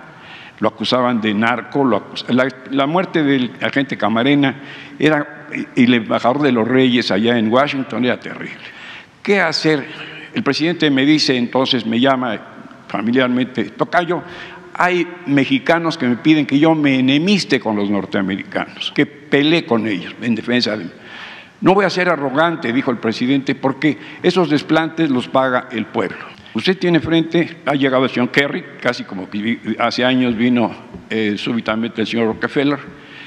lo 0.59 0.69
acusaban 0.69 1.21
de 1.21 1.33
narco, 1.33 1.85
la, 2.29 2.87
muerte 2.87 3.23
del 3.23 3.53
agente 3.63 3.97
Camarena 3.97 4.63
era, 4.99 5.40
el 5.77 5.95
embajador 5.95 6.43
de 6.43 6.53
los 6.53 6.67
reyes 6.67 7.11
allá 7.11 7.39
en 7.39 7.53
Washington 7.53 8.05
era 8.05 8.19
terrible. 8.21 8.65
¿Qué 9.23 9.41
hacer? 9.41 9.87
El 10.33 10.43
presidente 10.43 10.91
me 10.91 11.05
dice 11.05 11.37
entonces, 11.37 11.85
me 11.87 12.01
llama 12.01 12.39
familiarmente, 12.89 13.65
Tocayo, 13.71 14.23
hay 14.75 15.07
mexicanos 15.27 15.99
que 15.99 16.07
me 16.07 16.17
piden 16.17 16.47
que 16.47 16.59
yo 16.59 16.75
me 16.75 16.99
enemiste 16.99 17.61
con 17.61 17.77
los 17.77 17.91
norteamericanos, 17.91 18.93
que 18.95 19.07
peleé 19.07 19.65
con 19.67 19.87
ellos 19.87 20.15
en 20.23 20.35
defensa 20.35 20.77
de... 20.77 20.87
No 21.61 21.75
voy 21.75 21.85
a 21.85 21.91
ser 21.91 22.09
arrogante, 22.09 22.73
dijo 22.73 22.91
el 22.91 22.97
presidente, 22.97 23.55
porque 23.55 23.99
esos 24.23 24.49
desplantes 24.49 25.11
los 25.11 25.29
paga 25.29 25.69
el 25.71 25.85
pueblo. 25.87 26.17
Usted 26.55 26.79
tiene 26.79 27.01
frente, 27.01 27.59
ha 27.67 27.75
llegado 27.75 28.05
el 28.05 28.11
señor 28.11 28.31
Kerry, 28.31 28.65
casi 28.81 29.05
como 29.05 29.29
hace 29.79 30.05
años 30.05 30.37
vino 30.37 30.75
eh, 31.11 31.35
súbitamente 31.37 32.01
el 32.01 32.07
señor 32.07 32.27
Rockefeller. 32.29 32.79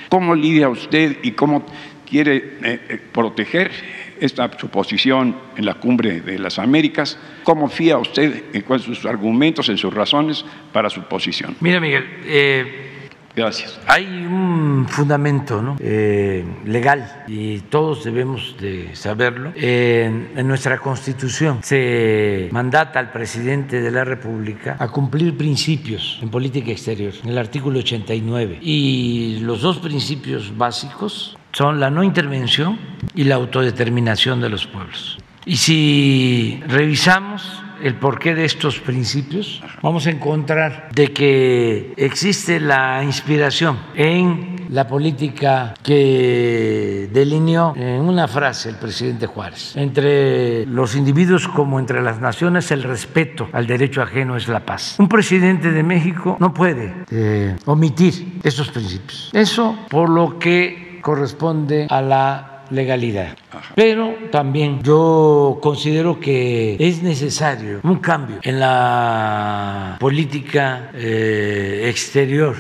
¿Cómo 0.09 0.35
lidia 0.35 0.67
usted 0.67 1.17
y 1.23 1.31
cómo 1.31 1.65
quiere 2.07 2.57
eh, 2.63 2.99
proteger 3.11 3.71
esta 4.19 4.49
su 4.57 4.69
posición 4.69 5.35
en 5.57 5.65
la 5.65 5.75
cumbre 5.75 6.21
de 6.21 6.39
las 6.39 6.59
Américas? 6.59 7.17
¿Cómo 7.43 7.67
fía 7.67 7.97
usted 7.97 8.43
en 8.53 8.61
cuáles 8.61 8.85
son 8.85 8.95
sus 8.95 9.05
argumentos, 9.05 9.69
en 9.69 9.77
sus 9.77 9.93
razones 9.93 10.45
para 10.71 10.89
su 10.89 11.03
posición? 11.03 11.55
Mira, 11.59 11.79
Miguel, 11.79 12.05
eh, 12.25 12.93
Gracias. 13.35 13.79
Hay 13.87 14.05
un 14.05 14.85
fundamento 14.87 15.59
¿no? 15.59 15.75
eh, 15.79 16.45
legal 16.65 17.23
y 17.27 17.61
todos 17.61 18.03
debemos 18.03 18.55
de 18.59 18.95
saberlo. 18.95 19.51
Eh, 19.55 20.29
en 20.35 20.47
nuestra 20.47 20.77
Constitución 20.77 21.59
se 21.63 22.49
mandata 22.51 22.99
al 22.99 23.11
presidente 23.11 23.81
de 23.81 23.89
la 23.89 24.03
República 24.03 24.75
a 24.77 24.87
cumplir 24.89 25.35
principios 25.35 26.19
en 26.21 26.29
política 26.29 26.71
exterior, 26.71 27.13
en 27.23 27.31
el 27.31 27.37
artículo 27.39 27.79
89. 27.79 28.59
Y 28.61 29.39
los 29.41 29.61
dos 29.61 29.79
principios 29.79 30.55
básicos 30.55 31.35
son 31.53 31.79
la 31.79 31.89
no 31.89 32.03
intervención 32.03 32.77
y 33.15 33.23
la 33.23 33.35
autodeterminación 33.35 34.41
de 34.41 34.49
los 34.49 34.65
pueblos. 34.65 35.17
Y 35.45 35.57
si 35.57 36.63
revisamos 36.67 37.61
el 37.81 37.95
porqué 37.95 38.33
de 38.33 38.45
estos 38.45 38.79
principios, 38.79 39.61
vamos 39.81 40.07
a 40.07 40.11
encontrar 40.11 40.89
de 40.93 41.11
que 41.11 41.93
existe 41.97 42.59
la 42.61 43.03
inspiración 43.03 43.77
en 43.93 44.67
la 44.69 44.87
política 44.87 45.73
que 45.83 47.09
delineó 47.11 47.73
en 47.75 48.01
una 48.01 48.29
frase 48.29 48.69
el 48.69 48.77
presidente 48.77 49.27
Juárez. 49.27 49.75
Entre 49.75 50.65
los 50.65 50.95
individuos 50.95 51.47
como 51.49 51.77
entre 51.77 52.01
las 52.01 52.21
naciones, 52.21 52.71
el 52.71 52.83
respeto 52.83 53.49
al 53.51 53.67
derecho 53.67 54.01
ajeno 54.01 54.37
es 54.37 54.47
la 54.47 54.61
paz. 54.61 54.95
Un 54.97 55.09
presidente 55.09 55.71
de 55.71 55.83
México 55.83 56.37
no 56.39 56.53
puede 56.53 56.93
eh, 57.11 57.57
omitir 57.65 58.39
esos 58.43 58.69
principios. 58.71 59.29
Eso 59.33 59.77
por 59.89 60.09
lo 60.09 60.39
que 60.39 60.92
corresponde 61.03 61.85
a 61.89 62.01
la 62.01 62.63
legalidad. 62.71 63.35
Pero 63.75 64.15
también 64.31 64.81
yo 64.81 65.59
considero 65.61 66.19
que 66.19 66.77
es 66.79 67.03
necesario 67.03 67.81
un 67.83 67.99
cambio 67.99 68.37
en 68.41 68.59
la 68.59 69.97
política 69.99 70.89
eh, 70.95 71.85
exterior 71.87 72.55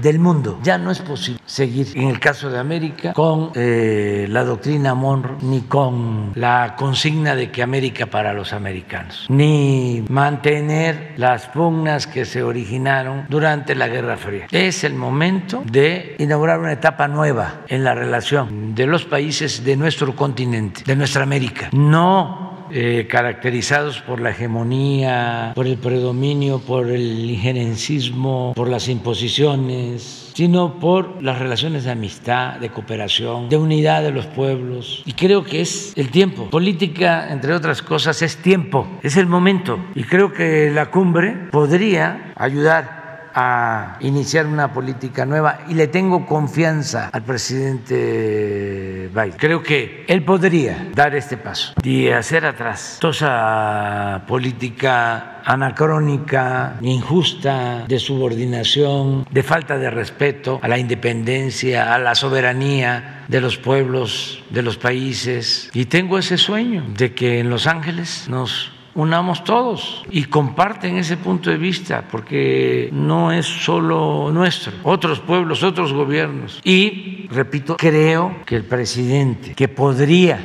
del 0.00 0.18
mundo. 0.18 0.58
Ya 0.62 0.78
no 0.78 0.90
es 0.90 1.00
posible 1.00 1.40
seguir, 1.46 1.88
en 1.94 2.08
el 2.08 2.18
caso 2.18 2.50
de 2.50 2.58
América, 2.58 3.12
con 3.12 3.50
eh, 3.54 4.26
la 4.28 4.44
doctrina 4.44 4.94
Monroe, 4.94 5.36
ni 5.42 5.62
con 5.62 6.32
la 6.34 6.74
consigna 6.76 7.34
de 7.34 7.50
que 7.50 7.62
América 7.62 8.06
para 8.06 8.32
los 8.32 8.52
americanos, 8.52 9.26
ni 9.28 10.04
mantener 10.08 11.14
las 11.16 11.48
pugnas 11.48 12.06
que 12.06 12.24
se 12.24 12.42
originaron 12.42 13.26
durante 13.28 13.74
la 13.74 13.88
Guerra 13.88 14.16
Fría. 14.16 14.46
Es 14.50 14.84
el 14.84 14.94
momento 14.94 15.62
de 15.64 16.16
inaugurar 16.18 16.60
una 16.60 16.72
etapa 16.72 17.08
nueva 17.08 17.62
en 17.68 17.84
la 17.84 17.94
relación 17.94 18.74
de 18.74 18.86
los 18.86 19.04
países 19.04 19.64
de 19.64 19.76
nuestro 19.76 20.14
continente, 20.16 20.82
de 20.84 20.96
nuestra 20.96 21.22
América. 21.22 21.68
No 21.72 22.51
eh, 22.72 23.06
caracterizados 23.08 24.00
por 24.00 24.20
la 24.20 24.30
hegemonía, 24.30 25.52
por 25.54 25.66
el 25.66 25.76
predominio, 25.76 26.60
por 26.60 26.88
el 26.88 27.30
injerencismo, 27.30 28.52
por 28.56 28.68
las 28.68 28.88
imposiciones, 28.88 30.30
sino 30.34 30.78
por 30.78 31.22
las 31.22 31.38
relaciones 31.38 31.84
de 31.84 31.90
amistad, 31.90 32.56
de 32.56 32.70
cooperación, 32.70 33.48
de 33.48 33.56
unidad 33.56 34.02
de 34.02 34.10
los 34.10 34.26
pueblos. 34.26 35.02
Y 35.04 35.12
creo 35.12 35.44
que 35.44 35.60
es 35.60 35.92
el 35.96 36.10
tiempo. 36.10 36.48
Política, 36.50 37.30
entre 37.30 37.52
otras 37.52 37.82
cosas, 37.82 38.22
es 38.22 38.36
tiempo, 38.38 38.88
es 39.02 39.16
el 39.16 39.26
momento. 39.26 39.78
Y 39.94 40.04
creo 40.04 40.32
que 40.32 40.70
la 40.70 40.90
cumbre 40.90 41.48
podría 41.50 42.32
ayudar 42.36 43.01
a 43.34 43.96
iniciar 44.00 44.46
una 44.46 44.72
política 44.72 45.24
nueva 45.24 45.60
y 45.68 45.74
le 45.74 45.88
tengo 45.88 46.26
confianza 46.26 47.10
al 47.12 47.22
presidente 47.22 49.10
Biden. 49.12 49.34
Creo 49.38 49.62
que 49.62 50.04
él 50.08 50.24
podría 50.24 50.88
dar 50.94 51.14
este 51.14 51.36
paso 51.36 51.74
y 51.82 52.08
hacer 52.08 52.46
atrás 52.46 52.98
toda 53.00 53.12
esa 53.12 54.24
política 54.26 55.40
anacrónica, 55.44 56.76
injusta, 56.80 57.84
de 57.86 57.98
subordinación, 57.98 59.26
de 59.30 59.42
falta 59.42 59.78
de 59.78 59.90
respeto 59.90 60.60
a 60.62 60.68
la 60.68 60.78
independencia, 60.78 61.94
a 61.94 61.98
la 61.98 62.14
soberanía 62.14 63.24
de 63.28 63.40
los 63.40 63.56
pueblos, 63.56 64.42
de 64.50 64.62
los 64.62 64.76
países. 64.76 65.70
Y 65.72 65.86
tengo 65.86 66.18
ese 66.18 66.38
sueño 66.38 66.84
de 66.96 67.14
que 67.14 67.40
en 67.40 67.50
Los 67.50 67.66
Ángeles 67.66 68.26
nos 68.28 68.72
unamos 68.94 69.44
todos 69.44 70.04
y 70.10 70.24
comparten 70.24 70.96
ese 70.96 71.16
punto 71.16 71.50
de 71.50 71.56
vista, 71.56 72.04
porque 72.10 72.90
no 72.92 73.32
es 73.32 73.46
solo 73.46 74.30
nuestro, 74.32 74.72
otros 74.82 75.20
pueblos, 75.20 75.62
otros 75.62 75.92
gobiernos. 75.92 76.60
Y, 76.64 77.26
repito, 77.30 77.76
creo 77.76 78.36
que 78.44 78.56
el 78.56 78.64
presidente 78.64 79.54
que 79.54 79.68
podría 79.68 80.40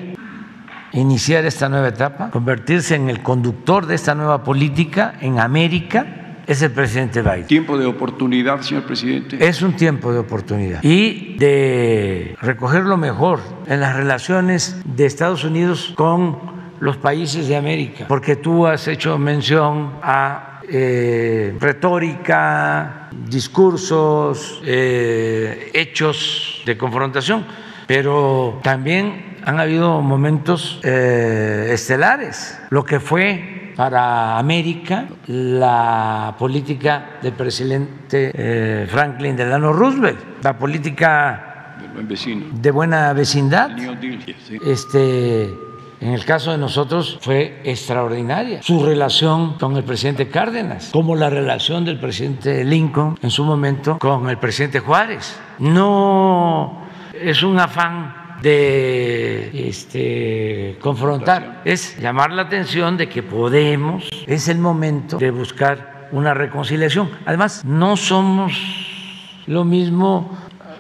iniciar 0.94 1.46
esta 1.46 1.70
nueva 1.70 1.90
etapa, 1.90 2.32
convertirse 2.32 2.96
en 2.96 3.10
el 3.10 3.22
conductor 3.22 3.86
de 3.86 3.96
esta 3.96 4.16
nueva 4.16 4.44
política 4.44 5.16
en 5.22 5.40
América, 5.40 6.14
es 6.48 6.62
el 6.62 6.72
presidente 6.72 7.22
Biden. 7.22 7.46
¿Tiempo 7.46 7.78
de 7.78 7.86
oportunidad, 7.86 8.62
señor 8.62 8.84
presidente? 8.84 9.46
Es 9.46 9.62
un 9.62 9.74
tiempo 9.74 10.14
de 10.14 10.20
oportunidad 10.20 10.82
y 10.82 11.36
de 11.38 12.38
recoger 12.42 12.86
lo 12.86 12.96
mejor 12.96 13.42
en 13.68 13.82
las 13.82 13.98
relaciones 13.98 14.82
de 14.86 15.06
Estados 15.06 15.44
Unidos 15.44 15.94
con 15.98 16.57
los 16.80 16.98
países 16.98 17.48
de 17.48 17.56
América, 17.56 18.06
porque 18.08 18.36
tú 18.36 18.68
has 18.68 18.88
hecho 18.88 19.18
mención 19.18 19.94
a 20.02 20.48
eh, 20.70 21.56
retórica, 21.62 23.08
discursos, 23.26 24.62
eh, 24.66 25.72
hechos 25.74 26.62
de 26.66 26.78
confrontación, 26.78 27.46
pero 27.88 28.60
también 28.64 29.38
han 29.46 29.62
habido 29.62 30.02
momentos 30.02 30.82
eh, 30.84 31.70
estelares, 31.72 32.60
lo 32.70 32.84
que 32.84 33.00
fue 33.00 33.72
para 33.78 34.38
América 34.38 35.06
la 35.28 36.36
política 36.38 37.18
del 37.22 37.32
presidente 37.32 38.88
Franklin 38.90 39.38
Delano 39.38 39.72
Roosevelt, 39.72 40.20
la 40.44 40.58
política 40.58 41.76
de 42.62 42.72
buena 42.72 43.14
vecindad, 43.14 43.72
este 44.66 45.67
en 46.00 46.14
el 46.14 46.26
caso 46.26 46.52
de 46.52 46.58
nosotros 46.58 47.18
fue 47.22 47.62
extraordinaria. 47.64 48.62
Su 48.62 48.86
relación 48.86 49.54
con 49.54 49.76
el 49.78 49.84
presidente 49.84 50.30
Cárdenas, 50.30 50.90
como 50.92 51.16
la 51.16 51.30
relación 51.30 51.86
del 51.86 52.00
presidente 52.00 52.64
Lincoln 52.64 53.18
en 53.22 53.32
su 53.32 53.44
momento 53.44 53.98
con 54.00 54.30
el 54.30 54.38
presidente 54.38 54.80
Juárez. 54.80 55.40
No 55.60 56.84
es 57.14 57.42
un 57.44 57.60
afán 57.60 58.40
de 58.42 59.68
este, 59.68 60.78
confrontar, 60.80 61.62
es 61.66 61.98
llamar 62.00 62.32
la 62.32 62.44
atención 62.44 62.98
de 62.98 63.10
que 63.10 63.24
podemos, 63.24 64.08
es 64.28 64.48
el 64.48 64.60
momento 64.60 65.18
de 65.18 65.32
buscar 65.32 66.10
una 66.12 66.34
reconciliación. 66.34 67.10
Además, 67.26 67.66
no 67.66 67.98
somos 67.98 68.54
lo 69.48 69.64
mismo 69.64 70.38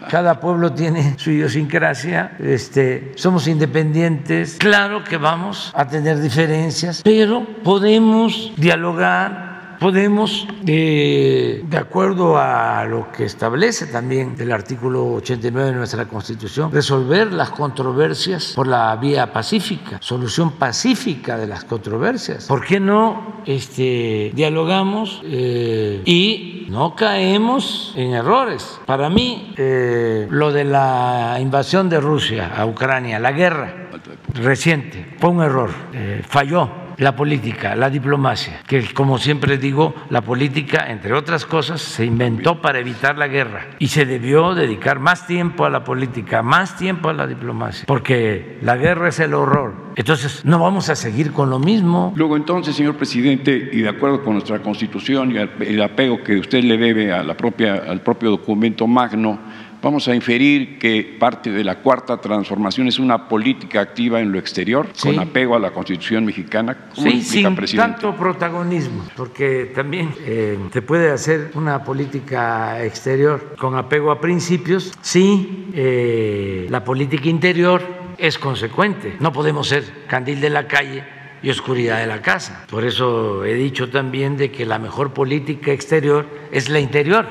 cada 0.10 0.40
pueblo 0.40 0.74
tiene 0.74 1.16
su 1.18 1.32
idiosincrasia, 1.32 2.38
este, 2.40 3.12
somos 3.16 3.48
independientes, 3.48 4.58
claro 4.60 5.04
que 5.04 5.18
vamos 5.18 5.72
a 5.76 5.88
tener 5.88 6.20
diferencias, 6.20 7.02
pero 7.04 7.46
podemos 7.64 8.54
dialogar 8.58 9.47
podemos, 9.80 10.48
de 10.64 11.78
acuerdo 11.78 12.38
a 12.38 12.86
lo 12.86 13.12
que 13.12 13.26
establece 13.26 13.88
también 13.88 14.36
el 14.40 14.52
artículo 14.52 15.14
89 15.14 15.72
de 15.72 15.76
nuestra 15.76 16.06
Constitución, 16.06 16.72
resolver 16.72 17.32
las 17.34 17.50
controversias 17.50 18.54
por 18.56 18.68
la 18.68 18.96
vía 18.96 19.32
pacífica, 19.32 19.98
solución 20.02 20.52
pacífica 20.52 21.38
de 21.38 21.48
las 21.48 21.64
controversias. 21.64 22.46
¿Por 22.46 22.66
qué 22.66 22.80
no 22.80 23.42
este, 23.46 24.32
dialogamos 24.34 25.22
eh, 25.24 26.02
y 26.06 26.68
no 26.70 26.96
caemos 26.96 27.94
en 27.96 28.14
errores? 28.14 28.80
Para 28.86 29.10
mí, 29.10 29.54
eh, 29.58 30.28
lo 30.30 30.52
de 30.52 30.64
la 30.64 31.38
invasión 31.40 31.90
de 31.90 32.00
Rusia 32.00 32.54
a 32.56 32.66
Ucrania, 32.66 33.20
la 33.20 33.32
guerra 33.32 33.90
reciente, 34.34 35.16
fue 35.20 35.30
un 35.30 35.42
error, 35.42 35.72
eh, 35.94 36.22
falló 36.28 36.87
la 36.98 37.16
política, 37.16 37.76
la 37.76 37.90
diplomacia, 37.90 38.62
que 38.68 38.94
como 38.94 39.18
siempre 39.18 39.58
digo, 39.58 39.96
la 40.10 40.22
política, 40.22 40.86
entre 40.90 41.14
otras 41.14 41.46
cosas, 41.46 41.82
se 41.82 42.06
inventó 42.06 42.62
para 42.62 42.80
evitar 42.80 43.18
la 43.18 43.28
guerra 43.28 43.68
y 43.80 43.88
se 43.88 44.06
debió 44.06 44.56
dedicar 44.56 45.00
más 45.00 45.28
tiempo 45.28 45.66
a 45.66 45.70
la 45.70 45.84
política, 45.84 46.42
más 46.42 46.76
tiempo 46.78 47.10
a 47.10 47.14
la 47.14 47.28
diplomacia, 47.28 47.86
porque 47.88 48.58
la 48.62 48.76
guerra 48.78 49.10
es 49.10 49.20
el 49.20 49.34
horror. 49.34 49.88
Entonces, 49.96 50.46
no 50.46 50.60
vamos 50.60 50.90
a 50.90 50.96
seguir 50.96 51.32
con 51.32 51.50
lo 51.50 51.58
mismo. 51.58 52.14
Luego, 52.16 52.38
entonces, 52.38 52.76
señor 52.76 52.98
presidente, 52.98 53.70
y 53.74 53.82
de 53.82 53.90
acuerdo 53.90 54.24
con 54.24 54.34
nuestra 54.34 54.62
constitución 54.62 55.32
y 55.32 55.38
el 55.66 55.82
apego 55.82 56.22
que 56.24 56.38
usted 56.38 56.64
le 56.64 56.78
debe 56.78 57.12
a 57.12 57.24
la 57.24 57.36
propia, 57.36 57.76
al 57.88 58.02
propio 58.02 58.30
documento 58.30 58.86
magno, 58.86 59.40
Vamos 59.82 60.08
a 60.08 60.16
inferir 60.16 60.80
que 60.80 61.18
parte 61.20 61.52
de 61.52 61.64
la 61.64 61.76
cuarta 61.76 62.18
transformación 62.20 62.88
es 62.88 62.98
una 62.98 63.28
política 63.28 63.82
activa 63.82 64.20
en 64.20 64.32
lo 64.32 64.40
exterior, 64.40 64.88
con 65.00 65.20
apego 65.20 65.56
a 65.56 65.60
la 65.60 65.72
Constitución 65.72 66.26
mexicana. 66.26 66.90
¿Cómo 66.96 67.12
sí, 67.12 67.22
sin 67.22 67.56
tanto 67.76 68.16
protagonismo, 68.16 69.04
porque 69.16 69.72
también 69.76 70.14
eh, 70.26 70.58
se 70.74 70.82
puede 70.82 71.12
hacer 71.12 71.52
una 71.54 71.84
política 71.84 72.84
exterior 72.84 73.56
con 73.58 73.76
apego 73.76 74.12
a 74.12 74.20
principios 74.20 74.94
si 75.02 75.68
eh, 75.74 76.68
la 76.70 76.84
política 76.84 77.30
interior 77.30 77.82
es 78.18 78.38
consecuente. 78.40 79.16
No 79.20 79.32
podemos 79.32 79.68
ser 79.68 79.84
candil 80.08 80.42
de 80.42 80.50
la 80.50 80.68
calle 80.68 81.04
y 81.44 81.50
oscuridad 81.52 82.00
de 82.00 82.08
la 82.08 82.22
casa. 82.22 82.66
Por 82.70 82.84
eso 82.84 83.46
he 83.46 83.54
dicho 83.54 83.90
también 83.90 84.38
de 84.38 84.52
que 84.52 84.66
la 84.66 84.80
mejor 84.80 85.14
política 85.14 85.72
exterior 85.72 86.26
es 86.52 86.70
la 86.70 86.80
interior. 86.80 87.28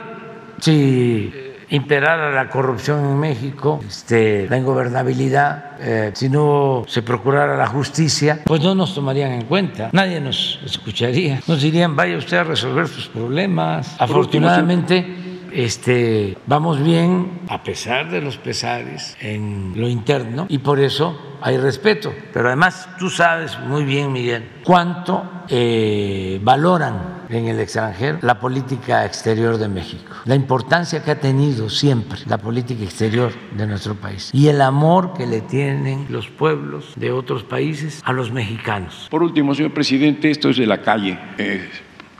Si 0.60 1.32
imperara 1.70 2.30
la 2.30 2.48
corrupción 2.48 3.04
en 3.04 3.18
México, 3.18 3.80
este, 3.86 4.48
la 4.48 4.56
ingobernabilidad, 4.56 5.72
eh, 5.80 6.10
si 6.14 6.28
no 6.28 6.84
se 6.86 7.02
procurara 7.02 7.56
la 7.56 7.66
justicia, 7.66 8.40
pues 8.44 8.62
no 8.62 8.74
nos 8.74 8.94
tomarían 8.94 9.32
en 9.32 9.44
cuenta, 9.46 9.90
nadie 9.92 10.20
nos 10.20 10.60
escucharía, 10.64 11.40
nos 11.46 11.62
dirían 11.62 11.96
vaya 11.96 12.16
usted 12.16 12.38
a 12.38 12.44
resolver 12.44 12.86
sus 12.88 13.08
problemas. 13.08 13.96
Afortunadamente 13.98 15.25
este, 15.56 16.36
vamos 16.46 16.82
bien 16.82 17.40
a 17.48 17.62
pesar 17.62 18.10
de 18.10 18.20
los 18.20 18.36
pesares 18.36 19.16
en 19.20 19.72
lo 19.74 19.88
interno 19.88 20.44
y 20.50 20.58
por 20.58 20.78
eso 20.78 21.18
hay 21.40 21.56
respeto. 21.56 22.12
Pero 22.32 22.48
además 22.48 22.88
tú 22.98 23.08
sabes 23.08 23.58
muy 23.60 23.84
bien, 23.84 24.12
Miguel, 24.12 24.50
cuánto 24.64 25.44
eh, 25.48 26.38
valoran 26.42 27.24
en 27.30 27.48
el 27.48 27.58
extranjero 27.58 28.18
la 28.20 28.38
política 28.38 29.06
exterior 29.06 29.56
de 29.56 29.68
México, 29.68 30.12
la 30.26 30.34
importancia 30.34 31.02
que 31.02 31.12
ha 31.12 31.20
tenido 31.20 31.70
siempre 31.70 32.18
la 32.26 32.38
política 32.38 32.84
exterior 32.84 33.32
de 33.56 33.66
nuestro 33.66 33.94
país 33.94 34.30
y 34.34 34.48
el 34.48 34.60
amor 34.60 35.14
que 35.14 35.26
le 35.26 35.40
tienen 35.40 36.06
los 36.10 36.28
pueblos 36.28 36.92
de 36.96 37.12
otros 37.12 37.44
países 37.44 38.02
a 38.04 38.12
los 38.12 38.30
mexicanos. 38.30 39.08
Por 39.10 39.22
último, 39.22 39.54
señor 39.54 39.72
presidente, 39.72 40.30
esto 40.30 40.50
es 40.50 40.58
de 40.58 40.66
la 40.66 40.82
calle. 40.82 41.18
Eh, 41.38 41.68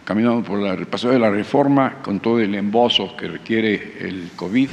caminando 0.07 0.40
por 0.44 0.64
el 0.64 0.86
paso 0.86 1.11
de 1.11 1.18
la 1.18 1.28
reforma 1.28 1.94
con 2.00 2.20
todo 2.20 2.38
el 2.38 2.54
embozo 2.54 3.16
que 3.16 3.26
requiere 3.26 3.98
el 4.00 4.30
COVID, 4.36 4.70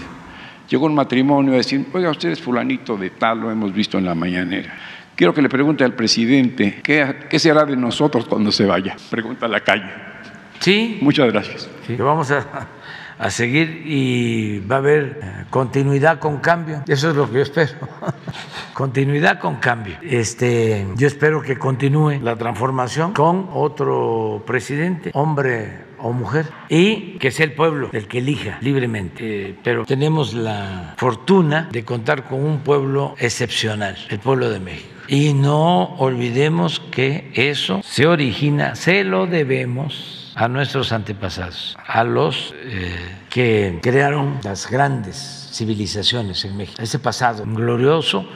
llegó 0.70 0.86
un 0.86 0.94
matrimonio 0.94 1.54
a 1.54 1.58
decir, 1.58 1.88
oiga, 1.92 2.12
usted 2.12 2.30
es 2.30 2.40
fulanito 2.40 2.96
de 2.96 3.10
tal, 3.10 3.42
lo 3.42 3.50
hemos 3.50 3.74
visto 3.74 3.98
en 3.98 4.06
la 4.06 4.14
mañanera. 4.14 4.72
Quiero 5.16 5.34
que 5.34 5.42
le 5.42 5.50
pregunte 5.50 5.84
al 5.84 5.94
presidente, 5.94 6.82
¿qué, 6.84 7.26
qué 7.28 7.40
será 7.40 7.66
de 7.66 7.76
nosotros 7.76 8.26
cuando 8.26 8.52
se 8.52 8.66
vaya? 8.66 8.96
Pregunta 9.10 9.48
a 9.48 9.50
la 9.50 9.62
calle. 9.62 9.92
Sí. 10.60 11.00
Muchas 11.02 11.32
gracias. 11.32 11.68
Sí, 11.88 11.96
vamos 11.96 12.30
a, 12.30 12.68
a 13.18 13.30
seguir 13.30 13.84
y 13.86 14.60
va 14.60 14.76
a 14.76 14.80
haber 14.80 15.20
eh, 15.22 15.46
continuidad 15.50 16.20
con 16.20 16.38
cambio. 16.38 16.84
Eso 16.88 17.10
es 17.10 17.16
lo 17.16 17.28
que 17.30 17.36
yo 17.36 17.42
espero. 17.42 17.72
continuidad 18.74 19.40
con 19.40 19.58
cambio. 19.58 19.98
Este, 20.02 20.86
yo 20.96 21.08
espero 21.08 21.42
que 21.42 21.58
continúe 21.58 22.20
la 22.22 22.36
transformación 22.36 23.14
con 23.14 23.50
otro 23.54 24.44
presidente, 24.46 25.12
hombre 25.14 25.94
o 26.00 26.12
mujer, 26.12 26.48
y 26.70 27.18
que 27.18 27.32
sea 27.32 27.46
el 27.46 27.54
pueblo 27.54 27.90
el 27.94 28.08
que 28.08 28.20
elija 28.20 28.58
libremente. 28.62 29.50
Eh, 29.50 29.56
pero 29.64 29.86
tenemos 29.86 30.34
la 30.34 30.96
fortuna 30.98 31.70
de 31.72 31.86
contar 31.86 32.28
con 32.28 32.44
un 32.44 32.60
pueblo 32.60 33.16
excepcional, 33.18 33.98
el 34.10 34.20
pueblo 34.20 34.50
de 34.50 34.60
México. 34.60 34.90
Y 35.08 35.34
no 35.34 35.96
olvidemos 35.98 36.80
que 36.80 37.32
eso 37.34 37.82
se 37.84 38.08
origina, 38.08 38.76
se 38.76 39.04
lo 39.04 39.28
debemos 39.28 40.23
a 40.36 40.48
nuestros 40.48 40.92
antepasados, 40.92 41.78
a 41.86 42.04
los 42.04 42.54
eh, 42.64 42.96
que 43.30 43.80
crearon 43.82 44.40
las 44.44 44.70
grandes 44.70 45.50
civilizaciones 45.52 46.44
en 46.46 46.58
México, 46.58 46.82
ese 46.82 47.00
pasado 47.00 47.44
glorioso 47.46 48.28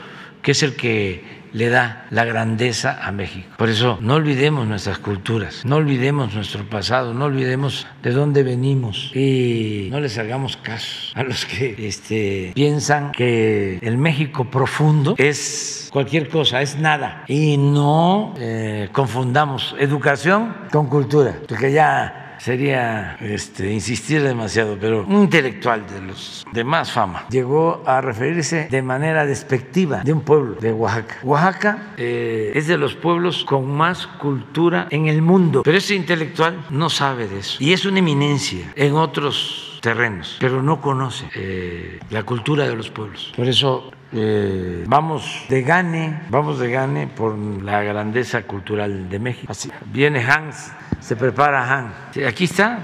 que 0.42 0.52
es 0.52 0.62
el 0.62 0.76
que 0.76 1.37
le 1.58 1.70
da 1.70 2.06
la 2.10 2.24
grandeza 2.24 3.00
a 3.02 3.10
México. 3.10 3.48
Por 3.56 3.68
eso 3.68 3.98
no 4.00 4.14
olvidemos 4.14 4.68
nuestras 4.68 4.98
culturas, 5.00 5.64
no 5.64 5.76
olvidemos 5.76 6.32
nuestro 6.32 6.64
pasado, 6.70 7.12
no 7.14 7.24
olvidemos 7.24 7.88
de 8.00 8.12
dónde 8.12 8.44
venimos 8.44 9.10
y 9.12 9.88
no 9.90 9.98
les 9.98 10.16
hagamos 10.18 10.56
caso 10.56 11.12
a 11.16 11.24
los 11.24 11.44
que 11.44 11.74
este, 11.88 12.52
piensan 12.54 13.10
que 13.10 13.80
el 13.82 13.98
México 13.98 14.44
profundo 14.44 15.16
es 15.18 15.88
cualquier 15.92 16.28
cosa, 16.28 16.62
es 16.62 16.78
nada. 16.78 17.24
Y 17.26 17.56
no 17.56 18.34
eh, 18.38 18.88
confundamos 18.92 19.74
educación 19.80 20.54
con 20.70 20.86
cultura, 20.86 21.40
porque 21.48 21.72
ya 21.72 22.27
sería 22.38 23.16
este, 23.20 23.72
insistir 23.72 24.22
demasiado, 24.22 24.76
pero 24.80 25.04
un 25.04 25.22
intelectual 25.22 25.86
de 25.86 26.00
los 26.00 26.44
de 26.52 26.64
más 26.64 26.92
fama 26.92 27.26
llegó 27.30 27.82
a 27.86 28.00
referirse 28.00 28.68
de 28.70 28.82
manera 28.82 29.26
despectiva 29.26 30.02
de 30.02 30.12
un 30.12 30.22
pueblo 30.22 30.54
de 30.54 30.72
Oaxaca. 30.72 31.16
Oaxaca 31.22 31.94
eh, 31.96 32.52
es 32.54 32.66
de 32.66 32.78
los 32.78 32.94
pueblos 32.94 33.44
con 33.44 33.70
más 33.70 34.06
cultura 34.06 34.86
en 34.90 35.06
el 35.06 35.22
mundo, 35.22 35.62
pero 35.62 35.76
ese 35.76 35.94
intelectual 35.94 36.66
no 36.70 36.88
sabe 36.88 37.28
de 37.28 37.40
eso 37.40 37.58
y 37.60 37.72
es 37.72 37.84
una 37.84 37.98
eminencia 37.98 38.72
en 38.76 38.94
otros 38.94 39.78
terrenos, 39.80 40.36
pero 40.40 40.62
no 40.62 40.80
conoce 40.80 41.28
eh, 41.34 42.00
la 42.10 42.22
cultura 42.22 42.68
de 42.68 42.74
los 42.74 42.90
pueblos. 42.90 43.32
Por 43.36 43.48
eso 43.48 43.90
eh, 44.12 44.84
vamos 44.86 45.44
de 45.48 45.62
gane, 45.62 46.20
vamos 46.30 46.58
de 46.58 46.70
gane 46.70 47.06
por 47.06 47.36
la 47.36 47.82
grandeza 47.82 48.42
cultural 48.42 49.08
de 49.08 49.18
México. 49.18 49.50
Así, 49.50 49.70
viene 49.92 50.20
Hans, 50.20 50.72
se 51.00 51.16
prepara 51.16 51.62
Hans. 51.70 51.94
Aquí 52.26 52.44
está, 52.44 52.78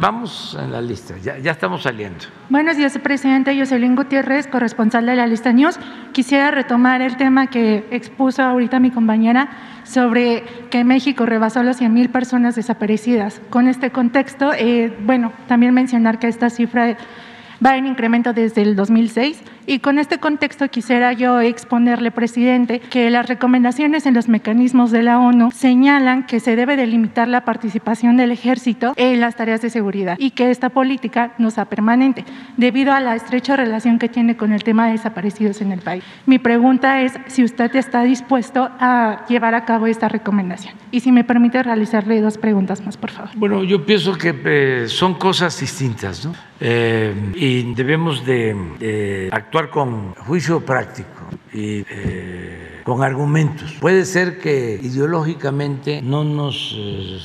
vamos 0.00 0.58
en 0.60 0.72
la 0.72 0.80
lista, 0.80 1.14
ya, 1.18 1.38
ya, 1.38 1.52
estamos 1.52 1.82
saliendo. 1.82 2.24
Buenos 2.48 2.76
días, 2.76 2.98
presidente. 2.98 3.56
Jocelyn 3.56 3.94
Gutiérrez, 3.94 4.46
corresponsal 4.46 5.06
de 5.06 5.16
la 5.16 5.26
lista 5.26 5.52
News. 5.52 5.78
Quisiera 6.12 6.50
retomar 6.50 7.02
el 7.02 7.16
tema 7.16 7.46
que 7.46 7.86
expuso 7.90 8.42
ahorita 8.42 8.80
mi 8.80 8.90
compañera 8.90 9.48
sobre 9.84 10.44
que 10.70 10.84
México 10.84 11.26
rebasó 11.26 11.62
las 11.62 11.78
100 11.78 11.92
mil 11.92 12.10
personas 12.10 12.54
desaparecidas. 12.54 13.40
Con 13.50 13.68
este 13.68 13.90
contexto, 13.90 14.52
eh, 14.52 14.96
bueno, 15.02 15.32
también 15.46 15.72
mencionar 15.74 16.18
que 16.18 16.28
esta 16.28 16.50
cifra 16.50 16.96
va 17.64 17.76
en 17.76 17.86
incremento 17.86 18.32
desde 18.32 18.62
el 18.62 18.76
2006 18.76 19.42
y 19.66 19.78
con 19.78 19.98
este 19.98 20.18
contexto 20.18 20.68
quisiera 20.68 21.12
yo 21.12 21.40
exponerle, 21.40 22.10
presidente, 22.10 22.80
que 22.80 23.10
las 23.10 23.28
recomendaciones 23.28 24.06
en 24.06 24.14
los 24.14 24.28
mecanismos 24.28 24.90
de 24.90 25.02
la 25.02 25.18
ONU 25.18 25.50
señalan 25.52 26.26
que 26.26 26.40
se 26.40 26.56
debe 26.56 26.76
delimitar 26.76 27.28
la 27.28 27.44
participación 27.44 28.16
del 28.16 28.32
ejército 28.32 28.92
en 28.96 29.20
las 29.20 29.36
tareas 29.36 29.62
de 29.62 29.70
seguridad 29.70 30.16
y 30.18 30.32
que 30.32 30.50
esta 30.50 30.70
política 30.70 31.34
no 31.38 31.50
sea 31.50 31.66
permanente 31.66 32.24
debido 32.56 32.92
a 32.92 33.00
la 33.00 33.14
estrecha 33.14 33.56
relación 33.56 33.98
que 33.98 34.08
tiene 34.08 34.36
con 34.36 34.52
el 34.52 34.64
tema 34.64 34.86
de 34.86 34.92
desaparecidos 34.92 35.60
en 35.60 35.72
el 35.72 35.80
país. 35.80 36.02
Mi 36.26 36.38
pregunta 36.38 37.02
es 37.02 37.18
si 37.26 37.44
usted 37.44 37.74
está 37.76 38.02
dispuesto 38.02 38.70
a 38.80 39.24
llevar 39.28 39.54
a 39.54 39.64
cabo 39.64 39.86
esta 39.86 40.08
recomendación 40.08 40.74
y 40.90 41.00
si 41.00 41.12
me 41.12 41.24
permite 41.24 41.62
realizarle 41.62 42.20
dos 42.20 42.38
preguntas 42.38 42.84
más, 42.84 42.96
por 42.96 43.10
favor. 43.10 43.30
Bueno, 43.36 43.62
yo 43.62 43.86
pienso 43.86 44.16
que 44.18 44.34
eh, 44.44 44.84
son 44.88 45.14
cosas 45.14 45.58
distintas 45.60 46.24
¿no? 46.24 46.34
Eh, 46.64 47.12
y 47.34 47.74
debemos 47.74 48.24
de, 48.24 49.28
actuar 49.32 49.68
con 49.68 50.14
juicio 50.14 50.64
práctico 50.64 51.28
y 51.52 51.84
eh, 51.90 52.80
con 52.84 53.02
argumentos. 53.02 53.72
Puede 53.80 54.04
ser 54.04 54.38
que 54.38 54.78
ideológicamente 54.80 56.00
no 56.00 56.22
nos 56.22 56.76
eh, 56.78 57.18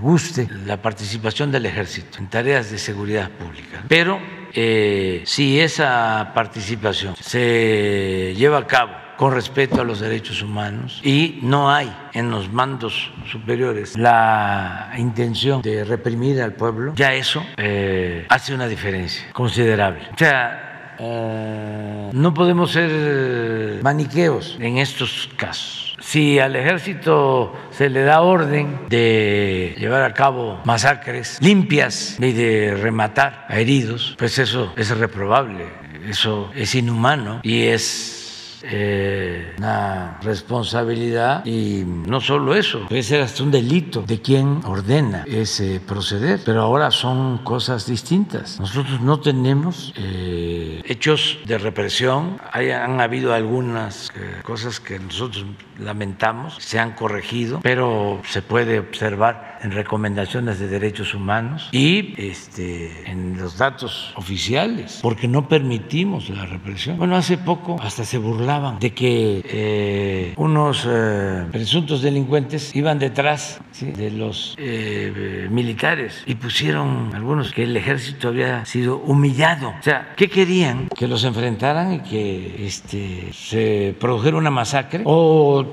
guste 0.00 0.48
la 0.66 0.80
participación 0.80 1.50
del 1.50 1.66
ejército 1.66 2.18
en 2.18 2.28
tareas 2.28 2.70
de 2.70 2.78
seguridad 2.78 3.28
pública, 3.28 3.82
pero 3.88 4.20
si 4.52 5.60
esa 5.60 6.30
participación 6.32 7.16
se 7.16 8.34
lleva 8.36 8.58
a 8.58 8.66
cabo 8.66 8.92
con 9.20 9.34
respeto 9.34 9.82
a 9.82 9.84
los 9.84 10.00
derechos 10.00 10.40
humanos 10.40 10.98
y 11.04 11.40
no 11.42 11.70
hay 11.70 11.94
en 12.14 12.30
los 12.30 12.50
mandos 12.50 13.12
superiores 13.30 13.98
la 13.98 14.94
intención 14.96 15.60
de 15.60 15.84
reprimir 15.84 16.40
al 16.40 16.54
pueblo, 16.54 16.94
ya 16.96 17.12
eso 17.12 17.44
eh, 17.58 18.24
hace 18.30 18.54
una 18.54 18.66
diferencia 18.66 19.30
considerable. 19.34 20.08
O 20.14 20.16
sea, 20.16 20.96
eh, 20.98 22.10
no 22.14 22.32
podemos 22.32 22.72
ser 22.72 23.82
maniqueos 23.82 24.56
en 24.58 24.78
estos 24.78 25.28
casos. 25.36 25.98
Si 26.00 26.38
al 26.38 26.56
ejército 26.56 27.54
se 27.72 27.90
le 27.90 28.04
da 28.04 28.22
orden 28.22 28.88
de 28.88 29.76
llevar 29.78 30.02
a 30.02 30.14
cabo 30.14 30.62
masacres 30.64 31.36
limpias 31.42 32.16
y 32.18 32.32
de 32.32 32.74
rematar 32.74 33.44
a 33.50 33.60
heridos, 33.60 34.16
pues 34.18 34.38
eso 34.38 34.72
es 34.78 34.96
reprobable, 34.96 35.66
eso 36.08 36.50
es 36.54 36.74
inhumano 36.74 37.40
y 37.42 37.64
es 37.64 38.19
eh, 38.62 39.54
una 39.58 40.18
responsabilidad 40.22 41.44
y 41.46 41.84
no 41.84 42.20
solo 42.20 42.54
eso, 42.54 42.86
puede 42.88 43.02
ser 43.02 43.22
hasta 43.22 43.42
un 43.42 43.50
delito 43.50 44.02
de 44.02 44.20
quien 44.20 44.62
ordena 44.64 45.24
ese 45.26 45.80
proceder, 45.80 46.40
pero 46.44 46.62
ahora 46.62 46.90
son 46.90 47.38
cosas 47.38 47.86
distintas. 47.86 48.60
Nosotros 48.60 49.00
no 49.00 49.20
tenemos 49.20 49.92
eh, 49.96 50.82
hechos 50.84 51.38
de 51.46 51.58
represión, 51.58 52.38
Hay, 52.52 52.70
han 52.70 53.00
habido 53.00 53.32
algunas 53.34 54.10
eh, 54.14 54.40
cosas 54.42 54.80
que 54.80 54.98
nosotros 54.98 55.44
lamentamos, 55.80 56.56
se 56.58 56.78
han 56.78 56.92
corregido, 56.92 57.60
pero 57.62 58.20
se 58.26 58.42
puede 58.42 58.78
observar 58.78 59.58
en 59.62 59.72
recomendaciones 59.72 60.58
de 60.58 60.68
derechos 60.68 61.14
humanos 61.14 61.68
y 61.72 62.14
este, 62.16 63.10
en 63.10 63.38
los 63.38 63.58
datos 63.58 64.12
oficiales, 64.16 65.00
porque 65.02 65.28
no 65.28 65.48
permitimos 65.48 66.30
la 66.30 66.46
represión. 66.46 66.98
Bueno, 66.98 67.16
hace 67.16 67.38
poco 67.38 67.76
hasta 67.80 68.04
se 68.04 68.18
burlaban 68.18 68.78
de 68.78 68.92
que 68.92 69.42
eh, 69.44 70.34
unos 70.36 70.86
eh, 70.88 71.44
presuntos 71.50 72.02
delincuentes 72.02 72.74
iban 72.74 72.98
detrás 72.98 73.60
de 73.80 74.10
los 74.10 74.54
eh, 74.58 75.48
militares 75.50 76.22
y 76.26 76.34
pusieron 76.34 77.10
algunos 77.14 77.52
que 77.52 77.64
el 77.64 77.76
ejército 77.76 78.28
había 78.28 78.64
sido 78.64 78.98
humillado. 78.98 79.70
O 79.78 79.82
sea, 79.82 80.14
¿qué 80.16 80.28
querían? 80.28 80.88
Que 80.88 81.06
los 81.06 81.24
enfrentaran 81.24 81.94
y 81.94 82.00
que 82.00 82.66
este, 82.66 83.32
se 83.32 83.94
produjera 83.98 84.36
una 84.36 84.50
masacre. 84.50 85.02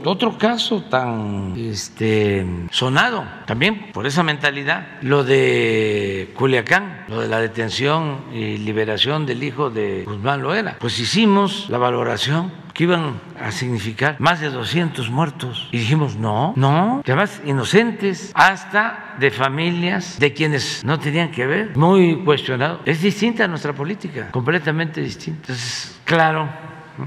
Otro 0.06 0.38
caso 0.38 0.84
tan 0.84 1.54
este, 1.58 2.46
sonado 2.72 3.26
también 3.46 3.92
por 3.92 4.06
esa 4.08 4.24
mentalidad, 4.24 5.00
lo 5.02 5.24
de 5.24 6.34
Culiacán, 6.36 7.06
lo 7.08 7.22
de 7.22 7.28
la 7.28 7.40
detención 7.40 8.26
y 8.34 8.58
liberación 8.58 9.26
del 9.26 9.44
hijo 9.44 9.70
de 9.70 10.04
Guzmán 10.06 10.42
Loera. 10.42 10.78
Pues 10.80 11.00
hicimos 11.00 11.70
la 11.70 11.78
valoración 11.78 12.52
que 12.78 12.84
iban 12.84 13.20
a 13.42 13.52
significar 13.52 14.18
más 14.20 14.40
de 14.40 14.52
200 14.52 15.10
muertos. 15.10 15.68
Y 15.72 15.80
dijimos, 15.80 16.16
no, 16.16 16.54
no, 16.56 17.02
además 17.04 17.42
inocentes, 17.44 18.32
hasta 18.36 19.16
de 19.20 19.32
familias 19.32 20.20
de 20.20 20.32
quienes 20.32 20.86
no 20.86 21.00
tenían 21.00 21.32
que 21.32 21.48
ver, 21.48 21.76
muy 21.76 22.24
cuestionado. 22.24 22.82
Es 22.86 23.02
distinta 23.02 23.46
a 23.46 23.48
nuestra 23.48 23.74
política, 23.74 24.30
completamente 24.30 25.02
distinta. 25.02 25.40
Entonces, 25.42 26.00
claro, 26.06 26.48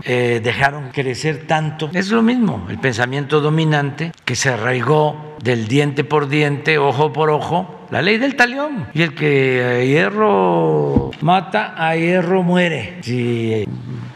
eh, 0.05 0.41
dejaron 0.43 0.91
crecer 0.91 1.47
tanto. 1.47 1.91
Es 1.93 2.11
lo 2.11 2.23
mismo, 2.23 2.67
el 2.69 2.79
pensamiento 2.79 3.41
dominante 3.41 4.13
que 4.25 4.37
se 4.37 4.51
arraigó 4.51 5.37
del 5.43 5.69
diente 5.69 6.05
por 6.05 6.29
diente, 6.29 6.79
ojo 6.79 7.13
por 7.13 7.31
ojo, 7.31 7.87
la 7.91 8.03
ley 8.03 8.19
del 8.19 8.37
talión. 8.37 8.87
Y 8.95 9.03
el 9.03 9.15
que 9.15 9.65
a 9.65 9.85
hierro 9.85 11.11
mata, 11.21 11.75
a 11.77 11.97
hierro 11.97 12.43
muere. 12.43 12.99
Sí, 13.03 13.65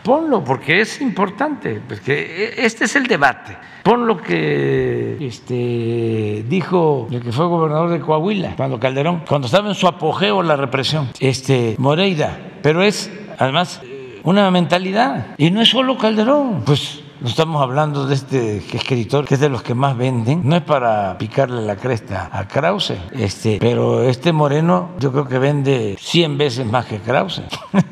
ponlo, 0.02 0.44
porque 0.44 0.80
es 0.80 1.00
importante, 1.00 1.80
porque 1.86 2.54
este 2.58 2.84
es 2.84 2.96
el 2.96 3.06
debate. 3.06 3.56
Pon 3.82 4.06
lo 4.06 4.16
que 4.16 5.18
este, 5.20 6.44
dijo 6.48 7.06
el 7.10 7.20
que 7.20 7.32
fue 7.32 7.46
gobernador 7.46 7.90
de 7.90 8.00
Coahuila, 8.00 8.54
cuando 8.56 8.80
Calderón, 8.80 9.24
cuando 9.28 9.46
estaba 9.46 9.68
en 9.68 9.74
su 9.74 9.86
apogeo 9.86 10.42
la 10.42 10.56
represión, 10.56 11.10
este, 11.20 11.74
Moreira 11.78 12.38
pero 12.64 12.82
es 12.82 13.12
además 13.38 13.82
una 14.24 14.50
mentalidad. 14.50 15.26
Y 15.38 15.50
no 15.50 15.60
es 15.60 15.68
solo 15.68 15.96
Calderón, 15.96 16.62
pues 16.64 17.00
no 17.20 17.28
estamos 17.28 17.62
hablando 17.62 18.06
de 18.06 18.14
este 18.14 18.56
escritor 18.56 19.24
que 19.24 19.34
es 19.34 19.40
de 19.40 19.48
los 19.48 19.62
que 19.62 19.74
más 19.74 19.96
venden. 19.96 20.42
No 20.44 20.56
es 20.56 20.62
para 20.62 21.16
picarle 21.16 21.62
la 21.62 21.76
cresta 21.76 22.28
a 22.32 22.48
Krause, 22.48 22.94
este, 23.12 23.58
pero 23.60 24.02
este 24.02 24.32
Moreno 24.32 24.90
yo 24.98 25.12
creo 25.12 25.28
que 25.28 25.38
vende 25.38 25.96
100 26.00 26.38
veces 26.38 26.66
más 26.66 26.86
que 26.86 26.98
Krause. 26.98 27.42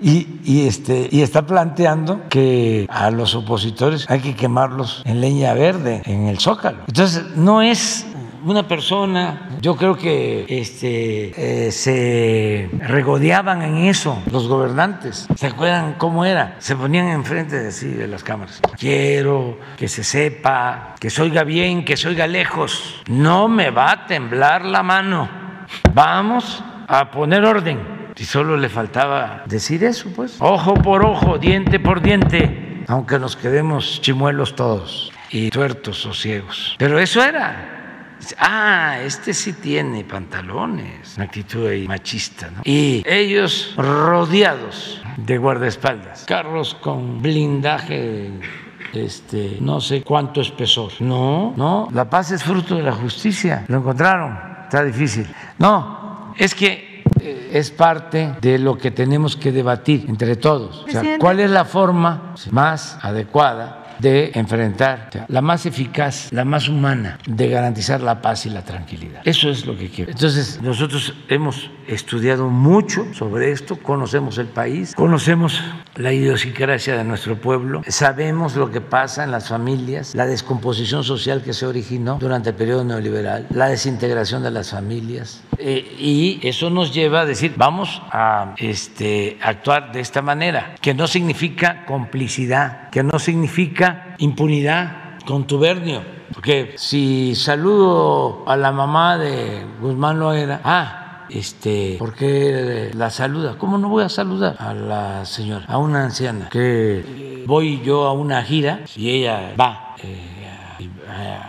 Y, 0.00 0.38
y, 0.44 0.68
este, 0.68 1.08
y 1.10 1.22
está 1.22 1.44
planteando 1.44 2.28
que 2.28 2.86
a 2.88 3.10
los 3.10 3.34
opositores 3.34 4.08
hay 4.08 4.20
que 4.20 4.36
quemarlos 4.36 5.02
en 5.04 5.20
leña 5.20 5.54
verde, 5.54 6.02
en 6.04 6.28
el 6.28 6.38
zócalo. 6.38 6.84
Entonces, 6.86 7.24
no 7.34 7.62
es 7.62 8.06
una 8.44 8.66
persona, 8.66 9.48
yo 9.60 9.76
creo 9.76 9.96
que 9.96 10.46
este, 10.48 11.66
eh, 11.66 11.72
se 11.72 12.70
regodeaban 12.78 13.62
en 13.62 13.76
eso 13.86 14.22
los 14.30 14.48
gobernantes. 14.48 15.26
¿Se 15.36 15.46
acuerdan 15.46 15.94
cómo 15.94 16.24
era? 16.24 16.56
Se 16.58 16.76
ponían 16.76 17.08
enfrente 17.08 17.58
de, 17.58 17.68
así, 17.68 17.88
de 17.88 18.08
las 18.08 18.22
cámaras. 18.22 18.60
Quiero 18.78 19.58
que 19.76 19.88
se 19.88 20.04
sepa, 20.04 20.94
que 21.00 21.10
se 21.10 21.22
oiga 21.22 21.44
bien, 21.44 21.84
que 21.84 21.96
se 21.96 22.08
oiga 22.08 22.26
lejos. 22.26 23.02
No 23.08 23.48
me 23.48 23.70
va 23.70 23.92
a 23.92 24.06
temblar 24.06 24.64
la 24.64 24.82
mano. 24.82 25.28
Vamos 25.92 26.62
a 26.86 27.10
poner 27.10 27.44
orden. 27.44 27.98
Y 28.16 28.24
solo 28.24 28.56
le 28.56 28.68
faltaba 28.68 29.44
decir 29.46 29.84
eso, 29.84 30.10
pues. 30.14 30.36
Ojo 30.40 30.74
por 30.74 31.04
ojo, 31.04 31.38
diente 31.38 31.78
por 31.78 32.02
diente, 32.02 32.82
aunque 32.88 33.18
nos 33.18 33.36
quedemos 33.36 34.00
chimuelos 34.00 34.56
todos 34.56 35.12
y 35.30 35.50
tuertos 35.50 36.04
o 36.04 36.12
ciegos. 36.12 36.74
Pero 36.78 36.98
eso 36.98 37.22
era. 37.22 37.77
Ah, 38.38 38.98
este 39.02 39.32
sí 39.32 39.52
tiene 39.54 40.04
pantalones, 40.04 41.14
una 41.16 41.24
actitud 41.24 41.66
ahí 41.66 41.86
machista, 41.86 42.50
¿no? 42.50 42.62
Y 42.64 43.02
ellos 43.06 43.74
rodeados 43.76 45.00
de 45.16 45.38
guardaespaldas, 45.38 46.24
carros 46.24 46.74
con 46.74 47.22
blindaje 47.22 48.32
este, 48.92 49.58
no 49.60 49.80
sé 49.80 50.02
cuánto 50.02 50.40
espesor. 50.40 50.92
No, 51.00 51.52
no, 51.56 51.88
la 51.92 52.08
paz 52.08 52.30
es 52.32 52.42
fruto 52.42 52.76
de 52.76 52.82
la 52.82 52.92
justicia. 52.92 53.64
Lo 53.68 53.78
encontraron, 53.78 54.38
está 54.64 54.82
difícil. 54.82 55.26
No, 55.58 56.34
es 56.36 56.54
que 56.54 57.02
eh, 57.20 57.50
es 57.52 57.70
parte 57.70 58.34
de 58.40 58.58
lo 58.58 58.78
que 58.78 58.90
tenemos 58.90 59.36
que 59.36 59.52
debatir 59.52 60.06
entre 60.08 60.36
todos. 60.36 60.84
O 60.84 60.90
sea, 60.90 61.18
¿Cuál 61.18 61.40
es 61.40 61.50
la 61.50 61.64
forma 61.64 62.34
más 62.50 62.98
adecuada 63.02 63.84
de 63.98 64.32
enfrentar, 64.34 65.26
la 65.28 65.40
más 65.40 65.66
eficaz, 65.66 66.32
la 66.32 66.44
más 66.44 66.68
humana 66.68 67.18
de 67.26 67.48
garantizar 67.48 68.00
la 68.00 68.20
paz 68.20 68.46
y 68.46 68.50
la 68.50 68.62
tranquilidad. 68.62 69.22
Eso 69.24 69.50
es 69.50 69.66
lo 69.66 69.76
que 69.76 69.88
quiero. 69.88 70.10
Entonces, 70.10 70.60
nosotros 70.62 71.14
hemos 71.28 71.70
estudiado 71.88 72.48
mucho 72.48 73.06
sobre 73.14 73.50
esto, 73.50 73.76
conocemos 73.76 74.38
el 74.38 74.46
país, 74.46 74.94
conocemos 74.94 75.62
la 75.96 76.12
idiosincrasia 76.12 76.96
de 76.96 77.04
nuestro 77.04 77.36
pueblo, 77.36 77.82
sabemos 77.88 78.56
lo 78.56 78.70
que 78.70 78.80
pasa 78.80 79.24
en 79.24 79.30
las 79.30 79.48
familias, 79.48 80.14
la 80.14 80.26
descomposición 80.26 81.02
social 81.02 81.42
que 81.42 81.52
se 81.52 81.66
originó 81.66 82.18
durante 82.20 82.50
el 82.50 82.56
periodo 82.56 82.84
neoliberal, 82.84 83.46
la 83.50 83.68
desintegración 83.68 84.42
de 84.42 84.50
las 84.50 84.70
familias, 84.70 85.42
eh, 85.58 85.96
y 85.98 86.40
eso 86.42 86.70
nos 86.70 86.92
lleva 86.94 87.22
a 87.22 87.26
decir, 87.26 87.54
vamos 87.56 88.02
a 88.12 88.54
este, 88.58 89.38
actuar 89.42 89.92
de 89.92 90.00
esta 90.00 90.22
manera, 90.22 90.74
que 90.80 90.94
no 90.94 91.06
significa 91.06 91.84
complicidad, 91.86 92.90
que 92.90 93.02
no 93.02 93.18
significa 93.18 94.14
impunidad, 94.18 95.18
contubernio, 95.26 96.02
porque 96.32 96.74
si 96.76 97.34
saludo 97.34 98.44
a 98.46 98.56
la 98.56 98.70
mamá 98.70 99.18
de 99.18 99.64
Guzmán 99.80 100.18
Loera, 100.18 100.60
ah, 100.62 101.07
este, 101.30 101.96
¿por 101.98 102.14
qué 102.14 102.90
la 102.94 103.10
saluda? 103.10 103.56
¿Cómo 103.58 103.78
no 103.78 103.88
voy 103.88 104.04
a 104.04 104.08
saludar 104.08 104.56
a 104.58 104.74
la 104.74 105.24
señora, 105.24 105.66
a 105.68 105.78
una 105.78 106.04
anciana? 106.04 106.48
Que 106.50 107.44
voy 107.46 107.80
yo 107.82 108.06
a 108.06 108.12
una 108.12 108.42
gira 108.42 108.80
y 108.96 109.10
ella 109.10 109.54
va. 109.58 109.94
Eh, 110.02 110.38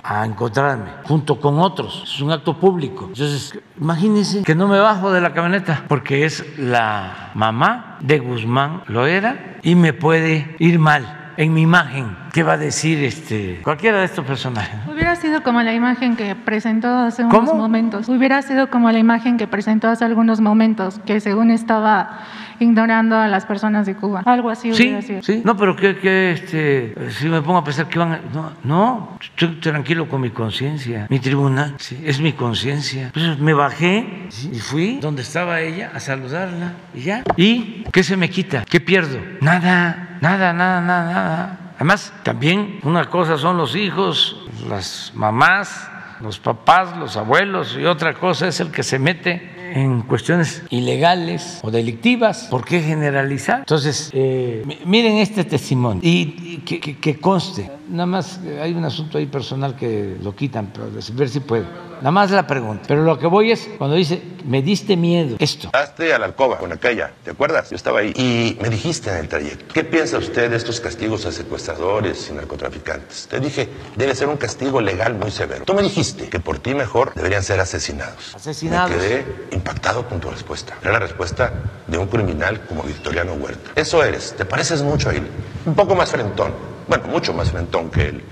a 0.03 0.25
encontrarme 0.25 0.89
junto 1.03 1.39
con 1.39 1.59
otros. 1.59 2.03
Es 2.03 2.21
un 2.21 2.31
acto 2.31 2.57
público. 2.57 3.05
Entonces, 3.09 3.53
imagínense 3.79 4.41
que 4.43 4.55
no 4.55 4.67
me 4.67 4.79
bajo 4.79 5.11
de 5.11 5.21
la 5.21 5.33
camioneta 5.33 5.85
porque 5.87 6.25
es 6.25 6.43
la 6.57 7.31
mamá 7.35 7.97
de 7.99 8.19
Guzmán 8.19 8.83
Loera 8.87 9.57
y 9.61 9.75
me 9.75 9.93
puede 9.93 10.55
ir 10.59 10.79
mal 10.79 11.18
en 11.39 11.53
mi 11.53 11.61
imagen. 11.61 12.17
¿Qué 12.33 12.43
va 12.43 12.53
a 12.53 12.57
decir 12.57 13.01
este 13.01 13.61
cualquiera 13.63 13.99
de 13.99 14.05
estos 14.05 14.25
personajes? 14.25 14.77
Hubiera 14.91 15.15
sido 15.15 15.41
como 15.41 15.61
la 15.61 15.73
imagen 15.73 16.17
que 16.17 16.35
presentó 16.35 16.89
hace 16.89 17.23
unos 17.23 17.53
momentos. 17.53 18.09
Hubiera 18.09 18.41
sido 18.41 18.69
como 18.69 18.91
la 18.91 18.99
imagen 18.99 19.37
que 19.37 19.47
presentó 19.47 19.87
hace 19.87 20.03
algunos 20.03 20.41
momentos, 20.41 20.99
que 21.05 21.21
según 21.21 21.49
estaba 21.49 22.19
ignorando 22.59 23.17
a 23.17 23.27
las 23.27 23.45
personas 23.45 23.85
de 23.85 23.95
Cuba. 23.95 24.23
Algo 24.25 24.49
así 24.49 24.71
hubiera 24.71 25.01
sido. 25.01 25.21
Sí, 25.21 25.41
no, 25.43 25.55
pero 25.57 25.75
que, 25.75 26.31
este, 26.31 26.95
si 27.11 27.27
me 27.27 27.41
pongo 27.41 27.59
a 27.59 27.63
pensar 27.63 27.87
que 27.87 27.99
van 27.99 28.13
a, 28.13 28.21
no, 28.33 28.51
no, 28.63 29.17
estoy 29.19 29.55
tranquilo 29.55 30.07
con 30.07 30.21
mi 30.21 30.29
conciencia. 30.29 31.07
Mi 31.09 31.19
tribunal 31.19 31.75
es 32.03 32.19
mi 32.19 32.33
conciencia. 32.33 33.11
Pues 33.13 33.39
me 33.39 33.53
bajé 33.53 34.27
y 34.51 34.59
fui 34.59 34.99
donde 34.99 35.21
estaba 35.21 35.61
ella 35.61 35.91
a 35.93 35.99
saludarla 35.99 36.73
y 36.93 37.01
ya. 37.01 37.23
¿Y 37.37 37.83
qué 37.91 38.03
se 38.03 38.17
me 38.17 38.29
quita? 38.29 38.65
¿Qué 38.69 38.79
pierdo? 38.79 39.19
Nada. 39.41 40.17
Nada, 40.21 40.53
nada, 40.53 40.81
nada, 40.81 41.13
nada. 41.13 41.59
Además, 41.75 42.13
también 42.23 42.79
una 42.83 43.05
cosa 43.05 43.37
son 43.37 43.55
los 43.57 43.75
hijos, 43.75 44.45
las 44.67 45.13
mamás, 45.15 45.89
los 46.19 46.37
papás, 46.39 46.97
los 46.97 47.15
abuelos, 47.15 47.77
y 47.79 47.85
otra 47.85 48.13
cosa 48.13 48.47
es 48.47 48.59
el 48.59 48.69
que 48.69 48.83
se 48.83 48.99
mete 48.99 49.58
en 49.73 50.01
cuestiones 50.01 50.63
ilegales 50.69 51.59
o 51.61 51.71
delictivas. 51.71 52.47
¿Por 52.49 52.65
qué 52.65 52.81
generalizar? 52.81 53.59
Entonces, 53.59 54.09
eh, 54.13 54.63
miren 54.85 55.17
este 55.17 55.43
testimonio 55.43 56.01
y, 56.03 56.57
que, 56.65 57.19
conste. 57.19 57.71
Nada 57.89 58.05
más 58.05 58.39
hay 58.61 58.73
un 58.73 58.85
asunto 58.85 59.17
ahí 59.17 59.25
personal 59.25 59.75
que 59.75 60.15
lo 60.21 60.35
quitan, 60.35 60.71
pero 60.73 60.89
ver 61.13 61.29
si 61.29 61.39
puede. 61.39 61.65
Nada 61.99 62.11
más 62.11 62.31
la 62.31 62.47
pregunta. 62.47 62.83
Pero 62.87 63.03
lo 63.03 63.19
que 63.19 63.27
voy 63.27 63.51
es 63.51 63.67
cuando 63.77 63.95
dice, 63.95 64.21
me 64.45 64.61
diste 64.61 64.95
miedo. 64.95 65.35
Esto. 65.39 65.69
Hazte 65.73 66.13
a 66.13 66.19
la 66.19 66.27
alcoba 66.27 66.57
con 66.57 66.71
aquella, 66.71 67.11
¿te 67.23 67.31
acuerdas? 67.31 67.69
Yo 67.71 67.75
estaba 67.75 67.99
ahí. 67.99 68.13
Y 68.15 68.57
me 68.61 68.69
dijiste 68.69 69.09
en 69.09 69.17
el 69.17 69.27
trayecto, 69.27 69.73
¿qué 69.73 69.83
piensa 69.83 70.17
usted 70.17 70.49
de 70.49 70.55
estos 70.55 70.79
castigos 70.79 71.25
a 71.25 71.31
secuestradores 71.31 72.29
y 72.29 72.33
narcotraficantes? 72.33 73.27
Te 73.27 73.39
dije, 73.39 73.67
debe 73.97 74.15
ser 74.15 74.29
un 74.29 74.37
castigo 74.37 74.79
legal 74.79 75.15
muy 75.15 75.31
severo. 75.31 75.65
Tú 75.65 75.73
me 75.73 75.81
dijiste 75.81 76.29
que 76.29 76.39
por 76.39 76.59
ti 76.59 76.73
mejor 76.73 77.13
deberían 77.15 77.43
ser 77.43 77.59
asesinados. 77.59 78.33
Asesinados. 78.35 78.91
Me 78.91 78.97
quedé 78.97 79.25
impactado 79.51 80.07
con 80.07 80.19
tu 80.19 80.29
respuesta. 80.29 80.77
Era 80.81 80.93
la 80.93 80.99
respuesta 80.99 81.51
de 81.87 81.97
un 81.97 82.07
criminal 82.07 82.61
como 82.61 82.83
Victoriano 82.83 83.33
Huerta. 83.33 83.71
Eso 83.75 84.03
eres. 84.03 84.35
Te 84.37 84.45
pareces 84.45 84.83
mucho 84.83 85.09
a 85.09 85.13
él. 85.13 85.27
Un 85.65 85.75
poco 85.75 85.95
más 85.95 86.11
frentón. 86.11 86.78
Bueno, 86.89 87.07
mucho 87.07 87.33
más 87.33 87.51
frentón 87.51 87.89
que 87.89 88.09
él. 88.09 88.23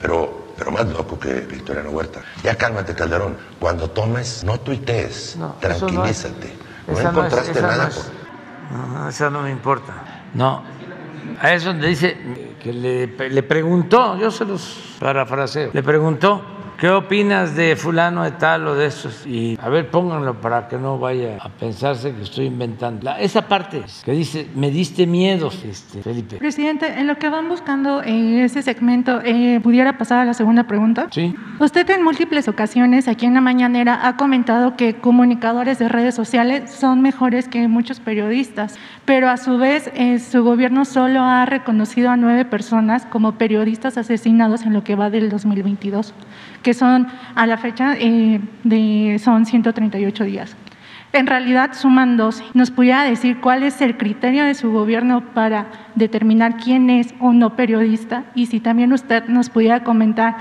Pero 0.00 0.44
pero 0.56 0.70
más 0.70 0.86
loco 0.86 1.18
que 1.18 1.40
Victoriano 1.40 1.90
Huerta. 1.90 2.20
Ya 2.42 2.56
cálmate, 2.56 2.94
Calderón. 2.94 3.36
Cuando 3.58 3.90
tomes, 3.90 4.44
no 4.44 4.58
tuitees. 4.60 5.36
tranquilízate. 5.60 6.54
No, 6.86 7.00
encontraste 7.00 7.60
nada. 7.60 7.90
No, 8.70 9.08
eso 9.08 9.30
no 9.30 9.42
me 9.42 9.50
importa. 9.50 10.22
No. 10.34 10.62
A 11.40 11.52
eso 11.52 11.68
donde 11.68 11.88
dice 11.88 12.16
que 12.62 12.72
le, 12.72 13.06
le 13.06 13.42
preguntó, 13.42 14.16
yo 14.16 14.30
se 14.30 14.44
los 14.44 14.96
parafraseo, 15.00 15.70
le 15.72 15.82
preguntó 15.82 16.42
¿Qué 16.78 16.90
opinas 16.90 17.54
de 17.54 17.76
fulano 17.76 18.24
de 18.24 18.32
tal 18.32 18.66
o 18.66 18.74
de 18.74 18.86
estos? 18.86 19.24
Y 19.26 19.56
a 19.62 19.68
ver, 19.68 19.90
pónganlo 19.90 20.40
para 20.40 20.66
que 20.66 20.76
no 20.76 20.98
vaya 20.98 21.36
a 21.40 21.48
pensarse 21.48 22.12
que 22.12 22.22
estoy 22.22 22.46
inventando. 22.46 23.08
esa 23.18 23.46
parte 23.46 23.82
que 24.04 24.12
dice, 24.12 24.48
me 24.56 24.70
diste 24.70 25.06
miedo, 25.06 25.50
este, 25.64 26.02
Felipe. 26.02 26.36
Presidente, 26.36 26.86
en 26.98 27.06
lo 27.06 27.16
que 27.16 27.28
van 27.28 27.48
buscando 27.48 28.02
en 28.02 28.40
ese 28.40 28.60
segmento, 28.62 29.20
eh, 29.24 29.60
¿pudiera 29.62 29.96
pasar 29.96 30.18
a 30.18 30.24
la 30.24 30.34
segunda 30.34 30.64
pregunta? 30.64 31.06
Sí. 31.12 31.34
Usted 31.60 31.88
en 31.90 32.02
múltiples 32.02 32.48
ocasiones 32.48 33.06
aquí 33.06 33.26
en 33.26 33.34
la 33.34 33.40
mañanera 33.40 34.08
ha 34.08 34.16
comentado 34.16 34.76
que 34.76 34.94
comunicadores 34.94 35.78
de 35.78 35.88
redes 35.88 36.16
sociales 36.16 36.72
son 36.72 37.02
mejores 37.02 37.48
que 37.48 37.68
muchos 37.68 38.00
periodistas, 38.00 38.76
pero 39.04 39.28
a 39.28 39.36
su 39.36 39.58
vez 39.58 39.92
eh, 39.94 40.18
su 40.18 40.42
gobierno 40.42 40.84
solo 40.84 41.20
ha 41.20 41.46
reconocido 41.46 42.10
a 42.10 42.16
nueve 42.16 42.44
personas 42.44 43.06
como 43.06 43.38
periodistas 43.38 43.96
asesinados 43.96 44.62
en 44.62 44.72
lo 44.72 44.82
que 44.82 44.96
va 44.96 45.08
del 45.08 45.30
2022 45.30 46.14
que 46.64 46.74
son 46.74 47.06
a 47.36 47.46
la 47.46 47.56
fecha 47.58 47.94
eh, 47.96 48.40
de, 48.64 49.20
son 49.22 49.46
138 49.46 50.24
días. 50.24 50.56
En 51.12 51.28
realidad 51.28 51.74
suman 51.74 52.16
12. 52.16 52.42
¿Nos 52.54 52.72
pudiera 52.72 53.04
decir 53.04 53.40
cuál 53.40 53.62
es 53.62 53.80
el 53.80 53.96
criterio 53.96 54.42
de 54.42 54.54
su 54.54 54.72
gobierno 54.72 55.22
para 55.32 55.66
determinar 55.94 56.56
quién 56.56 56.90
es 56.90 57.14
o 57.20 57.32
no 57.32 57.54
periodista? 57.54 58.24
Y 58.34 58.46
si 58.46 58.58
también 58.58 58.92
usted 58.92 59.26
nos 59.26 59.48
pudiera 59.48 59.84
comentar 59.84 60.34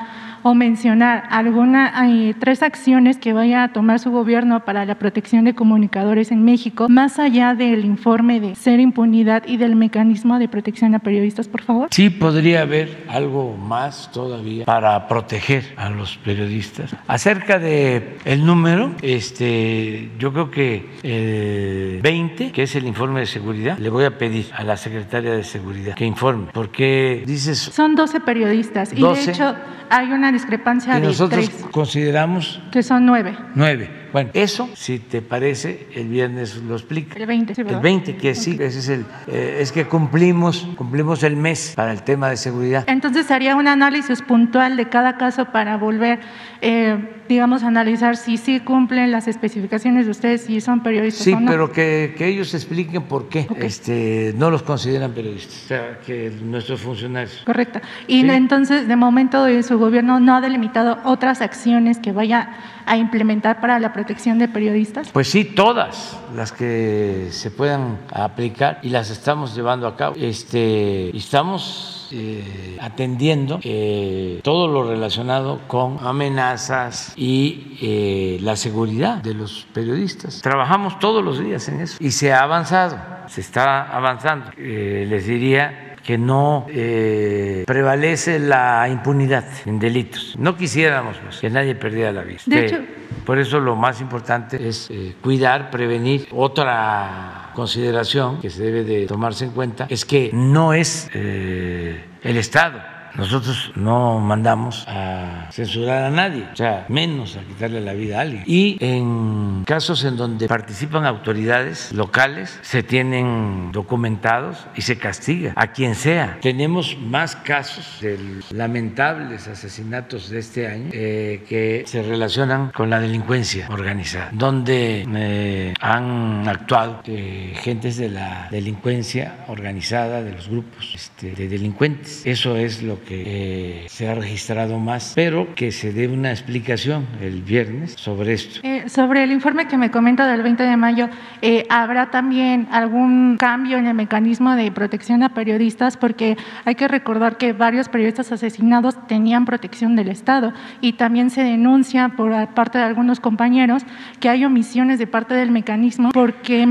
o 0.43 0.53
mencionar 0.53 1.23
alguna, 1.29 1.97
hay 1.97 2.35
tres 2.37 2.61
acciones 2.61 3.17
que 3.17 3.33
vaya 3.33 3.63
a 3.63 3.73
tomar 3.73 3.99
su 3.99 4.11
gobierno 4.11 4.65
para 4.65 4.85
la 4.85 4.95
protección 4.95 5.45
de 5.45 5.55
comunicadores 5.55 6.31
en 6.31 6.43
México, 6.43 6.89
más 6.89 7.17
allá 7.17 7.55
del 7.55 7.85
informe 7.85 8.41
de 8.41 8.55
ser 8.55 8.81
impunidad 8.81 9.43
y 9.47 9.57
del 9.57 9.75
mecanismo 9.75 10.37
de 10.39 10.49
protección 10.49 10.93
a 10.95 10.99
periodistas, 10.99 11.47
por 11.47 11.61
favor? 11.61 11.87
Sí, 11.91 12.09
podría 12.09 12.61
haber 12.61 13.05
algo 13.07 13.55
más 13.55 14.11
todavía 14.11 14.65
para 14.65 15.07
proteger 15.07 15.73
a 15.77 15.89
los 15.89 16.17
periodistas. 16.17 16.93
Acerca 17.07 17.57
de 17.57 18.17
el 18.25 18.45
número, 18.45 18.91
este, 19.01 20.09
yo 20.19 20.33
creo 20.33 20.51
que 20.51 20.89
el 21.03 22.01
20, 22.01 22.51
que 22.51 22.63
es 22.63 22.75
el 22.75 22.85
informe 22.85 23.21
de 23.21 23.27
seguridad, 23.27 23.77
le 23.77 23.89
voy 23.89 24.03
a 24.03 24.17
pedir 24.17 24.47
a 24.53 24.63
la 24.63 24.75
secretaria 24.75 25.31
de 25.31 25.43
seguridad 25.43 25.95
que 25.95 26.05
informe, 26.05 26.47
porque 26.53 27.23
dices 27.25 27.59
Son 27.59 27.95
12 27.95 28.19
periodistas 28.19 28.91
y 28.91 28.97
12. 28.97 29.25
de 29.25 29.31
hecho 29.31 29.55
hay 29.89 30.11
una 30.11 30.31
discrepancia 30.33 30.97
y 30.97 31.01
de 31.01 31.07
nosotros 31.07 31.49
tres, 31.49 31.65
consideramos 31.71 32.61
que 32.71 32.83
son 32.83 33.05
nueve. 33.05 33.35
nueve. 33.55 34.02
Bueno, 34.13 34.29
eso, 34.33 34.69
si 34.75 34.99
te 34.99 35.21
parece, 35.23 35.87
el 35.95 36.07
viernes 36.07 36.57
lo 36.57 36.75
explica. 36.75 37.17
El 37.19 37.25
20, 37.25 37.55
sí, 37.55 37.61
El 37.61 37.65
¿verdad? 37.67 37.81
20, 37.81 38.15
que 38.17 38.35
sí, 38.35 38.57
ese 38.59 38.79
es 38.79 38.89
el, 38.89 39.05
eh, 39.27 39.57
es 39.59 39.71
que 39.71 39.85
cumplimos, 39.85 40.67
cumplimos 40.77 41.23
el 41.23 41.35
mes 41.35 41.73
para 41.75 41.91
el 41.91 42.03
tema 42.03 42.29
de 42.29 42.37
seguridad. 42.37 42.83
Entonces 42.87 43.31
haría 43.31 43.55
un 43.55 43.67
análisis 43.67 44.21
puntual 44.21 44.77
de 44.77 44.87
cada 44.87 45.17
caso 45.17 45.45
para 45.45 45.77
volver, 45.77 46.19
eh, 46.61 47.09
digamos, 47.27 47.63
a 47.63 47.67
analizar 47.67 48.15
si 48.15 48.37
sí 48.37 48.59
cumplen 48.59 49.11
las 49.11 49.27
especificaciones 49.27 50.05
de 50.05 50.11
ustedes, 50.11 50.41
si 50.43 50.61
son 50.61 50.83
periodistas 50.83 51.23
Sí, 51.23 51.33
o 51.33 51.39
no. 51.39 51.49
pero 51.49 51.71
que, 51.71 52.13
que 52.15 52.27
ellos 52.27 52.53
expliquen 52.53 53.01
por 53.03 53.29
qué 53.29 53.47
este, 53.57 54.33
no 54.37 54.51
los 54.51 54.61
consideran 54.61 55.11
periodistas, 55.13 55.63
o 55.63 55.67
sea, 55.67 55.99
que 56.05 56.31
nuestros 56.43 56.81
funcionarios. 56.81 57.41
Correcto. 57.45 57.79
Y 58.07 58.21
Sí. 58.21 58.29
entonces, 58.29 58.87
de 58.87 58.95
momento, 58.95 59.45
su 59.63 59.79
gobierno 59.79 60.19
no 60.19 60.35
ha 60.35 60.41
delimitado 60.41 60.99
otras 61.03 61.41
acciones 61.41 61.97
que 61.97 62.11
vaya 62.11 62.49
a 62.85 62.97
implementar 62.97 63.59
para 63.61 63.79
la 63.79 63.93
protección 63.93 64.39
de 64.39 64.47
periodistas. 64.47 65.09
Pues 65.11 65.29
sí, 65.29 65.45
todas 65.45 66.19
las 66.35 66.51
que 66.51 67.27
se 67.31 67.51
puedan 67.51 67.99
aplicar 68.11 68.79
y 68.81 68.89
las 68.89 69.09
estamos 69.09 69.55
llevando 69.55 69.87
a 69.87 69.95
cabo. 69.95 70.15
Este, 70.17 71.15
estamos 71.15 72.09
eh, 72.11 72.77
atendiendo 72.79 73.59
eh, 73.63 74.39
todo 74.43 74.67
lo 74.67 74.87
relacionado 74.87 75.61
con 75.67 75.97
amenazas 76.05 77.13
y 77.15 77.77
eh, 77.81 78.37
la 78.41 78.55
seguridad 78.55 79.17
de 79.17 79.33
los 79.33 79.67
periodistas. 79.73 80.41
Trabajamos 80.41 80.99
todos 80.99 81.23
los 81.23 81.39
días 81.39 81.67
en 81.69 81.81
eso 81.81 81.97
y 81.99 82.11
se 82.11 82.31
ha 82.31 82.41
avanzado, 82.43 82.99
se 83.27 83.41
está 83.41 83.83
avanzando. 83.95 84.51
Les 84.57 85.25
diría 85.25 85.92
que 86.03 86.17
no 86.17 86.65
eh, 86.69 87.63
prevalece 87.65 88.37
la 88.39 88.87
impunidad 88.89 89.45
en 89.65 89.79
delitos. 89.79 90.35
No 90.37 90.55
quisiéramos 90.57 91.17
pues, 91.17 91.39
que 91.39 91.49
nadie 91.49 91.75
perdiera 91.75 92.11
la 92.11 92.23
vida. 92.23 92.39
De 92.45 92.65
hecho- 92.65 92.81
por 93.25 93.39
eso 93.39 93.59
lo 93.59 93.75
más 93.77 94.01
importante 94.01 94.67
es 94.67 94.89
eh, 94.91 95.15
cuidar, 95.21 95.69
prevenir. 95.71 96.27
Otra 96.31 97.51
consideración 97.53 98.41
que 98.41 98.49
se 98.49 98.63
debe 98.63 98.83
de 98.83 99.05
tomarse 99.05 99.45
en 99.45 99.51
cuenta 99.51 99.85
es 99.89 100.03
que 100.03 100.29
no 100.33 100.73
es 100.73 101.09
eh, 101.13 102.03
el 102.21 102.37
Estado. 102.37 102.81
Nosotros 103.15 103.71
no 103.75 104.19
mandamos 104.19 104.85
a 104.87 105.47
censurar 105.51 106.05
a 106.05 106.09
nadie, 106.09 106.47
o 106.51 106.55
sea, 106.55 106.85
menos 106.89 107.37
a 107.37 107.41
quitarle 107.41 107.81
la 107.81 107.93
vida 107.93 108.17
a 108.17 108.21
alguien. 108.21 108.43
Y 108.47 108.77
en 108.79 109.63
casos 109.65 110.03
en 110.03 110.17
donde 110.17 110.47
participan 110.47 111.05
autoridades 111.05 111.91
locales, 111.93 112.59
se 112.61 112.81
tienen 112.83 113.71
documentados 113.71 114.65
y 114.75 114.81
se 114.81 114.97
castiga 114.97 115.53
a 115.55 115.67
quien 115.67 115.95
sea. 115.95 116.39
Tenemos 116.41 116.97
más 116.97 117.35
casos 117.35 117.99
de 118.01 118.19
lamentables 118.51 119.47
asesinatos 119.47 120.29
de 120.29 120.39
este 120.39 120.67
año 120.67 120.89
eh, 120.91 121.43
que 121.47 121.83
se 121.85 122.01
relacionan 122.01 122.71
con 122.71 122.89
la 122.89 122.99
delincuencia 122.99 123.67
organizada, 123.69 124.29
donde 124.31 125.05
eh, 125.15 125.73
han 125.79 126.47
actuado 126.47 127.01
eh, 127.05 127.53
gentes 127.61 127.97
de 127.97 128.09
la 128.09 128.47
delincuencia 128.49 129.45
organizada, 129.47 130.21
de 130.23 130.31
los 130.31 130.49
grupos 130.49 130.93
este, 130.95 131.31
de 131.31 131.47
delincuentes. 131.47 132.25
Eso 132.25 132.55
es 132.55 132.81
lo 132.81 133.02
que 133.03 133.83
eh, 133.85 133.85
se 133.89 134.07
ha 134.07 134.15
registrado 134.15 134.79
más, 134.79 135.13
pero 135.15 135.53
que 135.55 135.71
se 135.71 135.91
dé 135.91 136.07
una 136.07 136.31
explicación 136.31 137.05
el 137.21 137.41
viernes 137.41 137.93
sobre 137.97 138.33
esto. 138.33 138.59
Eh, 138.63 138.89
sobre 138.89 139.23
el 139.23 139.31
informe 139.31 139.67
que 139.67 139.77
me 139.77 139.91
comenta 139.91 140.27
del 140.27 140.41
20 140.41 140.63
de 140.63 140.77
mayo, 140.77 141.09
eh, 141.41 141.65
¿habrá 141.69 142.11
también 142.11 142.67
algún 142.71 143.37
cambio 143.37 143.77
en 143.77 143.87
el 143.87 143.93
mecanismo 143.93 144.55
de 144.55 144.71
protección 144.71 145.23
a 145.23 145.33
periodistas? 145.33 145.97
Porque 145.97 146.37
hay 146.65 146.75
que 146.75 146.87
recordar 146.87 147.37
que 147.37 147.53
varios 147.53 147.89
periodistas 147.89 148.31
asesinados 148.31 148.95
tenían 149.07 149.45
protección 149.45 149.95
del 149.95 150.09
Estado 150.09 150.53
y 150.81 150.93
también 150.93 151.29
se 151.29 151.43
denuncia 151.43 152.09
por 152.09 152.33
parte 152.49 152.77
de 152.77 152.83
algunos 152.85 153.19
compañeros 153.19 153.83
que 154.19 154.29
hay 154.29 154.45
omisiones 154.45 154.99
de 154.99 155.07
parte 155.07 155.33
del 155.33 155.51
mecanismo 155.51 156.11
porque, 156.13 156.67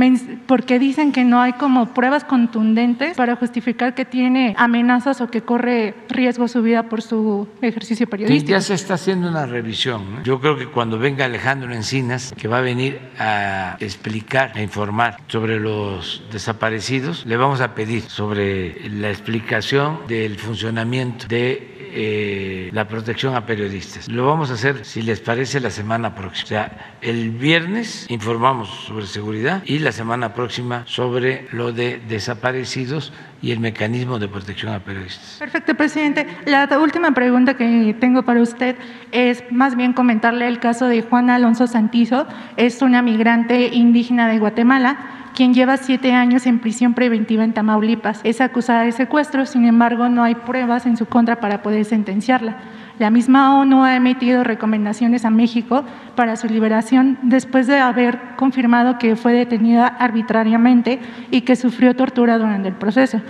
porque 0.46 0.78
dicen 0.78 1.12
que 1.12 1.24
no 1.24 1.40
hay 1.40 1.52
como 1.52 1.86
pruebas 1.94 2.24
contundentes 2.24 3.16
para 3.16 3.36
justificar 3.36 3.94
que 3.94 4.04
tiene 4.04 4.54
amenazas 4.56 5.20
o 5.20 5.28
que 5.28 5.42
corre 5.42 5.94
riesgo 6.08 6.21
su 6.48 6.62
vida 6.62 6.88
por 6.88 7.02
su 7.02 7.48
ejercicio 7.60 8.06
Sí, 8.06 8.10
periodístico. 8.10 8.50
ya 8.50 8.60
se 8.60 8.74
está 8.74 8.94
haciendo 8.94 9.28
una 9.28 9.46
revisión. 9.46 10.14
¿no? 10.16 10.22
Yo 10.22 10.40
creo 10.40 10.56
que 10.56 10.66
cuando 10.66 10.98
venga 10.98 11.24
Alejandro 11.24 11.72
Encinas, 11.72 12.32
que 12.36 12.48
va 12.48 12.58
a 12.58 12.60
venir 12.60 13.00
a 13.18 13.76
explicar, 13.80 14.52
a 14.54 14.62
informar 14.62 15.18
sobre 15.28 15.58
los 15.60 16.22
desaparecidos, 16.32 17.26
le 17.26 17.36
vamos 17.36 17.60
a 17.60 17.74
pedir 17.74 18.02
sobre 18.02 18.88
la 18.88 19.10
explicación 19.10 20.00
del 20.08 20.36
funcionamiento 20.38 21.26
de 21.28 21.70
eh, 21.94 22.70
la 22.72 22.88
protección 22.88 23.34
a 23.34 23.44
periodistas. 23.44 24.08
Lo 24.08 24.26
vamos 24.26 24.50
a 24.50 24.54
hacer, 24.54 24.84
si 24.84 25.02
les 25.02 25.20
parece, 25.20 25.60
la 25.60 25.70
semana 25.70 26.14
próxima. 26.14 26.44
O 26.44 26.48
sea, 26.48 26.96
el 27.02 27.30
viernes 27.30 28.06
informamos 28.08 28.70
sobre 28.86 29.06
seguridad 29.06 29.62
y 29.66 29.78
la 29.78 29.92
semana 29.92 30.32
próxima 30.32 30.84
sobre 30.86 31.46
lo 31.52 31.72
de 31.72 32.00
desaparecidos 32.08 33.12
y 33.42 33.50
el 33.50 33.58
mecanismo 33.58 34.20
de 34.20 34.28
protección 34.28 34.72
a 34.72 34.78
periodistas. 34.78 35.36
Perfecto, 35.40 35.74
presidente. 35.74 36.26
La 36.46 36.68
última 36.78 37.10
pregunta 37.12 37.54
que 37.54 37.94
tengo 37.98 38.22
para 38.22 38.40
usted 38.40 38.76
es 39.10 39.42
más 39.50 39.76
bien 39.76 39.92
comentarle 39.92 40.46
el 40.46 40.60
caso 40.60 40.86
de 40.86 41.02
Juana 41.02 41.34
Alonso 41.34 41.66
Santizo. 41.66 42.26
Es 42.56 42.80
una 42.80 43.02
migrante 43.02 43.66
indígena 43.66 44.28
de 44.28 44.38
Guatemala 44.38 45.18
quien 45.34 45.54
lleva 45.54 45.78
siete 45.78 46.12
años 46.12 46.46
en 46.46 46.58
prisión 46.58 46.94
preventiva 46.94 47.42
en 47.42 47.52
Tamaulipas. 47.54 48.20
Es 48.22 48.40
acusada 48.40 48.82
de 48.82 48.92
secuestro, 48.92 49.46
sin 49.46 49.64
embargo, 49.64 50.08
no 50.08 50.22
hay 50.22 50.34
pruebas 50.34 50.86
en 50.86 50.96
su 50.96 51.06
contra 51.06 51.40
para 51.40 51.62
poder 51.62 51.84
sentenciarla. 51.84 52.58
La 52.98 53.10
misma 53.10 53.58
ONU 53.58 53.84
ha 53.84 53.96
emitido 53.96 54.44
recomendaciones 54.44 55.24
a 55.24 55.30
México 55.30 55.84
para 56.14 56.36
su 56.36 56.46
liberación 56.46 57.18
después 57.22 57.66
de 57.66 57.78
haber 57.78 58.18
confirmado 58.36 58.98
que 58.98 59.16
fue 59.16 59.32
detenida 59.32 59.86
arbitrariamente 59.86 61.00
y 61.30 61.40
que 61.42 61.56
sufrió 61.56 61.96
tortura 61.96 62.38
durante 62.38 62.68
el 62.68 62.74
proceso. 62.74 63.20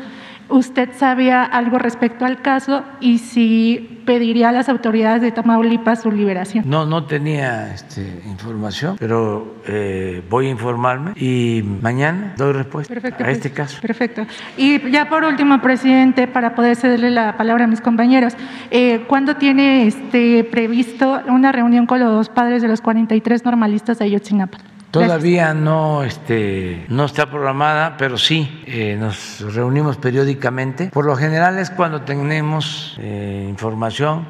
¿Usted 0.52 0.90
sabía 0.94 1.44
algo 1.44 1.78
respecto 1.78 2.26
al 2.26 2.42
caso 2.42 2.84
y 3.00 3.18
si 3.20 4.02
pediría 4.04 4.50
a 4.50 4.52
las 4.52 4.68
autoridades 4.68 5.22
de 5.22 5.32
Tamaulipas 5.32 6.02
su 6.02 6.10
liberación? 6.12 6.68
No, 6.68 6.84
no 6.84 7.04
tenía 7.04 7.72
este, 7.72 8.20
información, 8.26 8.96
pero 8.98 9.56
eh, 9.66 10.22
voy 10.28 10.48
a 10.48 10.50
informarme 10.50 11.12
y 11.16 11.62
mañana 11.80 12.34
doy 12.36 12.52
respuesta 12.52 12.92
Perfecto, 12.92 13.22
a 13.22 13.26
pues. 13.26 13.38
este 13.38 13.50
caso. 13.50 13.80
Perfecto. 13.80 14.26
Y 14.58 14.90
ya 14.90 15.08
por 15.08 15.24
último, 15.24 15.62
presidente, 15.62 16.28
para 16.28 16.54
poder 16.54 16.76
cederle 16.76 17.08
la 17.08 17.38
palabra 17.38 17.64
a 17.64 17.68
mis 17.68 17.80
compañeros, 17.80 18.34
eh, 18.70 19.04
¿cuándo 19.08 19.36
tiene 19.36 19.86
este, 19.86 20.44
previsto 20.44 21.18
una 21.28 21.50
reunión 21.50 21.86
con 21.86 21.98
los 21.98 22.28
padres 22.28 22.60
de 22.60 22.68
los 22.68 22.82
43 22.82 23.42
normalistas 23.46 23.98
de 23.98 24.04
Ayotzinapa? 24.04 24.58
Todavía 24.92 25.54
no, 25.54 26.04
este, 26.04 26.84
no 26.88 27.06
está 27.06 27.30
programada, 27.30 27.96
pero 27.96 28.18
sí 28.18 28.62
eh, 28.66 28.94
nos 29.00 29.40
reunimos 29.54 29.96
periódicamente. 29.96 30.90
Por 30.92 31.06
lo 31.06 31.16
general 31.16 31.58
es 31.58 31.70
cuando 31.70 32.02
tenemos 32.02 32.98
eh, 33.00 33.46
información, 33.48 34.26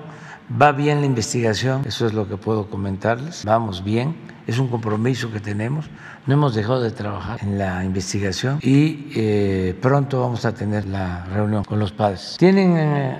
va 0.60 0.70
bien 0.70 1.00
la 1.00 1.06
investigación, 1.06 1.82
eso 1.84 2.06
es 2.06 2.12
lo 2.12 2.28
que 2.28 2.36
puedo 2.36 2.70
comentarles, 2.70 3.44
vamos 3.44 3.82
bien, 3.82 4.14
es 4.46 4.60
un 4.60 4.68
compromiso 4.68 5.32
que 5.32 5.40
tenemos, 5.40 5.90
no 6.26 6.34
hemos 6.34 6.54
dejado 6.54 6.80
de 6.80 6.92
trabajar 6.92 7.40
en 7.42 7.58
la 7.58 7.82
investigación 7.84 8.60
y 8.62 9.10
eh, 9.16 9.76
pronto 9.82 10.20
vamos 10.20 10.44
a 10.44 10.54
tener 10.54 10.86
la 10.86 11.24
reunión 11.24 11.64
con 11.64 11.80
los 11.80 11.90
padres. 11.90 12.36
¿Tienen, 12.38 13.18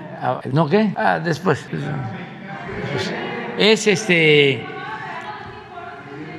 no 0.53 0.69
qué? 0.69 0.93
Ah, 0.95 1.19
después. 1.19 1.65
Es 3.57 3.85
este... 3.85 4.72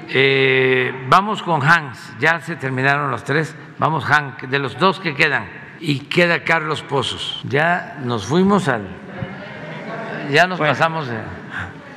Eh, 0.08 1.06
vamos 1.08 1.42
con 1.42 1.62
Hans, 1.62 2.14
ya 2.18 2.40
se 2.40 2.56
terminaron 2.56 3.10
los 3.10 3.24
tres, 3.24 3.54
vamos 3.78 4.04
Hans, 4.08 4.50
de 4.50 4.58
los 4.58 4.78
dos 4.78 5.00
que 5.00 5.14
quedan, 5.14 5.46
y 5.80 6.00
queda 6.00 6.44
Carlos 6.44 6.82
Pozos. 6.82 7.40
Ya 7.48 7.98
nos 8.02 8.26
fuimos 8.26 8.68
al, 8.68 8.86
ya 10.30 10.46
nos 10.46 10.58
pasamos 10.58 11.08
de... 11.08 11.43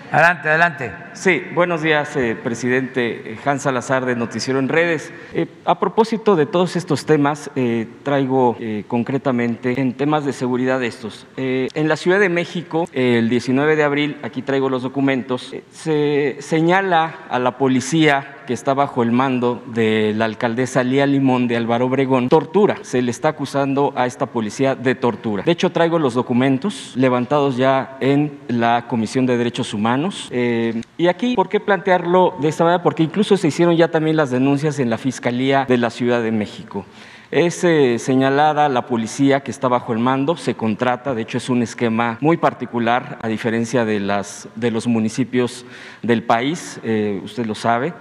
Adelante, 0.09 0.47
adelante. 0.47 0.91
Sí, 1.11 1.43
buenos 1.53 1.81
días, 1.81 2.15
eh, 2.15 2.37
presidente 2.41 3.37
Hans 3.43 3.63
Salazar 3.63 4.05
de 4.05 4.15
Noticiero 4.15 4.57
en 4.57 4.69
Redes. 4.69 5.11
Eh, 5.33 5.47
a 5.65 5.79
propósito 5.81 6.37
de 6.37 6.45
todos 6.45 6.77
estos 6.77 7.05
temas, 7.05 7.51
eh, 7.57 7.87
traigo 8.03 8.55
eh, 8.61 8.85
concretamente 8.87 9.79
en 9.79 9.95
temas 9.95 10.23
de 10.23 10.31
seguridad 10.31 10.81
estos. 10.81 11.27
Eh, 11.35 11.67
en 11.73 11.89
la 11.89 11.97
Ciudad 11.97 12.21
de 12.21 12.29
México, 12.29 12.87
el 12.93 13.27
19 13.27 13.75
de 13.75 13.83
abril, 13.83 14.17
aquí 14.23 14.41
traigo 14.41 14.69
los 14.69 14.83
documentos, 14.83 15.51
eh, 15.51 15.63
se 15.71 16.37
señala 16.39 17.25
a 17.29 17.37
la 17.37 17.57
policía 17.57 18.36
que 18.47 18.53
está 18.53 18.73
bajo 18.73 19.03
el 19.03 19.11
mando 19.11 19.61
de 19.67 20.13
la 20.15 20.25
alcaldesa 20.25 20.83
Lía 20.83 21.05
Limón 21.05 21.47
de 21.47 21.57
Álvaro 21.57 21.85
Obregón, 21.85 22.29
tortura. 22.29 22.77
Se 22.81 23.01
le 23.03 23.11
está 23.11 23.29
acusando 23.29 23.93
a 23.95 24.07
esta 24.07 24.25
policía 24.25 24.73
de 24.73 24.95
tortura. 24.95 25.43
De 25.43 25.51
hecho, 25.51 25.71
traigo 25.71 25.99
los 25.99 26.15
documentos 26.15 26.93
levantados 26.95 27.57
ya 27.57 27.97
en 27.99 28.39
la 28.47 28.87
Comisión 28.87 29.25
de 29.27 29.37
Derechos 29.37 29.73
Humanos. 29.73 30.29
Eh, 30.31 30.81
y 30.97 31.07
aquí, 31.07 31.35
¿por 31.35 31.49
qué 31.49 31.59
plantearlo 31.59 32.35
de 32.39 32.47
esta 32.47 32.63
manera? 32.63 32.81
Porque 32.81 33.03
incluso 33.03 33.37
se 33.37 33.49
hicieron 33.49 33.75
ya 33.75 33.89
también 33.89 34.15
las 34.15 34.31
denuncias 34.31 34.79
en 34.79 34.89
la 34.89 34.97
Fiscalía 34.97 35.65
de 35.67 35.77
la 35.77 35.89
Ciudad 35.89 36.23
de 36.23 36.31
México. 36.31 36.85
Es 37.29 37.65
eh, 37.65 37.99
señalada 37.99 38.69
la 38.69 38.85
policía 38.85 39.41
que 39.41 39.51
está 39.51 39.67
bajo 39.67 39.91
el 39.91 39.99
mando, 39.99 40.37
se 40.37 40.55
contrata, 40.55 41.13
de 41.13 41.23
hecho 41.23 41.37
es 41.37 41.49
un 41.49 41.61
esquema 41.61 42.17
muy 42.21 42.37
particular 42.37 43.19
a 43.21 43.27
diferencia 43.27 43.83
de, 43.83 43.99
las, 43.99 44.47
de 44.55 44.71
los 44.71 44.87
municipios 44.87 45.65
del 46.01 46.23
país, 46.23 46.79
eh, 46.83 47.19
usted 47.21 47.45
lo 47.45 47.53
sabe. 47.53 47.93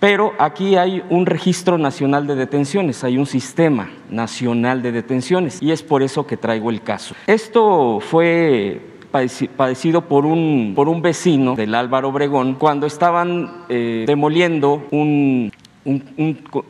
Pero 0.00 0.32
aquí 0.38 0.76
hay 0.76 1.02
un 1.10 1.26
registro 1.26 1.76
nacional 1.76 2.26
de 2.28 2.36
detenciones, 2.36 3.02
hay 3.02 3.18
un 3.18 3.26
sistema 3.26 3.90
nacional 4.10 4.80
de 4.80 4.92
detenciones 4.92 5.60
y 5.60 5.72
es 5.72 5.82
por 5.82 6.02
eso 6.04 6.24
que 6.24 6.36
traigo 6.36 6.70
el 6.70 6.82
caso. 6.82 7.16
Esto 7.26 7.98
fue 8.00 8.80
padeci- 9.12 9.48
padecido 9.48 10.02
por 10.02 10.24
un, 10.24 10.74
por 10.76 10.88
un 10.88 11.02
vecino 11.02 11.56
del 11.56 11.74
Álvaro 11.74 12.10
Obregón 12.10 12.54
cuando 12.54 12.86
estaban 12.86 13.64
eh, 13.68 14.04
demoliendo 14.06 14.86
un, 14.92 15.50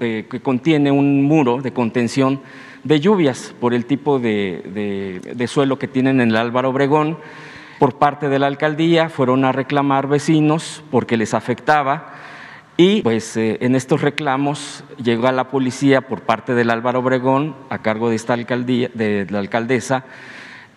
eh, 0.00 0.26
que 0.30 0.40
contiene 0.40 0.90
un 0.90 1.22
muro 1.24 1.58
de 1.60 1.72
contención 1.72 2.40
de 2.82 2.98
lluvias 3.00 3.54
por 3.60 3.74
el 3.74 3.84
tipo 3.84 4.18
de- 4.18 5.20
de 5.34 5.46
suelo 5.48 5.78
que 5.78 5.86
tienen 5.88 6.22
en 6.22 6.30
el 6.30 6.36
Álvaro 6.36 6.70
Obregón. 6.70 7.18
Por 7.78 7.96
parte 7.98 8.28
de 8.30 8.38
la 8.38 8.46
alcaldía 8.46 9.10
fueron 9.10 9.44
a 9.44 9.52
reclamar 9.52 10.08
vecinos 10.08 10.82
porque 10.90 11.16
les 11.18 11.34
afectaba 11.34 12.14
y 12.80 13.02
pues 13.02 13.36
eh, 13.36 13.58
en 13.60 13.74
estos 13.74 14.02
reclamos 14.02 14.84
llegó 15.02 15.26
a 15.26 15.32
la 15.32 15.48
policía 15.48 16.00
por 16.00 16.22
parte 16.22 16.54
del 16.54 16.70
Álvaro 16.70 17.00
Obregón 17.00 17.56
a 17.70 17.82
cargo 17.82 18.08
de 18.08 18.14
esta 18.14 18.34
alcaldía, 18.34 18.88
de 18.94 19.26
la 19.30 19.40
alcaldesa, 19.40 20.04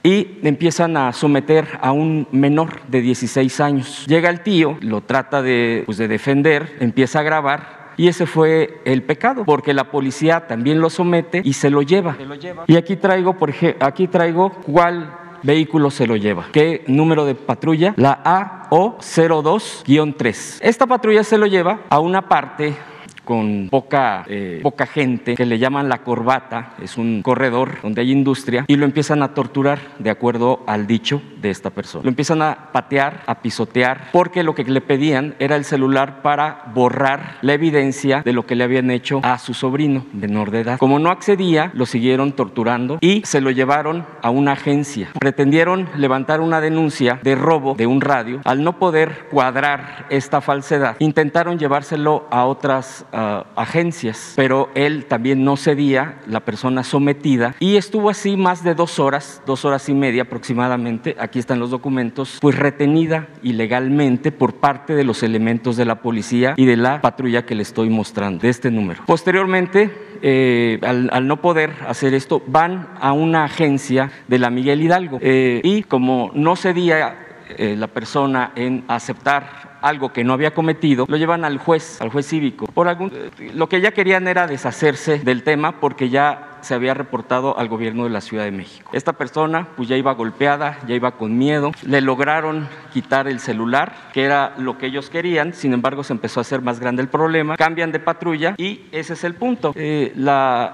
y 0.02 0.39
empiezan 0.41 0.97
a 0.97 1.14
someter 1.14 1.68
a 1.80 1.91
un 1.91 2.28
menor 2.32 2.82
de 2.88 3.02
16 3.02 3.60
años. 3.60 4.06
Llega 4.08 4.32
el 4.32 4.41
tío, 4.41 4.80
lo 4.82 5.02
trata 5.02 5.43
de, 5.43 5.84
pues, 5.86 5.99
de 5.99 6.08
defender, 6.08 6.76
empieza 6.80 7.20
a 7.20 7.24
grabar. 7.24 7.82
Y 7.97 8.08
ese 8.08 8.26
fue 8.26 8.82
el 8.84 9.04
pecado, 9.04 9.45
porque 9.45 9.76
la 9.76 9.91
policía 9.91 10.47
también 10.47 10.82
lo 10.82 10.89
somete 10.89 11.43
y 11.43 11.54
se 11.54 11.70
lo 11.70 11.84
lleva. 11.84 12.18
Y 12.66 12.78
aquí 12.78 12.95
traigo, 12.95 13.38
por 13.38 13.52
ejemplo, 13.52 13.86
aquí 13.86 14.08
traigo 14.08 14.49
cuál 14.49 15.20
vehículo 15.44 15.92
se 15.92 16.08
lo 16.08 16.16
lleva. 16.16 16.48
¿Qué 16.52 16.84
número 16.88 17.26
de 17.26 17.36
patrulla? 17.36 17.94
La 17.98 18.24
AO02-3. 18.70 20.60
Esta 20.62 20.88
patrulla 20.88 21.24
se 21.24 21.38
lo 21.38 21.46
lleva 21.46 21.82
a 21.89 22.00
una 22.00 22.28
parte 22.28 22.76
con 23.24 23.69
poca, 23.69 24.26
eh, 24.28 24.59
poca 24.63 24.86
gente, 24.86 25.36
que 25.36 25.45
le 25.45 25.59
llaman 25.59 25.89
la 25.89 25.99
corbata, 25.99 26.74
es 26.82 26.97
un 26.97 27.22
corredor 27.22 27.82
donde 27.82 28.01
hay 28.01 28.11
industria, 28.11 28.65
y 28.67 28.76
lo 28.76 28.86
empiezan 28.86 29.24
a 29.24 29.34
torturar 29.34 29.80
de 29.99 30.09
acuerdo 30.09 30.63
al 30.67 30.88
dicho 30.88 31.22
de 31.41 31.49
esta 31.49 31.69
persona. 31.69 32.03
Lo 32.03 32.09
empiezan 32.09 32.41
a 32.41 32.72
patear, 32.72 33.24
a 33.26 33.41
pisotear, 33.41 34.09
porque 34.11 34.43
lo 34.43 34.55
que 34.55 34.63
le 34.63 34.82
pedían 34.82 35.36
era 35.39 35.55
el 35.55 35.65
celular 35.65 36.22
para 36.22 36.63
borrar 36.74 37.38
la 37.41 37.53
evidencia 37.53 38.22
de 38.24 38.34
lo 38.34 38.45
que 38.45 38.55
le 38.55 38.63
habían 38.63 38.91
hecho 38.91 39.22
a 39.24 39.38
su 39.38 39.53
sobrino 39.53 40.05
menor 40.13 40.51
de 40.51 40.61
edad. 40.61 40.78
Como 40.78 40.99
no 40.99 41.09
accedía, 41.09 41.72
lo 41.74 41.86
siguieron 41.86 42.34
torturando 42.34 42.97
y 43.01 43.22
se 43.26 43.41
lo 43.41 43.51
llevaron 43.51 44.05
a 44.22 44.30
una 44.30 44.53
agencia. 44.53 45.09
Pretendieron 45.19 45.89
levantar 45.95 46.41
una 46.41 46.61
denuncia 46.61 47.19
de 47.24 47.36
robo 47.36 47.76
de 47.76 47.88
un 47.88 48.01
radio. 48.01 48.41
Al 48.45 48.63
no 48.63 48.78
poder 48.80 49.28
cuadrar 49.32 50.05
esta 50.09 50.41
falsedad, 50.41 50.95
intentaron 50.99 51.57
llevárselo 51.57 52.28
a 52.32 52.45
otras 52.45 53.05
agencias, 53.12 54.34
pero 54.36 54.70
él 54.76 55.05
también 55.05 55.43
no 55.43 55.57
cedía, 55.57 56.20
la 56.28 56.41
persona 56.41 56.84
sometida, 56.84 57.55
y 57.59 57.76
estuvo 57.76 58.09
así 58.09 58.38
más 58.38 58.64
de 58.64 58.76
dos 58.76 58.99
horas, 58.99 59.41
dos 59.45 59.66
horas 59.66 59.89
y 59.89 59.93
media 59.93 60.24
aproximadamente, 60.24 61.16
aquí 61.20 61.39
están 61.39 61.59
los 61.59 61.72
documentos, 61.72 62.38
pues 62.41 62.57
retenida 62.57 63.28
ilegalmente 63.43 64.32
por 64.32 64.55
parte 64.55 64.95
de 64.95 65.03
los 65.03 65.24
elementos 65.24 65.78
de 65.78 65.86
la 65.86 66.01
policía 66.01 66.53
y 66.57 66.66
de 66.66 66.78
la 66.78 67.01
patrulla 67.01 67.45
que 67.45 67.55
le 67.55 67.64
estoy 67.64 67.89
mostrando, 67.89 68.41
de 68.41 68.49
este 68.49 68.72
número. 68.72 69.03
Posteriormente, 69.05 69.91
eh, 70.22 70.80
al, 70.84 71.09
al 71.12 71.28
no 71.28 71.41
poder 71.41 71.74
hacer 71.88 72.14
esto, 72.14 72.41
van 72.47 72.89
a 72.99 73.14
una 73.14 73.45
agencia 73.45 74.12
de 74.28 74.39
la 74.39 74.49
Miguel 74.49 74.82
Hidalgo 74.82 75.20
eh, 75.22 75.62
y 75.64 75.84
como 75.84 76.32
no 76.34 76.55
cedía 76.55 77.28
eh, 77.57 77.76
la 77.78 77.88
persona 77.88 78.51
en 78.55 78.84
aceptar 78.88 79.70
algo 79.82 80.13
que 80.13 80.23
no 80.23 80.34
había 80.34 80.53
cometido, 80.53 81.05
lo 81.07 81.17
llevan 81.17 81.43
al 81.43 81.57
juez, 81.57 82.01
al 82.01 82.09
juez 82.09 82.27
cívico. 82.27 82.67
Por 82.67 82.88
algún, 82.88 83.11
lo 83.53 83.67
que 83.67 83.82
ya 83.82 83.91
querían 83.91 84.27
era 84.27 84.47
deshacerse 84.47 85.19
del 85.19 85.43
tema 85.43 85.79
porque 85.79 86.09
ya 86.09 86.51
se 86.62 86.74
había 86.74 86.93
reportado 86.93 87.57
al 87.57 87.68
gobierno 87.68 88.03
de 88.03 88.09
la 88.09 88.22
Ciudad 88.22 88.43
de 88.45 88.51
México. 88.51 88.89
Esta 88.93 89.14
persona 89.14 89.68
pues 89.76 89.88
ya 89.89 89.95
iba 89.97 90.14
golpeada, 90.14 90.80
ya 90.88 90.95
iba 90.95 91.12
con 91.12 91.38
miedo, 91.38 91.72
le 91.86 92.01
lograron 92.01 92.68
quitar 92.93 93.28
el 93.28 93.39
celular, 93.39 93.93
que 94.14 94.24
era 94.24 94.53
lo 94.57 94.78
que 94.78 94.88
ellos 94.88 95.09
querían, 95.09 95.53
sin 95.53 95.74
embargo 95.74 96.03
se 96.03 96.14
empezó 96.14 96.39
a 96.39 96.41
hacer 96.41 96.62
más 96.62 96.80
grande 96.80 97.01
el 97.01 97.07
problema, 97.07 97.55
cambian 97.57 97.91
de 97.91 97.99
patrulla 97.99 98.55
y 98.57 98.82
ese 98.91 99.14
es 99.14 99.24
el 99.24 99.36
punto. 99.36 99.74
Eh, 99.76 100.14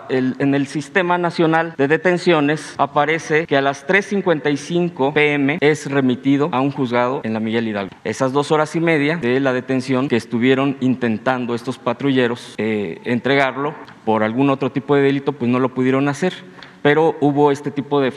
el- 0.09 0.35
en 0.39 0.55
el 0.55 0.67
Sistema 0.67 1.17
Nacional 1.17 1.73
de 1.77 1.87
Detenciones 1.87 2.75
aparece 2.77 3.45
que 3.45 3.57
a 3.57 3.61
las 3.61 3.85
3.55 3.87 5.13
pm 5.13 5.57
es 5.61 5.89
remitido 5.89 6.49
a 6.51 6.61
un 6.61 6.71
juzgado 6.71 7.21
en 7.23 7.33
la 7.33 7.39
Miguel 7.39 7.67
Hidalgo. 7.67 7.95
Esas 8.03 8.33
dos 8.33 8.51
horas 8.51 8.75
y 8.75 8.79
media 8.79 9.17
de 9.17 9.39
la 9.39 9.53
detención 9.53 10.07
que 10.07 10.15
estuvieron 10.15 10.77
intentando 10.79 11.55
estos 11.55 11.77
patrulleros 11.77 12.55
eh, 12.57 12.99
entregarlo 13.05 13.73
por 14.05 14.23
algún 14.23 14.49
otro 14.49 14.71
tipo 14.71 14.95
de 14.95 15.01
delito, 15.01 15.33
pues 15.33 15.51
no 15.51 15.59
lo 15.59 15.73
pudieron 15.77 16.09
hacer. 16.09 16.33
Pero 16.81 17.15
hubo 17.21 17.51
este 17.51 17.69
tipo 17.69 18.01
de 18.01 18.11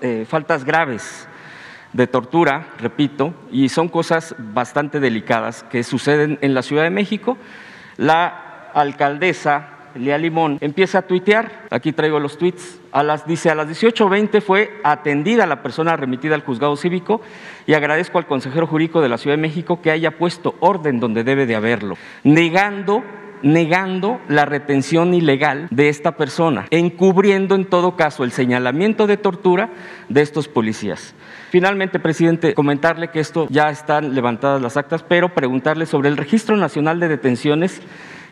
eh, 0.00 0.26
faltas 0.28 0.64
graves 0.64 1.28
de 1.92 2.08
tortura, 2.08 2.66
repito, 2.78 3.32
y 3.52 3.68
son 3.68 3.88
cosas 3.88 4.34
bastante 4.38 4.98
delicadas 4.98 5.62
que 5.62 5.84
suceden 5.84 6.36
en 6.40 6.52
la 6.52 6.62
Ciudad 6.62 6.82
de 6.82 6.90
México. 6.90 7.38
La 7.96 8.72
alcaldesa 8.74 9.68
Lía 9.94 10.18
Limón 10.18 10.58
empieza 10.60 10.98
a 10.98 11.02
tuitear, 11.02 11.68
aquí 11.70 11.92
traigo 11.92 12.18
los 12.18 12.38
tweets, 12.38 12.80
a 12.90 13.04
las, 13.04 13.24
dice 13.24 13.50
a 13.50 13.54
las 13.54 13.68
18.20 13.68 14.40
fue 14.40 14.80
atendida 14.82 15.46
la 15.46 15.62
persona 15.62 15.96
remitida 15.96 16.34
al 16.34 16.42
juzgado 16.42 16.74
cívico 16.76 17.20
y 17.68 17.74
agradezco 17.74 18.18
al 18.18 18.26
consejero 18.26 18.66
jurídico 18.66 19.00
de 19.00 19.08
la 19.08 19.18
Ciudad 19.18 19.36
de 19.36 19.42
México 19.42 19.80
que 19.80 19.92
haya 19.92 20.18
puesto 20.18 20.56
orden 20.58 20.98
donde 20.98 21.22
debe 21.22 21.46
de 21.46 21.54
haberlo, 21.54 21.96
negando 22.24 23.04
negando 23.42 24.20
la 24.28 24.44
retención 24.44 25.14
ilegal 25.14 25.68
de 25.70 25.88
esta 25.88 26.16
persona, 26.16 26.66
encubriendo 26.70 27.54
en 27.54 27.64
todo 27.64 27.96
caso 27.96 28.24
el 28.24 28.32
señalamiento 28.32 29.06
de 29.06 29.16
tortura 29.16 29.70
de 30.08 30.22
estos 30.22 30.48
policías. 30.48 31.14
Finalmente, 31.50 31.98
presidente, 31.98 32.54
comentarle 32.54 33.08
que 33.08 33.20
esto 33.20 33.46
ya 33.50 33.70
están 33.70 34.14
levantadas 34.14 34.62
las 34.62 34.76
actas, 34.76 35.02
pero 35.02 35.34
preguntarle 35.34 35.86
sobre 35.86 36.08
el 36.08 36.16
Registro 36.16 36.56
Nacional 36.56 37.00
de 37.00 37.08
Detenciones 37.08 37.80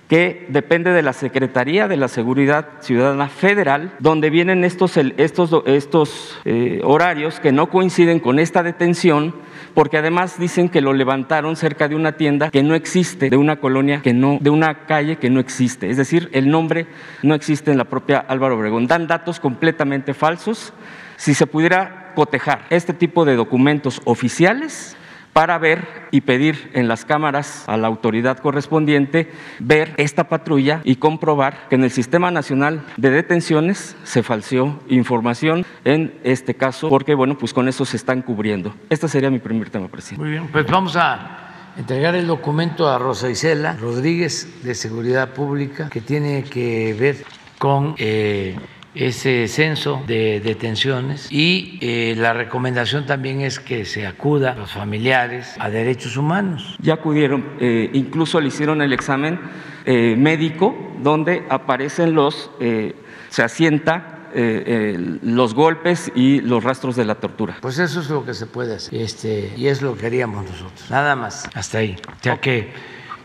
que 0.09 0.47
depende 0.49 0.93
de 0.93 1.03
la 1.03 1.13
Secretaría 1.13 1.87
de 1.87 1.99
la 1.99 2.09
Seguridad 2.09 2.67
Ciudadana 2.81 3.29
Federal, 3.29 3.93
donde 3.99 4.31
vienen 4.31 4.65
estos, 4.65 4.97
estos, 4.97 5.63
estos 5.67 6.39
eh, 6.47 6.81
horarios 6.83 7.41
que 7.41 7.53
no 7.53 7.69
coinciden 7.69 8.19
con 8.19 8.39
esta 8.39 8.63
detención, 8.63 9.35
porque 9.75 9.99
además 9.99 10.39
dicen 10.39 10.71
que 10.71 10.81
lo 10.81 10.95
levantaron 10.95 11.57
cerca 11.57 11.89
de 11.89 11.95
una 11.95 12.13
tienda 12.13 12.51
que 12.51 12.63
no 12.63 12.75
existe, 12.75 13.29
de 13.29 13.37
una 13.37 13.57
colonia 13.57 14.01
que 14.01 14.15
no, 14.15 14.39
de 14.41 14.49
una 14.49 14.87
calle 14.87 15.17
que 15.17 15.29
no 15.29 15.41
existe. 15.41 15.91
Es 15.91 15.99
decir, 15.99 16.31
el 16.33 16.51
nombre 16.51 16.87
no 17.23 17.35
existe 17.35 17.71
en 17.71 17.77
la 17.77 17.85
propia 17.85 18.19
Álvaro 18.19 18.57
Obregón. 18.57 18.87
Dan 18.87 19.07
datos 19.07 19.41
completamente 19.41 20.15
falsos. 20.15 20.73
Si 21.17 21.35
se 21.35 21.47
pudiera 21.47 22.13
cotejar 22.15 22.65
este 22.71 22.95
tipo 22.95 23.27
de 23.27 23.37
documentos 23.37 24.01
oficiales, 24.05 24.97
para 25.33 25.59
ver 25.59 26.09
y 26.11 26.23
pedir 26.23 26.71
en 26.75 26.89
las 26.89 27.05
cámaras 27.05 27.65
a 27.69 27.77
la 27.77 27.87
autoridad 27.87 28.39
correspondiente 28.39 29.31
ver 29.59 29.95
esta 29.97 30.29
patrulla 30.29 30.81
y 30.85 30.97
comprobar 30.97 31.69
que 31.69 31.77
en 31.77 31.85
el 31.85 31.91
Sistema 31.91 32.31
Nacional 32.31 32.85
de 32.97 33.11
Detenciones 33.11 33.97
se 34.05 34.23
falseó 34.23 34.81
información 34.89 35.65
en 35.85 36.19
este 36.25 36.55
caso, 36.55 36.89
porque 36.89 37.15
bueno, 37.15 37.39
pues 37.39 37.53
con 37.53 37.69
eso 37.69 37.85
se 37.85 37.97
están 37.97 38.23
cubriendo. 38.23 38.75
Este 38.91 39.09
sería 39.09 39.31
mi 39.31 39.39
primer 39.39 39.71
tema, 39.71 39.89
presidente. 39.89 40.23
Muy 40.23 40.31
bien, 40.31 40.49
pues 40.49 40.67
vamos 40.67 40.97
a 40.97 41.73
entregar 41.77 42.15
el 42.17 42.27
documento 42.27 42.89
a 42.89 42.99
Rosa 42.99 43.31
Isela 43.31 43.77
Rodríguez 43.77 44.65
de 44.65 44.75
Seguridad 44.75 45.31
Pública 45.31 45.89
que 45.89 46.01
tiene 46.01 46.43
que 46.43 46.95
ver 46.99 47.25
con 47.59 47.95
eh, 47.99 48.57
ese 48.99 49.47
censo 49.47 50.03
de 50.07 50.41
detenciones 50.41 51.29
y 51.31 51.79
eh, 51.81 52.15
la 52.17 52.33
recomendación 52.33 53.07
también 53.07 53.41
es 53.41 53.61
que 53.61 53.85
se 53.85 54.07
acuda 54.07 54.53
a 54.53 54.55
los 54.57 54.73
familiares 54.73 55.55
a 55.59 55.71
derechos 55.71 56.17
humanos. 56.17 56.77
Ya 56.83 56.95
acudieron, 56.95 57.45
eh, 57.61 57.91
incluso 57.93 58.41
le 58.41 58.49
hicieron 58.49 58.83
el 58.83 58.93
examen 58.93 59.39
eh, 59.85 60.17
médico 60.19 60.77
donde 61.01 61.45
aparecen 61.49 62.15
los, 62.15 62.51
se 62.59 63.43
asienta 63.43 64.15
los 64.35 65.55
golpes 65.55 66.13
y 66.15 66.41
los 66.41 66.63
rastros 66.65 66.97
de 66.97 67.05
la 67.05 67.15
tortura. 67.15 67.57
Pues 67.61 67.79
eso 67.79 68.01
es 68.01 68.11
lo 68.11 68.25
que 68.25 68.35
se 68.35 68.47
puede 68.47 68.75
hacer 68.75 69.01
este, 69.01 69.55
y 69.57 69.69
es 69.69 69.81
lo 69.81 69.97
que 69.97 70.07
haríamos 70.07 70.45
nosotros, 70.45 70.91
nada 70.91 71.15
más, 71.15 71.49
hasta 71.55 71.79
ahí. 71.79 71.97
Ya 72.23 72.39
que 72.39 72.73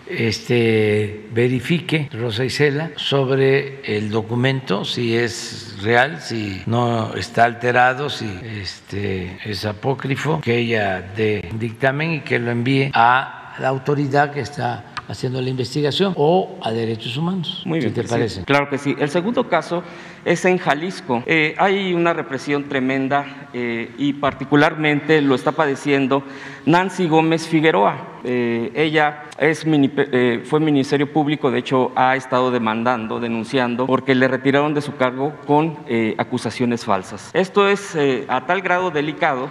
este, 0.08 1.28
verifique 1.32 2.10
Rosa 2.12 2.46
Isela 2.46 2.92
sobre 2.96 3.82
el 3.86 4.10
documento, 4.10 4.86
si 4.86 5.16
es 5.16 5.78
real, 5.82 6.22
si 6.22 6.62
no 6.66 7.14
está 7.16 7.46
alterado, 7.46 8.10
si 8.10 8.30
este, 8.44 9.38
es 9.46 9.66
apócrifo, 9.66 10.42
que 10.42 10.58
ella 10.58 11.02
dé 11.16 11.50
dictamen 11.54 12.14
y 12.14 12.20
que 12.22 12.40
lo 12.40 12.52
envíe 12.52 12.92
a 12.94 13.56
la 13.60 13.68
autoridad 13.68 14.32
que 14.32 14.42
está 14.42 14.86
haciendo 15.08 15.42
la 15.42 15.50
investigación 15.50 16.14
o 16.16 16.58
a 16.62 16.72
derechos 16.72 17.18
humanos. 17.18 17.62
Muy 17.66 17.80
bien, 17.80 17.94
te 17.94 18.04
parece? 18.04 18.44
claro 18.44 18.70
que 18.70 18.78
sí. 18.78 18.96
El 19.00 19.10
segundo 19.10 19.48
caso 19.48 19.84
es 20.26 20.46
en 20.46 20.58
Jalisco. 20.58 21.24
Eh, 21.26 21.56
hay 21.58 21.94
una 21.94 22.14
represión 22.14 22.64
tremenda 22.66 23.48
eh, 23.54 23.92
y 23.98 24.14
particularmente 24.14 25.22
lo 25.22 25.36
está 25.36 25.52
padeciendo 25.52 26.24
Nancy 26.66 27.08
Gómez 27.08 27.48
Figueroa. 27.48 28.20
Eh, 28.24 28.72
ella 28.76 29.24
fue 30.46 30.60
Ministerio 30.60 31.12
Público, 31.12 31.52
de 31.52 31.60
hecho 31.60 31.92
ha 31.96 32.16
estado 32.16 32.52
demandando, 32.52 33.20
denunciando, 33.20 33.86
porque 33.86 34.16
le 34.16 34.28
retiraron 34.28 34.74
de 34.74 34.82
su 34.82 34.96
cargo 34.96 35.34
con 35.46 35.80
acusaciones 36.18 36.86
falsas. 36.86 37.30
Esto 37.34 37.68
es 37.68 37.98
a 38.30 38.46
tal 38.46 38.62
grado 38.62 38.92
delicado 38.92 39.50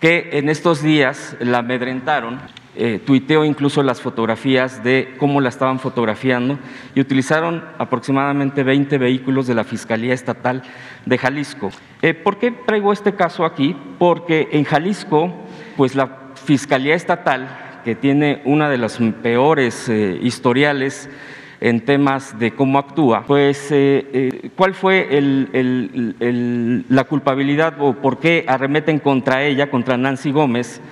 que 0.00 0.30
en 0.32 0.48
estos 0.48 0.82
días 0.82 1.36
la 1.40 1.58
amedrentaron 1.58 2.40
eh, 2.78 3.00
incluso 3.46 3.82
las 3.82 4.02
fotografías 4.02 4.84
de 4.84 5.14
cómo 5.18 5.40
la 5.40 5.48
estaban 5.48 5.78
fotografiando 5.78 6.58
y 6.94 7.00
utilizaron 7.00 7.64
aproximadamente 7.78 8.62
20 8.62 8.98
vehículos 8.98 9.46
de 9.46 9.54
la 9.54 9.64
Fiscalía 9.64 10.12
Estatal 10.12 10.62
de 11.06 11.18
Jalisco. 11.18 11.70
Eh, 12.02 12.12
¿Por 12.12 12.38
qué 12.38 12.50
traigo 12.50 12.92
este 12.92 13.14
caso 13.14 13.46
aquí? 13.46 13.74
Porque 13.98 14.48
en 14.52 14.64
Jalisco, 14.64 15.32
pues 15.76 15.94
la 15.94 16.34
Fiscalía 16.34 16.94
Estatal, 16.94 17.80
que 17.84 17.94
tiene 17.94 18.42
una 18.44 18.68
de 18.68 18.78
las 18.78 18.98
peores 19.22 19.88
eh, 19.88 20.18
historiales 20.20 21.08
en 21.60 21.80
temas 21.84 22.38
de 22.38 22.50
cómo 22.50 22.78
actúa, 22.78 23.24
pues 23.26 23.72
cuál 24.56 24.74
fue 24.74 25.08
la 26.90 27.04
culpabilidad 27.04 27.76
o 27.80 27.94
por 27.94 28.18
qué 28.18 28.44
arremeten 28.46 28.98
contra 28.98 29.42
ella, 29.42 29.70
contra 29.70 29.96
Nancy 29.96 30.32
Gómez, 30.32 30.82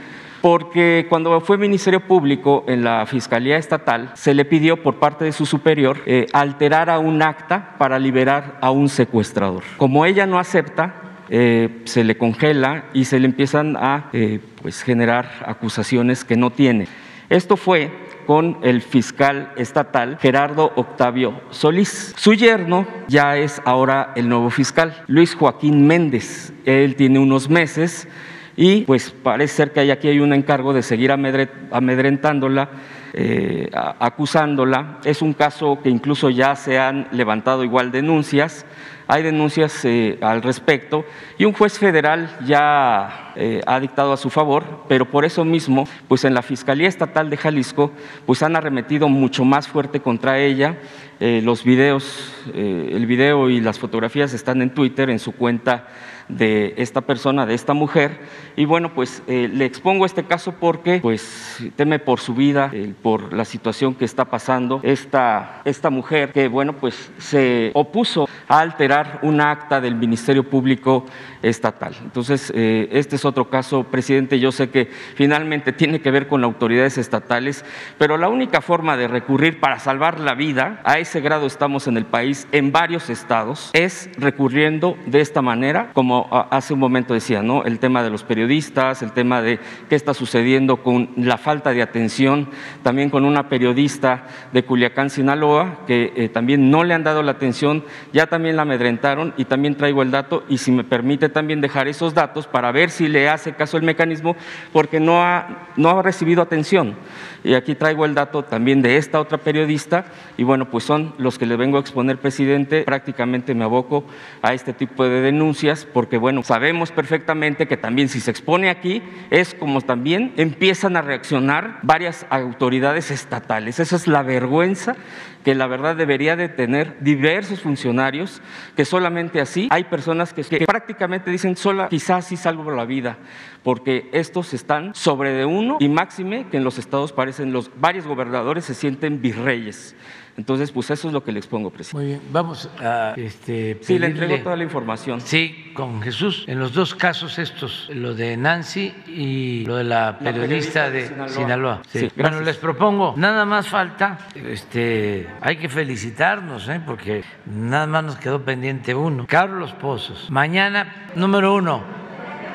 porque 0.44 1.06
cuando 1.08 1.40
fue 1.40 1.56
Ministerio 1.56 2.00
Público 2.00 2.64
en 2.68 2.84
la 2.84 3.06
Fiscalía 3.06 3.56
Estatal, 3.56 4.10
se 4.12 4.34
le 4.34 4.44
pidió 4.44 4.82
por 4.82 4.96
parte 4.96 5.24
de 5.24 5.32
su 5.32 5.46
superior 5.46 6.02
eh, 6.04 6.26
alterar 6.34 6.90
a 6.90 6.98
un 6.98 7.22
acta 7.22 7.76
para 7.78 7.98
liberar 7.98 8.58
a 8.60 8.70
un 8.70 8.90
secuestrador. 8.90 9.62
Como 9.78 10.04
ella 10.04 10.26
no 10.26 10.38
acepta, 10.38 10.96
eh, 11.30 11.80
se 11.84 12.04
le 12.04 12.18
congela 12.18 12.84
y 12.92 13.06
se 13.06 13.20
le 13.20 13.24
empiezan 13.24 13.78
a 13.78 14.10
eh, 14.12 14.38
pues, 14.60 14.82
generar 14.82 15.30
acusaciones 15.46 16.26
que 16.26 16.36
no 16.36 16.50
tiene. 16.50 16.88
Esto 17.30 17.56
fue 17.56 17.90
con 18.26 18.58
el 18.60 18.82
fiscal 18.82 19.50
estatal 19.56 20.18
Gerardo 20.20 20.72
Octavio 20.76 21.40
Solís. 21.48 22.12
Su 22.18 22.34
yerno 22.34 22.86
ya 23.08 23.38
es 23.38 23.62
ahora 23.64 24.12
el 24.14 24.28
nuevo 24.28 24.50
fiscal, 24.50 25.04
Luis 25.06 25.34
Joaquín 25.34 25.86
Méndez. 25.86 26.52
Él 26.66 26.96
tiene 26.96 27.18
unos 27.18 27.48
meses 27.48 28.08
y 28.56 28.82
pues 28.82 29.10
parece 29.10 29.54
ser 29.54 29.72
que 29.72 29.90
aquí 29.90 30.08
hay 30.08 30.20
un 30.20 30.32
encargo 30.32 30.72
de 30.72 30.82
seguir 30.82 31.10
amedrentándola, 31.10 32.68
eh, 33.12 33.68
acusándola. 33.72 34.98
Es 35.04 35.22
un 35.22 35.32
caso 35.32 35.80
que 35.82 35.90
incluso 35.90 36.30
ya 36.30 36.54
se 36.54 36.78
han 36.78 37.08
levantado 37.10 37.64
igual 37.64 37.90
denuncias, 37.90 38.64
hay 39.06 39.22
denuncias 39.22 39.84
eh, 39.84 40.18
al 40.20 40.42
respecto 40.42 41.04
y 41.38 41.44
un 41.44 41.52
juez 41.52 41.78
federal 41.78 42.36
ya 42.46 43.32
eh, 43.36 43.60
ha 43.66 43.80
dictado 43.80 44.12
a 44.12 44.16
su 44.16 44.30
favor, 44.30 44.84
pero 44.88 45.10
por 45.10 45.24
eso 45.24 45.44
mismo, 45.44 45.86
pues 46.08 46.24
en 46.24 46.34
la 46.34 46.42
Fiscalía 46.42 46.88
Estatal 46.88 47.30
de 47.30 47.36
Jalisco, 47.36 47.92
pues 48.26 48.42
han 48.42 48.56
arremetido 48.56 49.08
mucho 49.08 49.44
más 49.44 49.68
fuerte 49.68 50.00
contra 50.00 50.38
ella. 50.38 50.78
los 51.20 51.64
videos, 51.64 52.34
el 52.52 53.06
video 53.06 53.48
y 53.48 53.60
las 53.60 53.78
fotografías 53.78 54.34
están 54.34 54.60
en 54.62 54.70
Twitter, 54.70 55.10
en 55.10 55.18
su 55.18 55.32
cuenta 55.32 55.86
de 56.28 56.74
esta 56.76 57.00
persona, 57.02 57.46
de 57.46 57.54
esta 57.54 57.74
mujer. 57.74 58.20
Y 58.56 58.64
bueno, 58.64 58.94
pues 58.94 59.22
eh, 59.26 59.48
le 59.52 59.64
expongo 59.64 60.06
este 60.06 60.24
caso 60.24 60.54
porque 60.58 61.00
pues 61.00 61.58
teme 61.76 61.98
por 61.98 62.20
su 62.20 62.34
vida, 62.34 62.70
eh, 62.72 62.94
por 63.02 63.32
la 63.32 63.44
situación 63.44 63.94
que 63.94 64.04
está 64.04 64.24
pasando 64.24 64.80
esta, 64.82 65.62
esta 65.64 65.90
mujer 65.90 66.32
que 66.32 66.48
bueno, 66.48 66.74
pues 66.74 67.10
se 67.18 67.70
opuso 67.74 68.28
a 68.48 68.60
alterar 68.60 68.93
un 69.22 69.40
acta 69.40 69.80
del 69.80 69.94
Ministerio 69.94 70.44
Público 70.44 71.06
Estatal. 71.44 71.94
Entonces, 72.02 72.50
eh, 72.54 72.88
este 72.90 73.16
es 73.16 73.24
otro 73.26 73.50
caso, 73.50 73.84
presidente, 73.84 74.40
yo 74.40 74.50
sé 74.50 74.70
que 74.70 74.88
finalmente 75.14 75.72
tiene 75.72 76.00
que 76.00 76.10
ver 76.10 76.26
con 76.26 76.42
autoridades 76.42 76.96
estatales, 76.96 77.64
pero 77.98 78.16
la 78.16 78.28
única 78.28 78.62
forma 78.62 78.96
de 78.96 79.08
recurrir 79.08 79.60
para 79.60 79.78
salvar 79.78 80.20
la 80.20 80.34
vida, 80.34 80.80
a 80.84 80.98
ese 80.98 81.20
grado 81.20 81.46
estamos 81.46 81.86
en 81.86 81.98
el 81.98 82.06
país, 82.06 82.48
en 82.50 82.72
varios 82.72 83.10
estados, 83.10 83.70
es 83.74 84.08
recurriendo 84.16 84.96
de 85.04 85.20
esta 85.20 85.42
manera, 85.42 85.90
como 85.92 86.28
hace 86.50 86.72
un 86.72 86.80
momento 86.80 87.12
decía, 87.12 87.42
¿no? 87.42 87.64
El 87.64 87.78
tema 87.78 88.02
de 88.02 88.08
los 88.08 88.24
periodistas, 88.24 89.02
el 89.02 89.12
tema 89.12 89.42
de 89.42 89.60
qué 89.90 89.96
está 89.96 90.14
sucediendo 90.14 90.78
con 90.82 91.10
la 91.16 91.36
falta 91.36 91.70
de 91.70 91.82
atención, 91.82 92.48
también 92.82 93.10
con 93.10 93.26
una 93.26 93.50
periodista 93.50 94.24
de 94.52 94.64
Culiacán, 94.64 95.10
Sinaloa, 95.10 95.80
que 95.86 96.12
eh, 96.16 96.28
también 96.30 96.70
no 96.70 96.84
le 96.84 96.94
han 96.94 97.04
dado 97.04 97.22
la 97.22 97.32
atención, 97.32 97.84
ya 98.14 98.28
también 98.28 98.56
la 98.56 98.62
amedrentaron 98.62 99.34
y 99.36 99.44
también 99.44 99.76
traigo 99.76 100.02
el 100.02 100.10
dato 100.10 100.44
y 100.48 100.58
si 100.58 100.72
me 100.72 100.84
permite 100.84 101.33
también 101.34 101.60
dejar 101.60 101.86
esos 101.86 102.14
datos 102.14 102.46
para 102.46 102.72
ver 102.72 102.88
si 102.88 103.08
le 103.08 103.28
hace 103.28 103.52
caso 103.52 103.76
el 103.76 103.82
mecanismo, 103.82 104.34
porque 104.72 104.98
no 104.98 105.22
ha, 105.22 105.68
no 105.76 105.90
ha 105.90 106.02
recibido 106.02 106.40
atención. 106.40 106.96
Y 107.44 107.54
aquí 107.54 107.74
traigo 107.74 108.06
el 108.06 108.14
dato 108.14 108.42
también 108.42 108.82
de 108.82 108.96
esta 108.96 109.20
otra 109.20 109.38
periodista. 109.38 110.06
Y 110.36 110.42
bueno, 110.42 110.70
pues 110.70 110.84
son 110.84 111.14
los 111.18 111.38
que 111.38 111.46
le 111.46 111.56
vengo 111.56 111.76
a 111.76 111.80
exponer, 111.80 112.18
presidente, 112.18 112.82
prácticamente 112.82 113.54
me 113.54 113.64
aboco 113.64 114.04
a 114.42 114.54
este 114.54 114.72
tipo 114.72 115.04
de 115.04 115.20
denuncias 115.20 115.86
porque 115.92 116.16
bueno, 116.16 116.42
sabemos 116.42 116.90
perfectamente 116.90 117.68
que 117.68 117.76
también 117.76 118.08
si 118.08 118.20
se 118.20 118.30
expone 118.30 118.70
aquí 118.70 119.02
es 119.30 119.54
como 119.54 119.82
también 119.82 120.32
empiezan 120.36 120.96
a 120.96 121.02
reaccionar 121.02 121.80
varias 121.82 122.26
autoridades 122.30 123.10
estatales. 123.10 123.78
Esa 123.78 123.96
es 123.96 124.06
la 124.06 124.22
vergüenza 124.22 124.96
que 125.44 125.54
la 125.54 125.66
verdad 125.66 125.94
debería 125.94 126.36
de 126.36 126.48
tener 126.48 126.96
diversos 127.00 127.60
funcionarios, 127.60 128.40
que 128.74 128.84
solamente 128.84 129.40
así 129.40 129.68
hay 129.70 129.84
personas 129.84 130.32
que, 130.32 130.42
prácticamente 130.66 131.30
dicen, 131.30 131.56
sola 131.56 131.88
quizás 131.88 132.26
sí 132.26 132.36
salvo 132.36 132.70
la 132.70 132.86
vida, 132.86 133.18
porque 133.64 134.08
estos 134.12 134.54
están 134.54 134.94
sobre 134.94 135.32
de 135.32 135.46
uno 135.46 135.78
y 135.80 135.88
máxime 135.88 136.46
que 136.50 136.58
en 136.58 136.64
los 136.64 136.78
estados 136.78 137.12
parecen 137.12 137.52
los 137.52 137.70
varios 137.80 138.06
gobernadores 138.06 138.66
se 138.66 138.74
sienten 138.74 139.20
virreyes. 139.20 139.96
Entonces, 140.36 140.72
pues 140.72 140.90
eso 140.90 141.06
es 141.06 141.14
lo 141.14 141.22
que 141.22 141.30
le 141.30 141.38
expongo, 141.38 141.70
presidente. 141.70 141.96
Muy 141.96 142.06
bien, 142.06 142.20
vamos 142.32 142.68
a... 142.80 143.14
Este, 143.16 143.78
sí, 143.82 144.00
le 144.00 144.08
entrego 144.08 144.36
toda 144.38 144.56
la 144.56 144.64
información. 144.64 145.20
Sí, 145.20 145.70
con 145.74 146.02
Jesús. 146.02 146.44
En 146.48 146.58
los 146.58 146.72
dos 146.72 146.94
casos 146.96 147.38
estos, 147.38 147.88
lo 147.94 148.14
de 148.14 148.36
Nancy 148.36 148.92
y 149.06 149.64
lo 149.64 149.76
de 149.76 149.84
la 149.84 150.18
periodista, 150.18 150.90
de, 150.90 151.08
Sinaloa. 151.28 151.82
bueno, 152.16 152.40
les 152.40 152.56
propongo, 152.56 153.14
nada 153.16 153.44
más 153.44 153.68
falta, 153.68 154.18
este, 154.34 155.28
hay 155.40 155.56
que 155.56 155.68
felicitarnos, 155.68 156.68
¿eh? 156.68 156.80
porque 156.84 157.22
nada 157.46 157.86
más 157.86 158.04
nos 158.04 158.16
quedó 158.16 158.44
pendiente 158.44 158.92
uno. 158.92 159.26
Carlos 159.28 159.72
Pozos, 159.74 160.30
mañana 160.30 161.10
número 161.14 161.54
uno. 161.54 162.03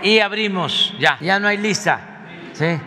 Y 0.02 0.20
abrimos, 0.20 0.96
ya, 1.00 1.18
ya 1.20 1.40
no 1.40 1.48
hay 1.48 1.58
lista. 1.58 2.00
Sí, 2.54 2.80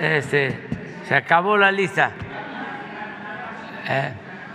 este, 0.00 0.68
se 1.06 1.14
acabó 1.14 1.56
la 1.56 1.72
lista. 1.72 2.10
Eh, 3.88 4.12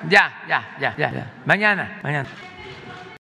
ya, 0.10 0.32
ya, 0.48 0.76
ya, 0.80 0.96
ya, 0.98 1.12
ya. 1.12 1.28
Mañana, 1.46 2.00
mañana. 2.04 2.30